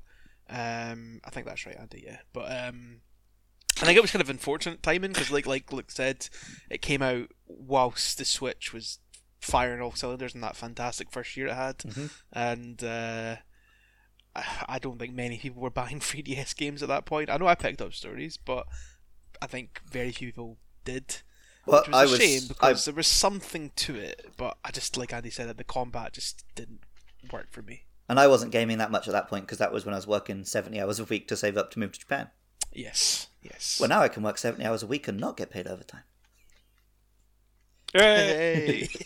um, 0.50 1.22
I 1.24 1.30
think 1.30 1.46
that's 1.46 1.66
right, 1.66 1.78
Andy. 1.78 2.04
Yeah, 2.06 2.18
but 2.34 2.46
um, 2.52 3.02
I 3.82 3.86
think 3.86 3.98
it 3.98 4.02
was 4.02 4.12
kind 4.12 4.22
of 4.22 4.30
unfortunate 4.30 4.82
timing 4.84 5.12
because, 5.14 5.32
like 5.32 5.46
like 5.46 5.72
Luke 5.72 5.92
said, 5.92 6.28
it 6.70 6.82
came 6.82 7.02
out 7.02 7.28
whilst 7.48 8.18
the 8.18 8.26
Switch 8.26 8.74
was 8.74 9.00
firing 9.42 9.82
all 9.82 9.94
cylinders 9.94 10.36
in 10.36 10.42
that 10.42 10.56
fantastic 10.56 11.12
first 11.12 11.38
year 11.38 11.48
it 11.48 11.54
had, 11.56 11.78
Mhm. 11.80 12.10
and 12.34 12.84
uh, 12.84 13.36
I 14.36 14.44
I 14.68 14.80
don't 14.80 15.00
think 15.00 15.14
many 15.14 15.38
people 15.38 15.62
were 15.62 15.70
buying 15.70 16.00
3DS 16.00 16.56
games 16.56 16.82
at 16.84 16.90
that 16.90 17.06
point. 17.06 17.30
I 17.30 17.38
know 17.38 17.48
I 17.48 17.56
picked 17.56 17.82
up 17.82 17.94
stories, 17.94 18.38
but 18.38 18.68
I 19.42 19.48
think 19.48 19.82
very 19.90 20.12
few 20.12 20.30
people 20.30 20.58
did. 20.86 21.22
Well, 21.66 21.82
Which 21.82 21.90
was 21.90 21.96
I 21.96 22.04
a 22.04 22.08
was, 22.10 22.20
shame 22.20 22.42
I, 22.62 22.70
because 22.70 22.86
there 22.86 22.94
was 22.94 23.08
something 23.08 23.72
to 23.76 23.96
it, 23.96 24.32
but 24.38 24.58
I 24.66 24.72
just 24.72 24.98
like 24.98 25.14
Andy 25.14 25.30
said, 25.30 25.56
the 25.56 25.64
combat 25.64 26.14
just 26.14 26.44
didn't 26.56 26.80
work 27.32 27.48
for 27.52 27.62
me. 27.62 27.84
and 28.08 28.20
I 28.20 28.28
wasn't 28.28 28.52
gaming 28.52 28.78
that 28.80 28.90
much 28.92 29.08
at 29.08 29.12
that 29.12 29.28
point 29.28 29.46
because 29.46 29.58
that 29.60 29.72
was 29.72 29.86
when 29.86 29.94
I 29.94 29.98
was 29.98 30.08
working 30.08 30.46
70 30.46 30.80
hours 30.82 31.00
a 31.00 31.04
week 31.04 31.28
to 31.28 31.38
save 31.38 31.58
up 31.58 31.70
to 31.72 31.80
move 31.80 31.92
to 31.92 32.00
Japan. 32.00 32.30
Yes, 32.74 33.28
yes. 33.44 33.78
Well, 33.80 33.90
now 33.90 34.02
I 34.02 34.08
can 34.08 34.24
work 34.24 34.38
70 34.38 34.64
hours 34.66 34.82
a 34.84 34.88
week 34.88 35.08
and 35.08 35.20
not 35.20 35.38
get 35.38 35.52
paid 35.52 35.68
overtime. 35.68 36.04
Hey. 37.94 38.88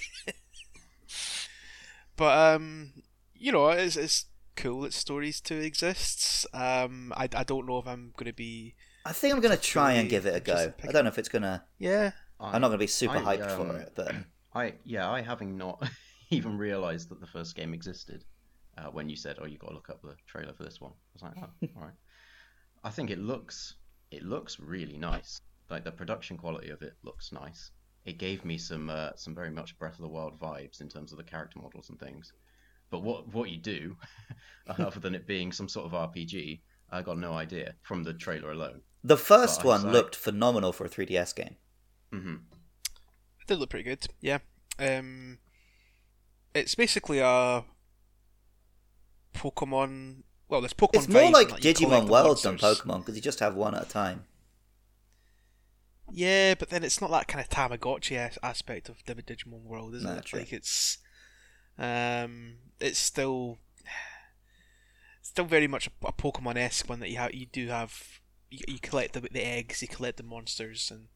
but 2.15 2.55
um, 2.55 2.91
you 3.35 3.51
know, 3.51 3.69
it's 3.69 3.95
it's 3.95 4.25
cool 4.55 4.81
that 4.81 4.93
Stories 4.93 5.41
Two 5.41 5.57
exists. 5.57 6.45
Um, 6.53 7.13
I 7.15 7.29
I 7.33 7.43
don't 7.43 7.65
know 7.65 7.79
if 7.79 7.87
I'm 7.87 8.13
gonna 8.17 8.33
be. 8.33 8.75
I 9.05 9.11
think 9.11 9.33
I'm 9.33 9.41
going 9.41 9.55
to 9.55 9.61
try 9.61 9.93
and 9.93 10.09
give 10.09 10.25
it 10.25 10.33
a 10.33 10.39
go. 10.39 10.53
interested 10.53 10.77
to 10.77 10.81
pick 10.81 10.89
I 10.89 10.93
don't 10.93 11.03
know 11.03 11.09
if 11.09 11.17
it's 11.17 11.27
going 11.27 11.41
to. 11.41 11.61
Yeah. 11.77 12.11
I'm 12.39 12.61
not 12.61 12.69
going 12.69 12.79
to 12.79 12.83
be 12.83 12.87
super 12.87 13.17
I, 13.17 13.37
hyped 13.37 13.51
um, 13.51 13.67
for 13.67 13.77
it, 13.77 13.91
but 13.95 14.15
I 14.53 14.73
yeah, 14.85 15.09
I 15.09 15.21
having 15.21 15.57
not 15.57 15.83
even 16.29 16.57
realised 16.57 17.09
that 17.09 17.19
the 17.19 17.27
first 17.27 17.55
game 17.55 17.73
existed 17.73 18.23
uh, 18.77 18.87
when 18.87 19.09
you 19.09 19.15
said, 19.15 19.37
"Oh, 19.41 19.45
you 19.45 19.57
got 19.57 19.69
to 19.69 19.73
look 19.73 19.89
up 19.89 20.01
the 20.01 20.15
trailer 20.27 20.53
for 20.53 20.63
this 20.63 20.81
one." 20.81 20.91
I 20.91 21.13
was 21.13 21.21
like, 21.21 21.33
"Oh, 21.37 21.67
all 21.77 21.83
right." 21.83 21.93
I 22.83 22.89
think 22.89 23.09
it 23.09 23.19
looks 23.19 23.75
it 24.11 24.23
looks 24.23 24.59
really 24.59 24.97
nice. 24.97 25.39
Like 25.69 25.83
the 25.83 25.91
production 25.91 26.37
quality 26.37 26.69
of 26.69 26.81
it 26.81 26.93
looks 27.03 27.31
nice. 27.31 27.71
It 28.05 28.17
gave 28.17 28.43
me 28.43 28.57
some 28.57 28.89
uh, 28.89 29.11
some 29.15 29.33
very 29.33 29.51
much 29.51 29.77
Breath 29.79 29.95
of 29.95 30.01
the 30.01 30.09
Wild 30.09 30.39
vibes 30.39 30.81
in 30.81 30.89
terms 30.89 31.11
of 31.11 31.17
the 31.17 31.23
character 31.23 31.59
models 31.59 31.89
and 31.89 31.99
things. 31.99 32.33
But 32.93 33.01
what 33.01 33.33
what 33.33 33.49
you 33.49 33.57
do, 33.57 33.97
other 34.67 34.99
than 34.99 35.15
it 35.15 35.25
being 35.25 35.51
some 35.51 35.67
sort 35.67 35.87
of 35.91 35.93
RPG, 35.93 36.61
I 36.91 37.01
got 37.01 37.17
no 37.17 37.33
idea 37.33 37.73
from 37.81 38.03
the 38.03 38.13
trailer 38.13 38.51
alone. 38.51 38.81
the 39.03 39.17
first 39.17 39.61
But 39.61 39.67
one 39.67 39.81
say- 39.81 39.91
looked 39.91 40.15
phenomenal 40.15 40.71
for 40.71 40.85
a 40.85 40.89
3DS 40.89 41.35
game. 41.35 41.55
Mm-hmm. 42.13 42.35
It 43.41 43.47
did 43.47 43.57
look 43.57 43.71
pretty 43.71 43.83
good. 43.89 44.05
Yeah. 44.21 44.37
Um, 44.77 45.39
it's 46.53 46.75
basically 46.75 47.17
a 47.17 47.63
Pokemon. 49.33 50.21
Well, 50.47 50.61
there's 50.61 50.75
Pokemon. 50.75 50.89
It's 50.93 51.07
more 51.09 51.31
like 51.31 51.49
in 51.49 51.55
that 51.55 51.65
you 51.65 51.73
collect 51.87 52.03
Digimon 52.03 52.05
the 52.05 52.11
World 52.11 52.43
than. 52.43 52.57
Pokemon 52.59 52.99
because 52.99 53.15
you 53.15 53.23
just 53.23 53.39
have 53.39 53.55
one 53.55 53.73
at 53.73 53.87
a 53.87 53.89
time. 53.89 54.25
Yeah, 56.11 56.53
but 56.53 56.69
then 56.69 56.83
it's 56.83 57.01
not 57.01 57.09
that 57.09 57.27
kind 57.27 57.43
of 57.43 57.49
Tamagotchi 57.49 58.37
aspect 58.43 58.87
of 58.87 59.03
the 59.05 59.15
Digimon 59.15 59.63
World, 59.63 59.95
is 59.95 60.03
No, 60.03 60.13
it? 60.13 60.25
true. 60.25 60.39
Like 60.41 60.53
it's, 60.53 60.99
um, 61.77 62.55
it's 62.79 62.99
still, 62.99 63.57
still 65.21 65.45
very 65.45 65.67
much 65.67 65.87
a, 65.87 66.11
Pokemon 66.11 66.57
esque 66.57 66.89
one 66.89 66.99
that 66.99 67.09
you 67.09 67.17
have. 67.17 67.33
You 67.33 67.45
do 67.45 67.67
have. 67.67 68.19
You, 68.49 68.59
you 68.67 68.79
collect 68.79 69.13
the, 69.13 69.21
the 69.21 69.43
eggs, 69.43 69.81
you 69.81 69.87
collect 69.87 70.17
the 70.17 70.23
monsters, 70.23 70.91
and 70.91 71.07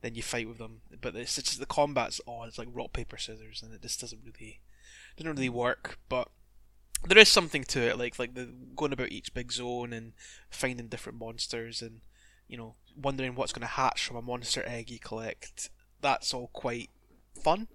then 0.00 0.14
you 0.14 0.22
fight 0.22 0.48
with 0.48 0.58
them. 0.58 0.82
But 1.00 1.14
it's, 1.14 1.38
it's 1.38 1.50
just 1.50 1.60
the 1.60 1.66
combat's 1.66 2.20
odd. 2.26 2.48
It's 2.48 2.58
like 2.58 2.68
rock 2.72 2.92
paper 2.92 3.16
scissors, 3.16 3.62
and 3.62 3.72
it 3.72 3.82
just 3.82 4.00
doesn't 4.00 4.22
really 4.24 4.60
doesn't 5.16 5.36
really 5.36 5.48
work. 5.48 5.98
But 6.08 6.28
there 7.06 7.18
is 7.18 7.28
something 7.28 7.64
to 7.64 7.80
it, 7.80 7.98
like 7.98 8.18
like 8.18 8.34
the 8.34 8.52
going 8.76 8.92
about 8.92 9.12
each 9.12 9.34
big 9.34 9.52
zone 9.52 9.92
and 9.92 10.12
finding 10.50 10.88
different 10.88 11.18
monsters 11.18 11.82
and 11.82 12.00
you 12.48 12.56
know 12.56 12.74
wondering 12.96 13.34
what's 13.34 13.52
going 13.52 13.62
to 13.66 13.66
hatch 13.66 14.04
from 14.04 14.16
a 14.16 14.22
monster 14.22 14.62
egg 14.66 14.90
you 14.90 14.98
collect. 14.98 15.70
That's 16.00 16.34
all 16.34 16.50
quite 16.52 16.90
fun. 17.42 17.68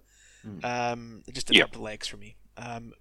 Mm. 0.46 0.64
Um, 0.64 1.22
it 1.26 1.34
just 1.34 1.46
didn't 1.46 1.58
Yeah. 1.58 1.64
have 1.64 1.72
the 1.72 1.80
legs 1.80 2.06
for 2.06 2.16
me. 2.16 2.36
Um, 2.56 2.92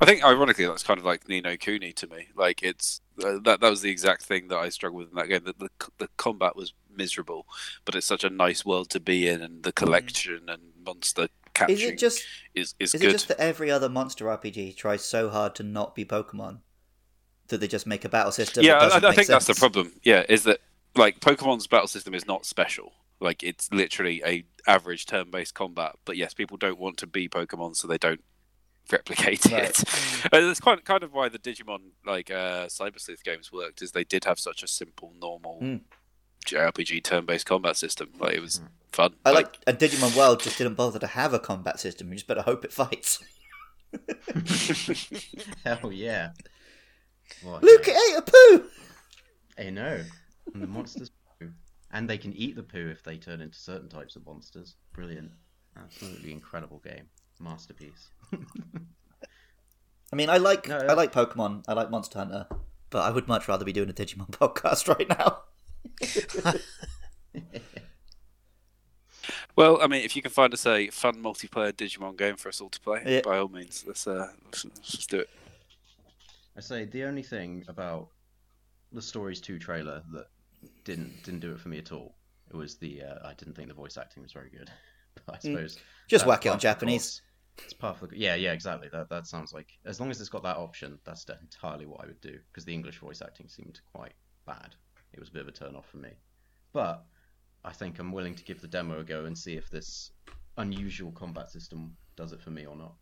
I 0.00 0.04
think, 0.04 0.22
ironically, 0.24 0.66
that's 0.66 0.84
kind 0.84 0.98
of 1.00 1.04
like 1.04 1.28
Ni 1.28 1.40
no 1.40 1.56
Kuni 1.56 1.92
to 1.94 2.06
me. 2.06 2.28
Like 2.36 2.62
it's 2.62 3.00
uh, 3.24 3.38
that 3.42 3.60
that 3.60 3.70
was 3.70 3.82
the 3.82 3.90
exact 3.90 4.22
thing 4.24 4.46
that 4.48 4.58
I 4.58 4.68
struggled 4.68 5.00
with 5.02 5.08
in 5.10 5.16
that 5.16 5.28
game. 5.28 5.42
That 5.44 5.58
the 5.58 5.68
the 5.98 6.08
combat 6.16 6.54
was 6.54 6.74
miserable, 6.94 7.46
but 7.84 7.96
it's 7.96 8.06
such 8.06 8.22
a 8.22 8.30
nice 8.30 8.64
world 8.64 8.88
to 8.90 9.00
be 9.00 9.26
in, 9.26 9.42
and 9.42 9.64
the 9.64 9.72
collection 9.72 10.48
and 10.48 10.62
monster 10.86 11.28
catching 11.54 11.74
Is 11.74 11.82
it 11.82 11.98
just 11.98 12.22
is 12.54 12.74
is, 12.78 12.94
is 12.94 13.00
good. 13.00 13.08
it 13.08 13.12
just 13.12 13.28
that 13.28 13.40
every 13.40 13.68
other 13.68 13.88
monster 13.88 14.26
RPG 14.26 14.76
tries 14.76 15.04
so 15.04 15.28
hard 15.28 15.56
to 15.56 15.64
not 15.64 15.96
be 15.96 16.04
Pokemon 16.04 16.58
that 17.48 17.58
they 17.58 17.66
just 17.66 17.86
make 17.86 18.04
a 18.04 18.08
battle 18.08 18.30
system? 18.30 18.64
yeah, 18.64 18.78
that 18.78 18.92
I, 18.92 18.96
I 18.98 19.00
make 19.00 19.16
think 19.16 19.26
that's 19.26 19.46
the 19.46 19.54
problem. 19.54 19.92
Yeah, 20.04 20.24
is 20.28 20.44
that 20.44 20.60
like 20.94 21.18
Pokemon's 21.18 21.66
battle 21.66 21.88
system 21.88 22.14
is 22.14 22.26
not 22.26 22.46
special. 22.46 22.92
Like 23.20 23.42
it's 23.42 23.70
literally 23.72 24.22
a 24.24 24.44
average 24.66 25.06
turn-based 25.06 25.54
combat. 25.54 25.96
But 26.04 26.16
yes, 26.16 26.34
people 26.34 26.56
don't 26.56 26.78
want 26.78 26.96
to 26.98 27.06
be 27.06 27.28
Pokemon, 27.28 27.76
so 27.76 27.86
they 27.86 27.98
don't 27.98 28.22
replicate 28.92 29.44
Right. 29.46 29.70
it. 29.70 29.84
Uh, 30.32 30.40
That's 30.40 30.60
quite 30.60 30.84
kind 30.84 31.02
of 31.02 31.12
why 31.14 31.28
the 31.30 31.38
Digimon 31.38 31.92
like 32.04 32.30
uh, 32.30 32.66
Cyber 32.66 33.00
Sleuth 33.00 33.24
games 33.24 33.50
worked. 33.52 33.80
Is 33.82 33.92
they 33.92 34.04
did 34.04 34.24
have 34.24 34.38
such 34.38 34.62
a 34.62 34.68
simple, 34.68 35.12
normal 35.20 35.60
Mm. 35.62 35.80
JRPG 36.46 37.02
turn-based 37.04 37.44
combat 37.46 37.76
system. 37.76 38.10
Like 38.18 38.34
it 38.34 38.40
was 38.40 38.60
fun. 38.92 39.14
I 39.26 39.30
like 39.30 39.58
a 39.66 39.72
Digimon 39.74 40.16
World 40.16 40.40
just 40.40 40.56
didn't 40.58 40.74
bother 40.74 40.98
to 40.98 41.06
have 41.06 41.32
a 41.34 41.38
combat 41.38 41.78
system. 41.80 42.08
You 42.08 42.14
just 42.14 42.26
better 42.26 42.42
hope 42.42 42.64
it 42.64 42.72
fights. 42.72 43.22
Hell 45.64 45.92
yeah! 45.92 46.30
What 47.42 47.62
Luke 47.62 47.84
game. 47.84 47.96
ate 47.96 48.18
a 48.18 48.22
poo. 48.22 48.64
I 49.58 49.70
know. 49.70 50.00
And 50.54 50.62
the 50.62 50.66
monsters 50.66 51.10
poo. 51.10 51.16
And 51.92 52.08
they 52.08 52.18
can 52.18 52.32
eat 52.34 52.54
the 52.56 52.62
poo 52.62 52.88
if 52.88 53.02
they 53.02 53.16
turn 53.16 53.40
into 53.40 53.58
certain 53.58 53.88
types 53.88 54.14
of 54.16 54.24
monsters. 54.24 54.76
Brilliant. 54.92 55.32
Absolutely 55.76 56.32
incredible 56.32 56.78
game. 56.84 57.06
Masterpiece. 57.40 58.10
I 60.12 60.16
mean, 60.16 60.28
I 60.30 60.36
like 60.36 60.68
No, 60.68 60.76
I 60.78 60.92
like 60.94 61.12
Pokemon. 61.12 61.64
I 61.68 61.72
like 61.72 61.90
Monster 61.90 62.18
Hunter, 62.18 62.46
but 62.90 63.00
I 63.02 63.10
would 63.10 63.26
much 63.28 63.48
rather 63.48 63.64
be 63.64 63.72
doing 63.72 63.88
a 63.90 63.92
Digimon 63.92 64.30
podcast 64.30 64.88
right 64.88 65.08
now. 65.08 65.42
Well, 69.56 69.80
I 69.82 69.86
mean, 69.88 70.02
if 70.04 70.16
you 70.16 70.22
can 70.22 70.30
find 70.30 70.52
us 70.54 70.64
a 70.66 70.88
fun 70.88 71.16
multiplayer 71.22 71.72
Digimon 71.72 72.16
game 72.16 72.36
for 72.36 72.48
us 72.48 72.60
all 72.60 72.70
to 72.70 72.80
play, 72.80 73.02
Yeah. 73.04 73.20
by 73.22 73.38
all 73.38 73.48
means, 73.48 73.84
let's 73.86 74.06
uh, 74.06 74.28
let's, 74.44 74.64
let's 74.64 74.92
just 74.92 75.10
do 75.10 75.18
it. 75.20 75.28
I 76.56 76.60
say 76.60 76.84
the 76.84 77.04
only 77.04 77.22
thing 77.22 77.64
about 77.68 78.08
the 78.92 79.02
Stories 79.02 79.40
2 79.40 79.58
trailer 79.58 80.02
that 80.12 80.26
didn't 80.84 81.22
didn't 81.22 81.40
do 81.40 81.52
it 81.52 81.60
for 81.60 81.68
me 81.68 81.78
at 81.78 81.92
all. 81.92 82.16
It 82.50 82.56
was 82.56 82.76
the 82.76 83.02
uh, 83.02 83.26
I 83.28 83.34
didn't 83.34 83.54
think 83.54 83.68
the 83.68 83.74
voice 83.74 83.96
acting 83.96 84.22
was 84.22 84.32
very 84.32 84.50
good. 84.50 84.70
But 85.26 85.36
I 85.36 85.38
suppose 85.40 85.76
Mm. 85.76 85.80
Just 86.08 86.24
whack 86.26 86.46
it 86.46 86.50
on 86.50 86.52
part 86.52 86.56
of 86.56 86.60
the 86.60 86.68
Japanese. 86.68 87.02
course. 87.02 87.64
It's 87.64 87.72
part 87.74 88.00
of 88.02 88.10
the 88.10 88.18
yeah 88.18 88.36
yeah 88.36 88.52
exactly. 88.52 88.88
That 88.92 89.08
that 89.10 89.26
sounds 89.26 89.52
like 89.52 89.68
as 89.84 89.98
long 90.00 90.10
as 90.10 90.20
it's 90.20 90.30
got 90.30 90.42
that 90.44 90.56
option, 90.56 90.98
that's 91.04 91.26
entirely 91.28 91.86
what 91.86 92.00
I 92.02 92.06
would 92.06 92.20
do 92.20 92.38
because 92.50 92.64
the 92.64 92.72
English 92.72 92.98
voice 92.98 93.20
acting 93.20 93.48
seemed 93.48 93.80
quite 93.92 94.14
bad. 94.46 94.74
It 95.12 95.18
was 95.20 95.28
a 95.28 95.32
bit 95.32 95.42
of 95.42 95.48
a 95.48 95.52
turn 95.52 95.74
off 95.76 95.88
for 95.90 95.96
me. 95.98 96.10
But 96.72 97.04
I 97.64 97.72
think 97.72 97.98
I'm 97.98 98.12
willing 98.12 98.34
to 98.36 98.44
give 98.44 98.60
the 98.60 98.68
demo 98.68 99.00
a 99.00 99.04
go 99.04 99.24
and 99.24 99.36
see 99.36 99.54
if 99.56 99.68
this 99.68 100.12
unusual 100.56 101.10
combat 101.12 101.50
system 101.50 101.96
does 102.16 102.32
it 102.32 102.40
for 102.40 102.50
me 102.50 102.66
or 102.66 102.76
not. 102.76 102.94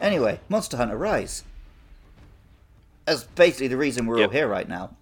Anyway, 0.00 0.40
Monster 0.48 0.76
Hunter 0.76 0.96
Rise. 0.96 1.44
That's 3.04 3.24
basically 3.24 3.68
the 3.68 3.76
reason 3.76 4.06
we're 4.06 4.22
all 4.22 4.28
here 4.28 4.48
right 4.48 4.68
now. 4.68 4.96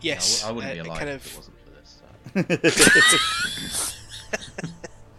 yes, 0.00 0.44
I 0.44 0.52
wouldn't 0.52 0.78
uh, 0.78 0.82
be 0.82 0.88
alive 0.88 0.98
kind 0.98 1.10
if 1.10 1.32
it 1.32 1.36
wasn't 1.36 1.56
for 1.64 1.70
this. 1.70 2.00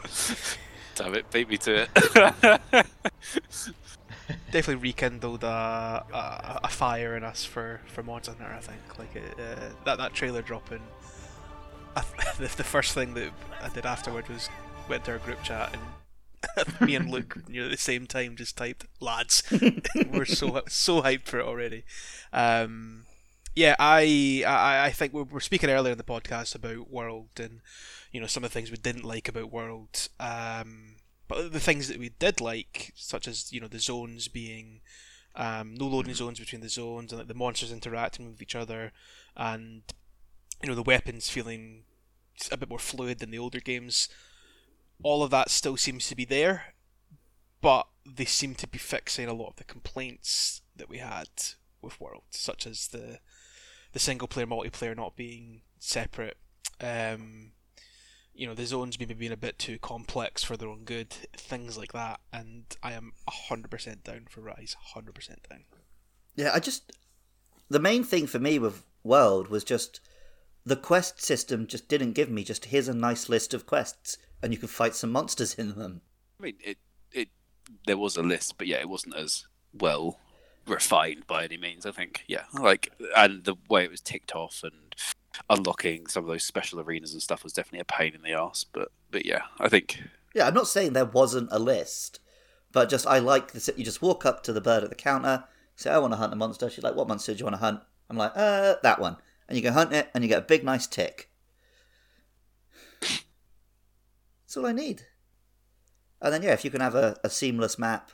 so. 0.10 0.56
Damn 1.04 1.16
it, 1.16 1.30
beat 1.32 1.50
me 1.50 1.58
to 1.58 1.84
it. 1.84 1.90
definitely 4.52 4.76
rekindled 4.76 5.44
a, 5.44 6.04
a, 6.14 6.60
a 6.66 6.68
fire 6.68 7.16
in 7.16 7.24
us 7.24 7.46
for, 7.46 7.80
for 7.88 8.04
Monster 8.04 8.34
Hunter. 8.34 8.54
I 8.54 8.60
think 8.60 9.00
like 9.00 9.16
it, 9.16 9.40
uh, 9.40 9.70
that 9.86 9.98
that 9.98 10.14
trailer 10.14 10.42
dropping. 10.42 10.82
I 11.96 12.02
th- 12.02 12.36
the, 12.52 12.58
the 12.58 12.64
first 12.64 12.94
thing 12.94 13.14
that 13.16 13.32
I 13.62 13.70
did 13.70 13.86
afterward 13.86 14.28
was 14.28 14.50
went 14.90 15.06
to 15.06 15.14
our 15.14 15.20
group 15.20 15.42
chat 15.44 15.72
and 15.74 15.82
me 16.82 16.96
and 16.96 17.10
Luke 17.10 17.38
you 17.48 17.62
know, 17.62 17.68
at 17.68 17.72
the 17.72 17.78
same 17.78 18.08
time 18.08 18.36
just 18.36 18.58
typed 18.58 18.86
lads. 19.00 19.44
we're 20.12 20.26
so 20.26 20.62
so 20.68 21.02
hyped 21.02 21.26
for 21.26 21.40
it 21.40 21.46
already. 21.46 21.84
Um, 22.34 23.06
yeah, 23.56 23.76
I, 23.80 24.44
I 24.46 24.86
I 24.86 24.92
think 24.92 25.14
we 25.14 25.24
were 25.24 25.40
speaking 25.40 25.70
earlier 25.70 25.92
in 25.92 25.98
the 25.98 26.04
podcast 26.04 26.54
about 26.54 26.92
World 26.92 27.30
and 27.38 27.62
you 28.12 28.22
know 28.22 28.28
some 28.28 28.44
of 28.44 28.52
the 28.52 28.54
things 28.54 28.72
we 28.72 28.78
didn't 28.78 29.06
like 29.06 29.28
about 29.28 29.52
World. 29.52 30.10
Um, 30.20 30.98
but 31.28 31.52
the 31.52 31.60
things 31.60 31.88
that 31.88 32.00
we 32.00 32.10
did 32.10 32.40
like, 32.40 32.94
such 32.96 33.28
as 33.28 33.52
you 33.52 33.60
know 33.60 33.68
the 33.68 33.80
zones 33.80 34.28
being 34.28 34.82
um, 35.36 35.76
no 35.76 35.88
loading 35.88 36.14
zones 36.14 36.40
between 36.40 36.62
the 36.62 36.70
zones 36.70 37.12
and 37.12 37.20
like, 37.20 37.28
the 37.28 37.34
monsters 37.34 37.72
interacting 37.72 38.30
with 38.30 38.42
each 38.42 38.56
other, 38.56 38.92
and 39.36 39.84
you 40.62 40.70
know 40.70 40.76
the 40.76 40.84
weapons 40.84 41.30
feeling 41.30 41.84
a 42.52 42.58
bit 42.58 42.70
more 42.70 42.80
fluid 42.80 43.20
than 43.20 43.32
the 43.32 43.40
older 43.40 43.60
games. 43.60 44.10
All 45.04 45.24
of 45.24 45.32
that 45.32 45.50
still 45.50 45.78
seems 45.78 46.08
to 46.08 46.16
be 46.16 46.26
there, 46.26 46.74
but 47.62 47.88
they 48.06 48.26
seem 48.26 48.56
to 48.56 48.68
be 48.68 48.78
fixing 48.78 49.28
a 49.28 49.34
lot 49.34 49.50
of 49.50 49.56
the 49.58 49.64
complaints 49.64 50.62
that 50.76 50.90
we 50.90 50.98
had 50.98 51.28
with 51.82 52.00
World, 52.00 52.24
such 52.32 52.66
as 52.66 52.88
the 52.88 53.20
the 53.94 54.00
single 54.00 54.28
player 54.28 54.46
multiplayer 54.46 54.96
not 54.96 55.16
being 55.16 55.62
separate. 55.80 56.38
Um, 56.82 57.52
you 58.34 58.46
know, 58.46 58.54
the 58.54 58.66
zones 58.66 59.00
maybe 59.00 59.14
being 59.14 59.32
a 59.32 59.38
bit 59.38 59.58
too 59.58 59.80
complex 59.80 60.44
for 60.44 60.56
their 60.56 60.70
own 60.70 60.84
good, 60.84 61.10
things 61.36 61.78
like 61.78 61.94
that. 61.94 62.20
And 62.32 62.66
I 62.84 62.94
am 62.94 63.14
hundred 63.28 63.72
percent 63.72 64.04
down 64.04 64.28
for 64.30 64.42
Rise, 64.42 64.76
hundred 64.94 65.16
percent 65.16 65.48
down. 65.50 65.64
Yeah, 66.36 66.52
I 66.54 66.60
just 66.60 66.92
the 67.70 67.80
main 67.80 68.04
thing 68.04 68.28
for 68.28 68.40
me 68.40 68.60
with 68.60 68.84
World 69.04 69.48
was 69.48 69.64
just 69.64 70.00
the 70.68 70.76
quest 70.76 71.22
system 71.22 71.66
just 71.66 71.88
didn't 71.88 72.12
give 72.12 72.30
me 72.30 72.44
just 72.44 72.66
here's 72.66 72.90
a 72.90 72.94
nice 72.94 73.30
list 73.30 73.54
of 73.54 73.66
quests 73.66 74.18
and 74.44 74.52
you 74.52 74.60
can 74.60 74.68
fight 74.68 74.94
some 74.94 75.12
monsters 75.12 75.54
in 75.54 75.76
them. 75.76 76.02
I 76.40 76.44
mean, 76.44 76.56
it 76.60 76.78
it 77.12 77.30
there 77.86 77.98
was 77.98 78.18
a 78.18 78.22
list, 78.22 78.58
but 78.58 78.68
yeah, 78.68 78.78
it 78.78 78.90
wasn't 78.90 79.16
as 79.16 79.48
well 79.74 80.20
refined 80.68 81.26
by 81.26 81.46
any 81.46 81.56
means. 81.56 81.86
I 81.86 81.92
think, 81.92 82.26
yeah, 82.28 82.44
like 82.54 82.92
and 83.16 83.46
the 83.46 83.56
way 83.70 83.86
it 83.86 83.92
was 83.92 84.02
ticked 84.02 84.36
off 84.36 84.60
and 84.62 84.94
unlocking 85.50 86.08
some 86.08 86.26
of 86.26 86.28
those 86.28 86.44
special 86.44 86.82
arenas 86.82 87.14
and 87.14 87.22
stuff 87.22 87.46
was 87.46 87.54
definitely 87.54 87.80
a 87.80 87.86
pain 87.86 88.14
in 88.14 88.22
the 88.22 88.34
ass. 88.34 88.66
But 88.70 88.90
but 89.10 89.26
yeah, 89.26 89.44
I 89.62 89.70
think 89.70 90.04
Yeah, 90.36 90.48
I'm 90.48 90.54
not 90.54 90.68
saying 90.68 90.92
there 90.92 91.06
wasn't 91.06 91.48
a 91.50 91.60
list, 91.60 92.20
but 92.74 92.90
just 92.90 93.08
I 93.08 93.20
like 93.20 93.54
this. 93.54 93.70
You 93.78 93.86
just 93.86 94.02
walk 94.02 94.26
up 94.26 94.44
to 94.44 94.52
the 94.52 94.60
bird 94.60 94.84
at 94.84 94.90
the 94.90 94.96
counter, 94.96 95.46
say, 95.78 95.92
"I 95.92 95.98
want 96.00 96.12
to 96.12 96.18
hunt 96.18 96.34
a 96.34 96.36
monster." 96.36 96.70
She's 96.70 96.84
like, 96.84 96.96
"What 96.96 97.08
monster 97.08 97.34
do 97.34 97.40
you 97.40 97.46
want 97.46 97.56
to 97.56 97.62
hunt?" 97.62 97.80
I'm 98.10 98.18
like, 98.18 98.34
"Uh, 98.36 98.76
that 98.84 99.00
one." 99.00 99.16
And 99.48 99.58
you 99.58 99.64
go 99.64 99.72
hunt 99.72 99.94
it, 99.94 100.10
and 100.14 100.24
you 100.24 100.28
get 100.28 100.40
a 100.40 100.46
big, 100.46 100.64
nice 100.64 100.88
tick. 100.88 101.30
That's 103.02 104.58
all 104.58 104.66
I 104.66 104.72
need. 104.74 105.04
And 106.22 106.34
then 106.34 106.42
yeah, 106.42 106.54
if 106.54 106.64
you 106.66 106.72
can 106.72 106.82
have 106.82 106.96
a, 106.96 107.18
a 107.24 107.30
seamless 107.30 107.78
map 107.78 108.12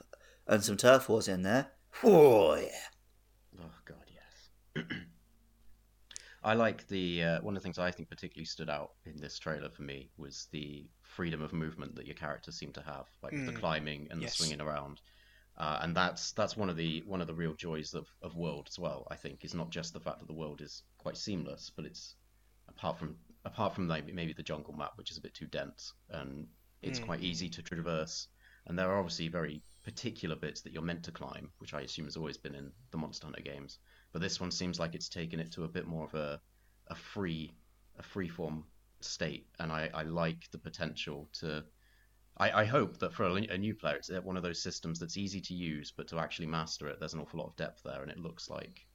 and 0.47 0.63
some 0.63 0.77
turf 0.77 1.07
wars 1.07 1.27
in 1.27 1.43
there, 1.43 1.67
oh 2.03 2.55
yeah. 2.55 3.61
Oh 3.61 3.71
god, 3.85 4.05
yes. 4.13 4.85
I 6.43 6.53
like 6.55 6.85
the 6.89 7.23
uh, 7.23 7.41
one 7.41 7.55
of 7.55 7.61
the 7.61 7.65
things 7.65 7.79
I 7.79 7.91
think 7.91 8.09
particularly 8.09 8.45
stood 8.45 8.69
out 8.69 8.91
in 9.05 9.15
this 9.17 9.39
trailer 9.39 9.69
for 9.69 9.83
me 9.83 10.09
was 10.17 10.47
the 10.51 10.85
freedom 11.01 11.41
of 11.41 11.53
movement 11.53 11.95
that 11.95 12.05
your 12.05 12.15
characters 12.15 12.55
seem 12.57 12.73
to 12.73 12.81
have, 12.81 13.07
like 13.21 13.31
with 13.31 13.45
the 13.45 13.53
Mm. 13.53 13.59
climbing 13.59 14.07
and 14.11 14.21
Yes. 14.21 14.35
the 14.37 14.43
swinging 14.43 14.59
around. 14.61 14.99
Uh, 15.57 15.79
and 15.81 15.95
that's 15.95 16.31
that's 16.33 16.57
one 16.57 16.69
of 16.69 16.75
the 16.75 17.01
one 17.05 17.21
of 17.21 17.27
the 17.27 17.33
real 17.33 17.53
joys 17.53 17.93
of, 17.93 18.07
of 18.21 18.35
World 18.35 18.67
as 18.69 18.77
well. 18.79 19.07
I 19.11 19.15
think 19.15 19.45
is 19.45 19.53
not 19.53 19.69
just 19.69 19.93
the 19.93 19.99
fact 20.01 20.19
that 20.19 20.27
the 20.27 20.33
world 20.33 20.61
is 20.61 20.81
quite 21.03 21.17
seamless, 21.17 21.71
but 21.75 21.85
it's 21.85 22.15
apart 22.69 22.97
from 22.99 23.17
apart 23.45 23.75
from 23.75 23.87
like 23.87 24.13
maybe 24.13 24.33
the 24.33 24.43
jungle 24.43 24.73
map, 24.73 24.93
which 24.95 25.11
is 25.11 25.17
a 25.17 25.21
bit 25.21 25.33
too 25.35 25.47
dense, 25.47 25.93
and 26.09 26.47
it's 26.81 26.99
Mm. 26.99 27.05
quite 27.05 27.21
easy 27.21 27.49
to 27.49 27.61
traverse. 27.63 28.27
And 28.67 28.79
there 28.79 28.89
are 28.91 28.99
obviously 28.99 29.27
very 29.29 29.63
particular 29.83 30.35
bits 30.37 30.61
that 30.61 30.73
you're 30.73 30.81
meant 30.91 31.03
to 31.05 31.11
climb, 31.11 31.51
which 31.59 31.73
I 31.73 31.81
assume 31.81 32.05
has 32.05 32.17
always 32.17 32.37
been 32.37 32.55
in 32.55 32.71
the 32.91 32.97
Monster 32.97 33.27
Hunter 33.27 33.41
games. 33.43 33.79
But 34.13 34.21
this 34.21 34.39
one 34.39 34.51
seems 34.51 34.79
like 34.79 34.95
it's 34.95 35.09
taken 35.09 35.39
it 35.39 35.51
to 35.53 35.65
a 35.65 35.69
bit 35.69 35.85
more 35.87 36.05
of 36.05 36.13
a 36.15 36.41
a 36.87 36.95
free 36.95 37.55
a 37.97 38.03
free 38.03 38.29
form 38.29 38.65
state, 39.01 39.47
and 39.59 39.71
I, 39.71 39.89
I 39.93 40.03
like 40.03 40.49
the 40.51 40.59
potential 40.59 41.29
to. 41.39 41.65
I, 42.37 42.51
I 42.61 42.65
hope 42.65 42.99
that 42.99 43.13
for 43.13 43.25
a, 43.25 43.33
a 43.35 43.57
new 43.57 43.75
player, 43.75 43.95
it's 43.97 44.09
one 44.09 44.37
of 44.37 44.43
those 44.43 44.61
systems 44.61 44.99
that's 44.99 45.17
easy 45.17 45.41
to 45.41 45.53
use, 45.55 45.91
but 45.91 46.07
to 46.09 46.19
actually 46.19 46.47
master 46.47 46.87
it, 46.89 46.99
there's 46.99 47.13
an 47.13 47.19
awful 47.21 47.39
lot 47.39 47.47
of 47.49 47.55
depth 47.57 47.83
there, 47.83 48.01
and 48.03 48.11
it 48.11 48.19
looks 48.19 48.49
like 48.49 48.87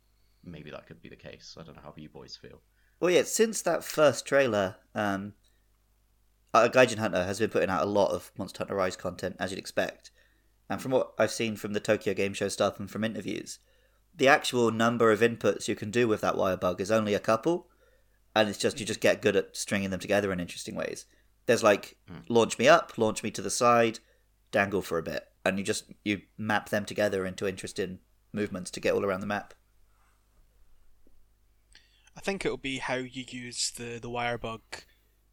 maybe 0.51 0.71
that 0.71 0.87
could 0.87 1.01
be 1.03 1.09
the 1.09 1.17
case. 1.17 1.57
I 1.59 1.63
don't 1.63 1.77
know 1.77 1.83
how 1.83 1.95
you 1.97 2.09
boys 2.09 2.37
feel. 2.37 2.61
Well, 3.01 3.11
yeah, 3.11 3.23
since 3.23 3.63
that 3.63 3.85
first 3.85 4.27
trailer, 4.27 4.77
um, 4.95 5.35
uh, 6.53 6.69
Gaijin 6.69 6.99
Hunter 6.99 7.25
has 7.25 7.39
been 7.39 7.51
putting 7.51 7.71
out 7.71 7.83
a 7.83 7.87
lot 7.91 8.11
of 8.11 8.33
Monster 8.37 8.59
Hunter 8.59 8.75
Rise 8.75 8.97
content, 8.97 9.37
as 9.39 9.51
you'd 9.51 9.59
expect. 9.59 10.11
And 10.69 10.83
from 10.83 10.93
what 10.93 11.13
I've 11.19 11.31
seen 11.31 11.57
from 11.57 11.73
the 11.73 11.81
Tokyo 11.81 12.15
Game 12.15 12.35
Show 12.35 12.49
stuff 12.49 12.79
and 12.79 12.91
from 12.91 13.05
interviews, 13.05 13.59
the 14.15 14.29
actual 14.29 14.71
number 14.71 15.13
of 15.13 15.21
inputs 15.21 15.69
you 15.69 15.77
can 15.77 15.91
do 15.91 16.09
with 16.09 16.21
that 16.23 16.37
wire 16.37 16.57
bug 16.57 16.81
is 16.81 16.91
only 16.91 17.15
a 17.15 17.21
couple, 17.21 17.69
and 18.35 18.49
it's 18.49 18.59
just 18.59 18.81
you 18.81 18.87
just 18.87 19.01
get 19.01 19.23
good 19.23 19.37
at 19.37 19.57
stringing 19.57 19.91
them 19.91 20.01
together 20.01 20.33
in 20.33 20.41
interesting 20.41 20.75
ways. 20.75 21.07
There's 21.47 21.63
like 21.63 21.97
Mm. 22.11 22.25
launch 22.29 22.59
me 22.59 22.69
up, 22.69 22.99
launch 22.99 23.23
me 23.23 23.31
to 23.31 23.43
the 23.43 23.51
side, 23.51 24.01
dangle 24.51 24.83
for 24.83 24.99
a 24.99 25.03
bit, 25.03 25.25
and 25.45 25.59
you 25.59 25.65
just 25.65 25.85
you 26.05 26.23
map 26.37 26.69
them 26.69 26.85
together 26.85 27.25
into 27.25 27.47
interesting 27.47 28.01
movements 28.33 28.71
to 28.73 28.81
get 28.81 28.93
all 28.93 29.05
around 29.05 29.21
the 29.21 29.27
map. 29.27 29.55
I 32.19 32.21
think 32.21 32.45
it'll 32.45 32.57
be 32.57 32.79
how 32.79 32.97
you 32.97 33.25
use 33.29 33.71
the 33.71 34.01
the 34.01 34.11
wire 34.11 34.39
bug 34.39 34.61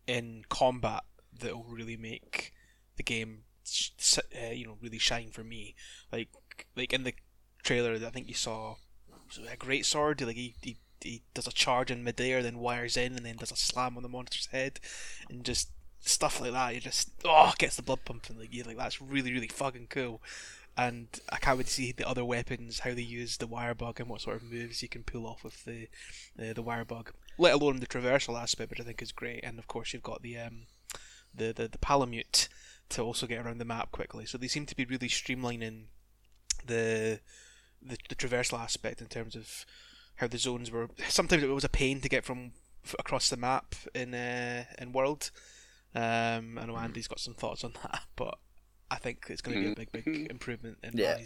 in 0.05 0.45
combat 0.49 1.01
that 1.39 1.55
will 1.55 1.63
really 1.63 1.97
make 1.97 2.53
the 2.95 3.01
game, 3.01 3.39
uh, 4.17 4.51
you 4.51 4.67
know, 4.67 4.77
really 4.79 4.99
shine 4.99 5.31
for 5.31 5.43
me. 5.43 5.73
Like 6.11 6.29
like 6.75 6.93
in 6.93 7.03
the 7.03 7.15
trailer, 7.63 7.95
I 7.95 8.11
think 8.11 8.27
you 8.27 8.35
saw 8.35 8.75
a 9.51 9.57
great 9.57 9.87
sword. 9.87 10.21
Like 10.21 10.35
he, 10.35 10.53
he 10.61 10.77
he 11.01 11.23
does 11.33 11.47
a 11.47 11.51
charge 11.51 11.89
in 11.89 12.03
midair, 12.03 12.43
then 12.43 12.59
wires 12.59 12.97
in, 12.97 13.15
and 13.15 13.25
then 13.25 13.37
does 13.37 13.51
a 13.51 13.55
slam 13.55 13.97
on 13.97 14.03
the 14.03 14.09
monster's 14.09 14.49
head, 14.51 14.79
and 15.27 15.43
just 15.43 15.71
stuff 16.01 16.39
like 16.39 16.51
that. 16.51 16.75
You 16.75 16.81
just 16.81 17.09
oh 17.25 17.55
gets 17.57 17.77
the 17.77 17.81
blood 17.81 18.05
pumping. 18.05 18.37
Like 18.37 18.53
you 18.53 18.61
like 18.61 18.77
that's 18.77 19.01
really 19.01 19.33
really 19.33 19.47
fucking 19.47 19.87
cool. 19.89 20.21
And 20.77 21.07
I 21.29 21.37
can't 21.37 21.57
wait 21.57 21.67
to 21.67 21.73
see 21.73 21.91
the 21.93 22.07
other 22.07 22.25
weapons, 22.25 22.79
how 22.79 22.93
they 22.93 23.01
use 23.01 23.37
the 23.37 23.47
wire 23.47 23.73
bug, 23.73 23.99
and 23.99 24.09
what 24.09 24.21
sort 24.21 24.35
of 24.37 24.51
moves 24.51 24.81
you 24.81 24.89
can 24.89 25.03
pull 25.03 25.25
off 25.25 25.43
with 25.43 25.63
the 25.63 25.87
the, 26.35 26.53
the 26.53 26.61
wire 26.61 26.85
bug. 26.85 27.11
Let 27.37 27.53
alone 27.53 27.79
the 27.79 27.87
traversal 27.87 28.41
aspect, 28.41 28.69
which 28.69 28.81
I 28.81 28.83
think 28.83 29.01
is 29.01 29.11
great. 29.11 29.43
And 29.43 29.57
of 29.57 29.67
course, 29.67 29.93
you've 29.93 30.03
got 30.03 30.21
the 30.21 30.37
um, 30.37 30.63
the 31.33 31.53
the, 31.53 31.67
the 31.67 31.77
palamute 31.77 32.49
to 32.89 33.01
also 33.01 33.25
get 33.25 33.45
around 33.45 33.59
the 33.59 33.65
map 33.65 33.91
quickly. 33.91 34.25
So 34.25 34.37
they 34.37 34.47
seem 34.47 34.65
to 34.65 34.75
be 34.75 34.85
really 34.85 35.07
streamlining 35.07 35.85
the 36.65 37.19
the, 37.81 37.97
the 38.09 38.15
traversal 38.15 38.59
aspect 38.59 39.01
in 39.01 39.07
terms 39.07 39.35
of 39.35 39.65
how 40.15 40.27
the 40.27 40.37
zones 40.37 40.71
were. 40.71 40.89
Sometimes 41.07 41.43
it 41.43 41.49
was 41.49 41.63
a 41.63 41.69
pain 41.69 42.01
to 42.01 42.09
get 42.09 42.25
from 42.25 42.51
f- 42.83 42.95
across 42.99 43.29
the 43.29 43.37
map 43.37 43.75
in 43.93 44.13
uh, 44.13 44.65
in 44.77 44.91
World. 44.91 45.31
Um, 45.93 46.59
I 46.59 46.65
know 46.65 46.75
Andy's 46.77 47.07
got 47.07 47.19
some 47.19 47.33
thoughts 47.33 47.63
on 47.63 47.73
that, 47.83 48.01
but 48.15 48.37
I 48.91 48.97
think 48.97 49.25
it's 49.29 49.41
going 49.41 49.57
to 49.57 49.63
be 49.63 49.71
a 49.71 49.75
big, 49.75 49.91
big 49.91 50.29
improvement 50.29 50.77
in 50.83 50.91
Yeah. 50.95 51.17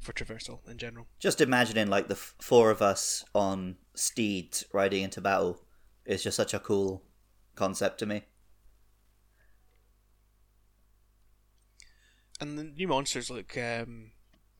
For 0.00 0.12
traversal 0.12 0.68
in 0.68 0.76
general. 0.78 1.06
Just 1.20 1.40
imagining 1.40 1.88
like 1.88 2.08
the 2.08 2.14
f- 2.14 2.34
four 2.40 2.70
of 2.70 2.82
us 2.82 3.24
on 3.34 3.76
steeds 3.94 4.64
riding 4.72 5.02
into 5.04 5.20
battle 5.20 5.62
is 6.04 6.22
just 6.22 6.36
such 6.36 6.52
a 6.52 6.58
cool 6.58 7.02
concept 7.54 7.98
to 8.00 8.06
me. 8.06 8.22
and 12.40 12.58
the 12.58 12.64
new 12.64 12.86
monsters 12.88 13.30
look 13.30 13.56
um, 13.56 14.10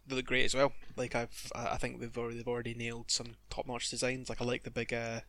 they 0.07 0.17
look 0.17 0.25
great 0.27 0.45
as 0.47 0.55
well. 0.55 0.73
Like 0.97 1.15
I've, 1.15 1.51
I 1.55 1.73
I 1.73 1.77
think 1.77 2.01
they've 2.01 2.17
already 2.17 2.37
they've 2.39 2.49
already 2.49 2.75
nailed 2.75 3.11
some 3.11 3.35
top 3.51 3.67
notch 3.67 3.91
designs. 3.91 4.29
Like 4.29 4.41
I 4.41 4.45
like 4.45 4.63
the 4.65 4.71
big, 4.71 4.95
uh, 4.95 5.21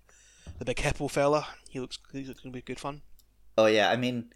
the 0.60 0.66
big 0.66 0.80
hippo 0.80 1.08
fella. 1.08 1.48
He 1.70 1.80
looks 1.80 2.00
he 2.14 2.24
looks 2.24 2.40
gonna 2.42 2.54
be 2.54 2.62
good 2.62 2.80
fun. 2.80 3.02
Oh 3.58 3.66
yeah, 3.66 3.90
I 3.90 3.96
mean, 3.98 4.34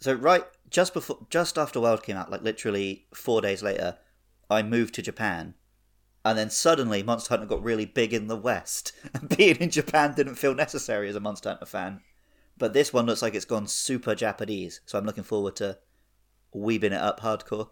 so 0.00 0.14
right 0.14 0.44
just 0.70 0.94
before, 0.94 1.26
just 1.30 1.58
after 1.58 1.80
World 1.80 2.02
came 2.02 2.16
out, 2.16 2.30
like 2.30 2.42
literally 2.42 3.06
four 3.14 3.40
days 3.40 3.62
later, 3.62 3.98
I 4.50 4.62
moved 4.62 4.94
to 4.94 5.02
Japan, 5.02 5.54
and 6.24 6.38
then 6.38 6.50
suddenly 6.50 7.02
Monster 7.02 7.30
Hunter 7.30 7.46
got 7.46 7.62
really 7.62 7.86
big 7.86 8.12
in 8.12 8.26
the 8.26 8.36
West, 8.36 8.92
and 9.14 9.28
being 9.36 9.56
in 9.56 9.70
Japan 9.70 10.14
didn't 10.14 10.36
feel 10.36 10.54
necessary 10.54 11.08
as 11.08 11.16
a 11.16 11.20
Monster 11.20 11.50
Hunter 11.50 11.66
fan. 11.66 12.00
But 12.56 12.72
this 12.72 12.92
one 12.92 13.06
looks 13.06 13.22
like 13.22 13.34
it's 13.34 13.44
gone 13.44 13.66
super 13.66 14.14
Japanese, 14.14 14.80
so 14.84 14.98
I'm 14.98 15.06
looking 15.06 15.24
forward 15.24 15.56
to 15.56 15.78
weebing 16.54 16.84
it 16.84 16.92
up 16.94 17.20
hardcore. 17.20 17.68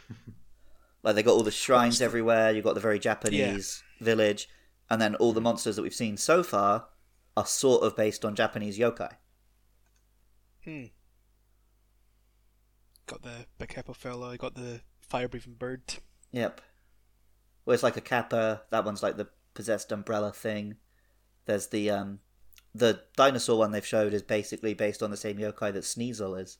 like 1.02 1.14
they 1.14 1.22
got 1.22 1.32
all 1.32 1.42
the 1.42 1.50
shrines 1.50 2.00
everywhere. 2.00 2.50
You've 2.50 2.64
got 2.64 2.74
the 2.74 2.80
very 2.80 2.98
Japanese 2.98 3.82
village, 4.00 4.48
and 4.88 5.00
then 5.00 5.14
all 5.16 5.32
the 5.32 5.40
monsters 5.40 5.76
that 5.76 5.82
we've 5.82 5.94
seen 5.94 6.16
so 6.16 6.42
far 6.42 6.88
are 7.36 7.46
sort 7.46 7.82
of 7.82 7.96
based 7.96 8.24
on 8.24 8.34
Japanese 8.34 8.78
yokai. 8.78 9.12
Hmm. 10.64 10.84
Got 13.08 13.22
the 13.22 13.46
big 13.58 13.72
hippo 13.72 13.94
fella. 13.94 14.36
Got 14.36 14.54
the 14.54 14.82
fire 15.00 15.28
breathing 15.28 15.54
bird. 15.54 15.82
Yep. 16.32 16.60
Well, 17.64 17.74
it's 17.74 17.82
like 17.82 17.96
a 17.96 18.02
kappa. 18.02 18.62
That 18.70 18.84
one's 18.84 19.02
like 19.02 19.16
the 19.16 19.28
possessed 19.54 19.90
umbrella 19.90 20.30
thing. 20.30 20.76
There's 21.46 21.68
the 21.68 21.90
um, 21.90 22.20
the 22.74 23.00
dinosaur 23.16 23.58
one 23.58 23.72
they've 23.72 23.84
showed 23.84 24.12
is 24.12 24.22
basically 24.22 24.74
based 24.74 25.02
on 25.02 25.10
the 25.10 25.16
same 25.16 25.38
yokai 25.38 25.72
that 25.72 25.84
Sneasel 25.84 26.38
is. 26.40 26.58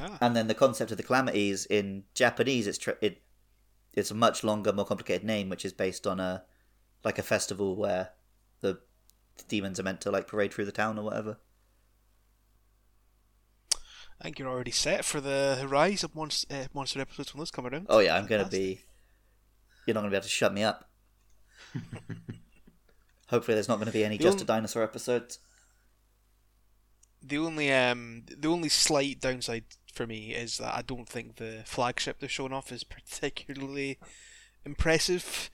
Ah, 0.00 0.18
And 0.20 0.34
then 0.34 0.48
the 0.48 0.54
concept 0.54 0.90
of 0.90 0.96
the 0.96 1.04
calamities 1.04 1.66
in 1.66 2.02
Japanese, 2.14 2.66
it's 2.66 2.78
tr- 2.78 3.00
it, 3.00 3.22
it's 3.92 4.10
a 4.10 4.14
much 4.14 4.42
longer, 4.42 4.72
more 4.72 4.84
complicated 4.84 5.24
name, 5.24 5.48
which 5.48 5.64
is 5.64 5.72
based 5.72 6.04
on 6.04 6.18
a 6.18 6.42
like 7.04 7.18
a 7.18 7.22
festival 7.22 7.76
where 7.76 8.10
the 8.60 8.80
demons 9.46 9.78
are 9.78 9.84
meant 9.84 10.00
to 10.00 10.10
like 10.10 10.26
parade 10.26 10.52
through 10.52 10.64
the 10.64 10.72
town 10.72 10.98
or 10.98 11.04
whatever. 11.04 11.38
I 14.20 14.24
think 14.24 14.38
you're 14.38 14.48
already 14.48 14.70
set 14.70 15.04
for 15.04 15.20
the 15.20 15.58
Horizon 15.60 16.10
of 16.10 16.16
monster, 16.16 16.54
uh, 16.54 16.64
monster 16.72 17.00
episodes 17.00 17.34
when 17.34 17.40
those 17.40 17.50
come 17.50 17.66
around. 17.66 17.86
Oh 17.88 17.98
yeah, 17.98 18.14
I'm 18.16 18.26
gonna 18.26 18.44
Fantastic. 18.44 18.60
be. 18.60 18.80
You're 19.86 19.94
not 19.94 20.00
gonna 20.00 20.10
be 20.10 20.16
able 20.16 20.24
to 20.24 20.28
shut 20.30 20.52
me 20.54 20.62
up. 20.62 20.88
Hopefully, 23.28 23.54
there's 23.54 23.68
not 23.68 23.76
going 23.76 23.86
to 23.86 23.92
be 23.92 24.04
any 24.04 24.16
The 24.16 24.24
just 24.24 24.40
a 24.40 24.44
dinosaur 24.44 24.82
episodes. 24.82 25.38
The 27.22 27.38
only 27.38 27.72
um 27.72 28.24
the 28.26 28.48
only 28.48 28.68
slight 28.68 29.20
downside 29.20 29.64
for 29.92 30.06
me 30.06 30.32
is 30.34 30.58
that 30.58 30.74
I 30.74 30.82
don't 30.82 31.08
think 31.08 31.36
the 31.36 31.62
flagship 31.64 32.20
they're 32.20 32.28
showing 32.28 32.52
off 32.52 32.70
is 32.70 32.84
particularly 32.84 33.98
impressive. 34.64 35.50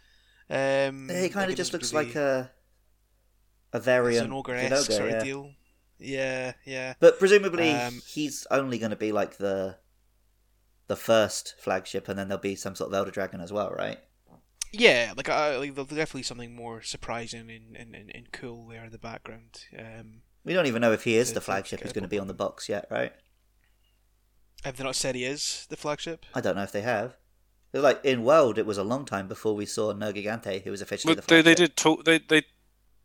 Um, 0.48 1.08
It 1.08 1.32
kind 1.32 1.50
of 1.50 1.56
just 1.56 1.72
looks 1.72 1.92
really 1.92 2.06
like 2.06 2.16
a 2.16 2.50
a 3.72 3.78
variant 3.78 4.28
Zinogre-esque 4.28 4.90
Zinogre, 4.90 4.96
sort 4.96 5.10
yeah. 5.10 5.16
of 5.18 5.24
deal. 5.24 5.54
Yeah, 6.00 6.54
yeah. 6.64 6.94
But 6.98 7.18
presumably, 7.18 7.70
Um, 7.70 8.02
he's 8.06 8.46
only 8.50 8.78
going 8.78 8.90
to 8.90 8.96
be 8.96 9.12
like 9.12 9.36
the 9.36 9.76
the 10.86 10.96
first 10.96 11.54
flagship, 11.58 12.08
and 12.08 12.18
then 12.18 12.28
there'll 12.28 12.40
be 12.42 12.56
some 12.56 12.74
sort 12.74 12.88
of 12.90 12.94
Elder 12.94 13.12
Dragon 13.12 13.40
as 13.40 13.52
well, 13.52 13.70
right? 13.70 14.00
Yeah, 14.72 15.12
like, 15.16 15.28
I, 15.28 15.56
like 15.56 15.74
there's 15.74 15.86
definitely 15.88 16.22
something 16.24 16.54
more 16.54 16.80
surprising 16.82 17.50
and, 17.50 17.76
and, 17.76 17.94
and, 17.94 18.10
and 18.14 18.32
cool 18.32 18.68
there 18.68 18.84
in 18.84 18.90
the 18.92 18.98
background. 18.98 19.64
Um, 19.76 20.22
We 20.44 20.52
don't 20.52 20.66
even 20.66 20.80
know 20.80 20.92
if 20.92 21.04
he 21.04 21.16
is 21.16 21.28
The- 21.28 21.34
the 21.34 21.40
the 21.40 21.44
flagship 21.44 21.80
who's 21.80 21.92
going 21.92 22.02
to 22.02 22.08
be 22.08 22.18
on 22.18 22.28
the 22.28 22.34
box 22.34 22.68
yet, 22.68 22.86
right? 22.90 23.12
have 24.64 24.76
they 24.76 24.84
not 24.84 24.94
said 24.96 25.14
he 25.14 25.24
is 25.24 25.66
the 25.70 25.76
flagship? 25.76 26.26
I 26.34 26.40
don't 26.40 26.54
know 26.54 26.62
if 26.62 26.72
they 26.72 26.82
have. 26.82 27.16
It 27.72 27.80
like 27.80 28.04
in 28.04 28.24
World, 28.24 28.58
it 28.58 28.66
was 28.66 28.78
a 28.78 28.84
long 28.84 29.04
time 29.04 29.28
before 29.28 29.54
we 29.54 29.64
saw 29.64 29.92
Nergigante, 29.94 30.62
who 30.64 30.70
was 30.70 30.82
officially 30.82 31.14
But 31.14 31.26
the 31.26 31.34
they, 31.36 31.42
they 31.42 31.54
did 31.54 31.76
talk. 31.76 32.04
They, 32.04 32.18
they 32.18 32.42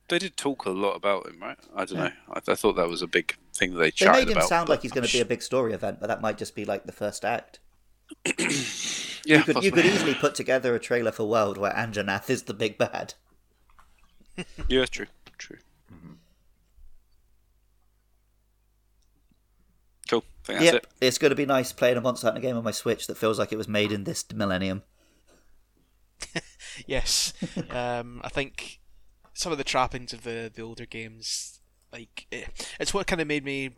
they 0.08 0.20
did 0.20 0.38
talk 0.38 0.66
a 0.66 0.70
lot 0.70 0.96
about 0.96 1.28
him, 1.28 1.40
right? 1.42 1.58
I 1.76 1.86
don't 1.86 1.98
know. 1.98 2.12
I, 2.30 2.38
I 2.48 2.56
thought 2.56 2.76
that 2.76 2.88
was 2.88 3.02
a 3.02 3.08
big 3.08 3.36
thing 3.54 3.74
that 3.74 3.80
they 3.80 3.86
They 3.86 3.92
chatted 3.92 4.28
made 4.28 4.32
him 4.32 4.38
about. 4.38 4.50
sound 4.50 4.70
like 4.70 4.82
he's 4.82 4.92
going 4.92 5.06
to 5.06 5.12
be 5.12 5.22
a 5.22 5.26
big 5.26 5.42
story 5.42 5.74
event, 5.74 6.00
but 6.00 6.08
that 6.08 6.22
might 6.22 6.38
just 6.38 6.56
be 6.56 6.66
like 6.66 6.86
the 6.86 6.92
first 6.92 7.26
act. 7.26 7.60
yeah, 8.38 9.38
you 9.38 9.44
could 9.44 9.64
you 9.64 9.72
could 9.72 9.86
easily 9.86 10.14
put 10.14 10.36
together 10.36 10.76
a 10.76 10.80
trailer 10.80 11.12
for 11.12 11.26
World 11.26 11.58
where 11.58 11.72
Anjanath 11.72 12.30
is 12.30 12.44
the 12.44 12.54
big 12.54 12.78
bad. 12.78 13.16
Yeah, 14.68 14.82
it's 14.82 14.90
true. 14.90 15.06
True. 15.38 15.58
Cool. 20.10 20.24
I 20.44 20.46
think 20.46 20.60
that's 20.60 20.74
yep, 20.74 20.76
it. 20.76 20.88
it's 21.02 21.18
going 21.18 21.30
to 21.30 21.36
be 21.36 21.46
nice 21.46 21.72
playing 21.72 21.98
a 21.98 22.02
Monster 22.02 22.28
Hunter 22.28 22.42
game 22.42 22.58
on 22.58 22.64
my 22.64 22.72
Switch 22.72 23.08
that 23.08 23.18
feels 23.18 23.40
like 23.40 23.52
it 23.52 23.58
was 23.58 23.68
made 23.68 23.92
in 23.92 24.04
this 24.04 24.26
millennium. 24.34 24.84
Yes, 26.86 27.34
um, 27.70 28.20
I 28.24 28.30
think 28.30 28.82
some 29.36 29.52
of 29.52 29.60
the 29.60 29.64
trappings 29.64 30.14
of 30.14 30.24
the 30.24 30.52
the 30.54 30.64
older 30.64 30.88
games, 30.88 31.60
like 31.94 32.26
eh, 32.32 32.46
it's 32.80 32.94
what 32.94 33.06
kind 33.06 33.22
of 33.22 33.28
made 33.28 33.46
me 33.46 33.72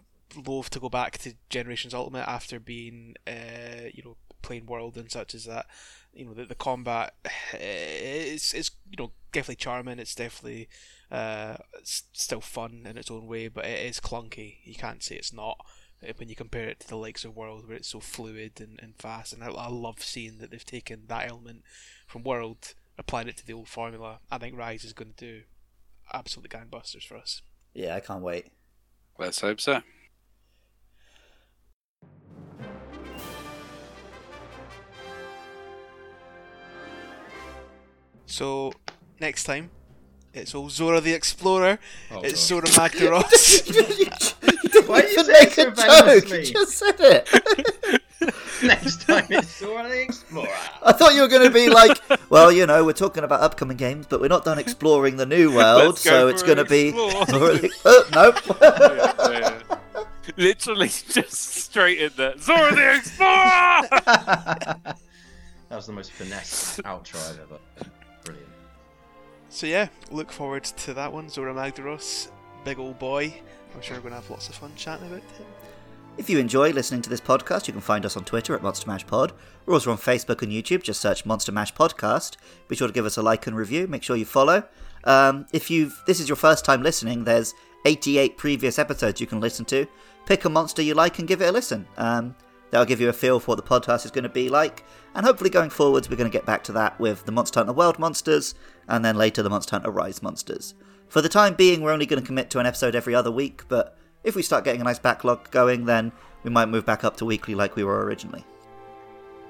loath 0.45 0.69
to 0.69 0.79
go 0.79 0.87
back 0.87 1.17
to 1.17 1.33
Generations 1.49 1.93
Ultimate 1.93 2.27
after 2.27 2.59
being, 2.59 3.15
uh, 3.25 3.89
you 3.93 4.03
know, 4.03 4.17
playing 4.41 4.67
World 4.67 4.97
and 4.97 5.11
such 5.11 5.33
as 5.35 5.45
that. 5.45 5.65
You 6.13 6.25
know, 6.25 6.33
the, 6.33 6.45
the 6.45 6.55
combat 6.55 7.13
eh, 7.53 7.57
is 7.59 8.53
is 8.53 8.71
you 8.89 8.97
know 8.97 9.11
definitely 9.33 9.55
charming. 9.55 9.99
It's 9.99 10.15
definitely 10.15 10.69
uh, 11.11 11.57
it's 11.79 12.03
still 12.13 12.41
fun 12.41 12.85
in 12.85 12.97
its 12.97 13.11
own 13.11 13.27
way, 13.27 13.47
but 13.47 13.65
it 13.65 13.85
is 13.85 13.99
clunky. 13.99 14.57
You 14.63 14.75
can't 14.75 15.03
say 15.03 15.15
it's 15.15 15.33
not 15.33 15.57
when 16.17 16.29
you 16.29 16.35
compare 16.35 16.69
it 16.69 16.79
to 16.81 16.87
the 16.87 16.97
likes 16.97 17.25
of 17.25 17.35
World, 17.35 17.67
where 17.67 17.77
it's 17.77 17.89
so 17.89 17.99
fluid 17.99 18.61
and, 18.61 18.79
and 18.81 18.95
fast. 18.95 19.33
And 19.33 19.43
I, 19.43 19.47
I 19.47 19.69
love 19.69 20.03
seeing 20.03 20.37
that 20.37 20.51
they've 20.51 20.63
taken 20.63 21.03
that 21.07 21.29
element 21.29 21.63
from 22.05 22.23
World, 22.23 22.75
applied 22.97 23.27
it 23.27 23.37
to 23.37 23.45
the 23.45 23.53
old 23.53 23.67
formula. 23.67 24.19
I 24.31 24.37
think 24.37 24.57
Rise 24.57 24.83
is 24.83 24.93
going 24.93 25.13
to 25.15 25.25
do 25.25 25.41
absolutely 26.13 26.57
gangbusters 26.57 27.03
for 27.03 27.17
us. 27.17 27.41
Yeah, 27.73 27.95
I 27.95 27.99
can't 27.99 28.21
wait. 28.21 28.47
Let's 29.17 29.41
hope 29.41 29.59
so. 29.61 29.81
So 38.25 38.73
next 39.19 39.45
time, 39.45 39.71
it's 40.33 40.53
all 40.53 40.69
Zora 40.69 41.01
the 41.01 41.13
Explorer. 41.13 41.79
Oh, 42.11 42.21
it's 42.21 42.49
God. 42.49 42.67
Zorah 42.67 42.89
Magdaros. 42.89 43.27
Why 44.87 45.01
do 45.01 45.07
you 45.07 45.13
Even 45.13 45.25
say 45.25 45.31
make 45.31 45.57
it 45.57 45.67
a 45.67 46.21
joke. 46.21 46.29
You 46.29 46.53
just 46.53 46.77
said 46.77 46.95
it. 46.99 48.01
Next 48.63 49.01
time 49.01 49.27
it's 49.29 49.47
Sora 49.55 49.87
the 49.89 50.01
Explorer. 50.01 50.47
I 50.83 50.91
thought 50.91 51.13
you 51.13 51.21
were 51.21 51.27
going 51.27 51.43
to 51.47 51.53
be 51.53 51.69
like, 51.69 51.99
well, 52.29 52.51
you 52.51 52.65
know, 52.65 52.83
we're 52.83 52.93
talking 52.93 53.23
about 53.23 53.41
upcoming 53.41 53.77
games, 53.77 54.07
but 54.07 54.19
we're 54.19 54.27
not 54.27 54.43
done 54.45 54.57
exploring 54.59 55.17
the 55.17 55.25
new 55.25 55.51
world, 55.55 55.85
Let's 55.95 56.03
go 56.03 56.09
so 56.09 56.27
for 56.27 56.33
it's 56.33 56.43
going 56.43 56.57
to 56.57 56.65
be. 56.65 56.87
explore. 56.89 57.71
oh, 57.85 58.09
nope. 58.13 58.57
Yeah, 58.61 59.61
yeah. 59.95 60.05
Literally 60.35 60.87
just 60.87 61.31
straight 61.33 61.99
in 61.99 62.11
there. 62.17 62.37
Zora 62.37 62.75
the 62.75 62.95
Explorer! 62.95 63.87
that 65.69 65.75
was 65.75 65.85
the 65.87 65.93
most 65.93 66.11
finesse 66.11 66.79
outro 66.83 67.15
I've 67.29 67.39
ever. 67.39 67.59
Brilliant. 68.23 68.49
so 69.49 69.67
yeah, 69.67 69.87
look 70.11 70.31
forward 70.31 70.63
to 70.63 70.93
that 70.95 71.11
one. 71.13 71.29
Zorah 71.29 71.53
Magdaros, 71.53 72.29
big 72.65 72.79
old 72.79 72.99
boy. 72.99 73.33
I'm 73.75 73.81
sure 73.81 73.95
we're 73.97 74.01
going 74.01 74.13
to 74.15 74.21
have 74.21 74.29
lots 74.29 74.49
of 74.49 74.55
fun 74.55 74.71
chatting 74.75 75.07
about 75.07 75.19
it. 75.19 75.23
If 76.17 76.31
you 76.31 76.39
enjoy 76.39 76.71
listening 76.71 77.03
to 77.03 77.11
this 77.11 77.21
podcast, 77.21 77.67
you 77.67 77.73
can 77.73 77.81
find 77.81 78.03
us 78.03 78.17
on 78.17 78.25
Twitter 78.25 78.55
at 78.55 78.63
Monster 78.63 78.89
Mash 78.89 79.05
Pod. 79.05 79.33
We're 79.65 79.75
also 79.75 79.91
on 79.91 79.99
Facebook 79.99 80.41
and 80.41 80.51
YouTube. 80.51 80.81
Just 80.81 80.99
search 80.99 81.27
Monster 81.27 81.51
Mash 81.51 81.71
Podcast. 81.75 82.37
Be 82.67 82.75
sure 82.75 82.87
to 82.87 82.93
give 82.93 83.05
us 83.05 83.17
a 83.17 83.21
like 83.21 83.45
and 83.45 83.55
review. 83.55 83.85
Make 83.87 84.01
sure 84.01 84.15
you 84.15 84.25
follow. 84.25 84.63
Um, 85.03 85.45
if 85.53 85.69
you've 85.69 86.01
this 86.07 86.19
is 86.19 86.27
your 86.27 86.35
first 86.35 86.65
time 86.65 86.81
listening, 86.81 87.23
there's 87.23 87.53
88 87.85 88.35
previous 88.35 88.79
episodes 88.79 89.21
you 89.21 89.27
can 89.27 89.39
listen 89.39 89.63
to. 89.65 89.85
Pick 90.25 90.43
a 90.45 90.49
monster 90.49 90.81
you 90.81 90.95
like 90.95 91.19
and 91.19 91.27
give 91.27 91.39
it 91.43 91.49
a 91.49 91.51
listen. 91.51 91.87
Um, 91.97 92.35
that'll 92.71 92.87
give 92.87 92.99
you 92.99 93.09
a 93.09 93.13
feel 93.13 93.39
for 93.39 93.49
what 93.49 93.57
the 93.57 93.79
podcast 93.79 94.03
is 94.03 94.11
going 94.11 94.23
to 94.23 94.29
be 94.29 94.49
like. 94.49 94.83
And 95.13 95.23
hopefully, 95.23 95.51
going 95.51 95.69
forwards, 95.69 96.09
we're 96.09 96.17
going 96.17 96.31
to 96.31 96.35
get 96.35 96.47
back 96.47 96.63
to 96.63 96.71
that 96.71 96.99
with 96.99 97.25
the 97.25 97.31
Monster 97.31 97.59
Hunter 97.59 97.73
World 97.73 97.99
monsters, 97.99 98.55
and 98.87 99.05
then 99.05 99.17
later 99.17 99.43
the 99.43 99.51
Monster 99.51 99.75
Hunter 99.75 99.91
Rise 99.91 100.23
monsters. 100.23 100.73
For 101.07 101.21
the 101.21 101.29
time 101.29 101.53
being, 101.53 101.81
we're 101.81 101.93
only 101.93 102.07
going 102.07 102.21
to 102.21 102.27
commit 102.27 102.49
to 102.49 102.59
an 102.59 102.65
episode 102.65 102.95
every 102.95 103.13
other 103.13 103.31
week, 103.31 103.61
but 103.67 103.95
if 104.27 104.35
we 104.35 104.41
start 104.41 104.65
getting 104.65 104.81
a 104.81 104.83
nice 104.83 104.99
backlog 104.99 105.49
going, 105.51 105.85
then 105.85 106.11
we 106.43 106.49
might 106.49 106.67
move 106.67 106.85
back 106.85 107.05
up 107.05 107.15
to 107.15 107.23
weekly 107.25 107.55
like 107.55 107.77
we 107.77 107.83
were 107.85 108.03
originally. 108.03 108.43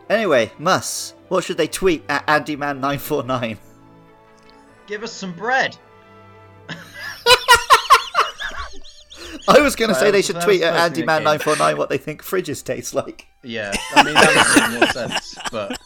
Anyway, 0.07 0.51
Mus, 0.59 1.15
what 1.30 1.43
should 1.43 1.57
they 1.57 1.67
tweet 1.67 2.03
at 2.07 2.25
AndyMan949? 2.28 3.57
Give 4.86 5.01
us 5.01 5.11
some 5.11 5.34
bread. 5.34 5.75
I 9.58 9.60
was 9.62 9.76
going 9.76 9.89
to 9.89 9.95
say 9.95 10.12
they 10.12 10.22
should 10.22 10.41
tweet 10.41 10.62
at 10.62 10.74
supposed 10.74 10.95
to 10.95 11.02
be. 11.02 11.08
AndyMan949 11.08 11.78
what 11.78 11.89
they 11.89 11.98
think 11.98 12.24
fridges 12.24 12.64
taste 12.64 12.93
like. 12.93 13.28
Yeah, 13.43 13.72
I 13.95 14.04
mean 14.04 14.14
that 14.14 14.72
makes 14.80 14.95
more 14.98 15.08
sense, 15.08 15.38
but 15.52 15.80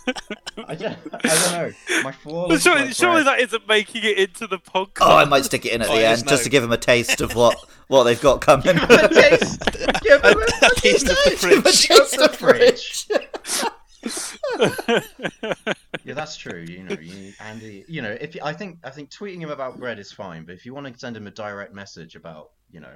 I 0.67 0.73
don't, 0.75 0.97
I 1.13 1.19
don't 1.19 1.51
know. 1.51 1.71
My 2.03 2.11
flawless 2.11 2.63
surely, 2.63 2.85
like 2.85 2.95
surely 2.95 3.23
that 3.23 3.39
isn't 3.39 3.67
making 3.67 4.03
it 4.03 4.17
into 4.17 4.47
the 4.47 4.57
podcast. 4.57 5.01
Oh, 5.01 5.15
I 5.17 5.25
might 5.25 5.45
stick 5.45 5.65
it 5.65 5.73
in 5.73 5.81
at 5.81 5.89
Oh, 5.89 5.93
the 5.95 5.99
it 6.01 6.11
is 6.11 6.19
end 6.21 6.29
just 6.29 6.41
now. 6.41 6.43
to 6.45 6.49
give 6.49 6.63
them 6.63 6.71
a 6.71 6.77
taste 6.77 7.21
of 7.21 7.35
what, 7.35 7.55
what 7.87 8.05
they've 8.05 8.19
got 8.21 8.41
coming. 8.41 8.63
Give 8.65 8.87
them 8.87 9.05
a 9.05 9.07
taste. 9.09 9.59
Give 10.01 10.21
them 10.21 10.37
a 10.39 10.65
A 10.65 10.69
taste 10.77 11.07
of 11.09 11.15
the 11.17 11.37
Give 11.41 11.51
'em 11.53 11.59
a 11.59 11.61
fridge. 11.61 11.87
taste 11.87 12.17
the 12.17 12.29
fridge. 12.29 13.07
Yeah, 16.03 16.15
that's 16.15 16.35
true. 16.35 16.65
You 16.67 16.83
know, 16.83 16.97
you, 16.99 17.33
Andy. 17.39 17.85
You 17.87 18.01
know, 18.01 18.09
if 18.19 18.33
you, 18.33 18.41
I 18.43 18.53
think 18.53 18.79
I 18.83 18.89
think 18.89 19.11
tweeting 19.11 19.39
him 19.41 19.51
about 19.51 19.77
bread 19.77 19.99
is 19.99 20.11
fine, 20.11 20.45
but 20.45 20.55
if 20.55 20.65
you 20.65 20.73
want 20.73 20.91
to 20.91 20.97
send 20.99 21.15
him 21.15 21.27
a 21.27 21.31
direct 21.31 21.73
message 21.75 22.15
about, 22.15 22.49
you 22.71 22.79
know, 22.79 22.95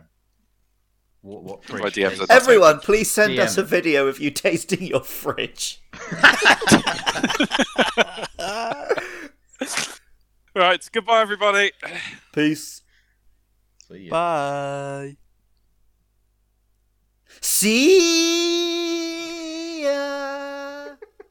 what 1.26 1.43
what 1.43 1.65
fridge 1.65 1.82
My 1.82 1.89
DMs 1.89 2.26
Everyone, 2.30 2.80
please 2.80 3.09
send 3.09 3.39
us 3.39 3.57
a 3.57 3.63
video 3.63 4.07
of 4.07 4.19
you 4.19 4.30
tasting 4.30 4.84
your 4.84 5.01
fridge. 5.01 5.82
right, 10.55 10.88
goodbye, 10.91 11.21
everybody. 11.21 11.71
Peace. 12.32 12.84
So, 13.88 13.95
yeah. 13.95 14.11
Bye. 14.11 15.17
See 17.41 18.36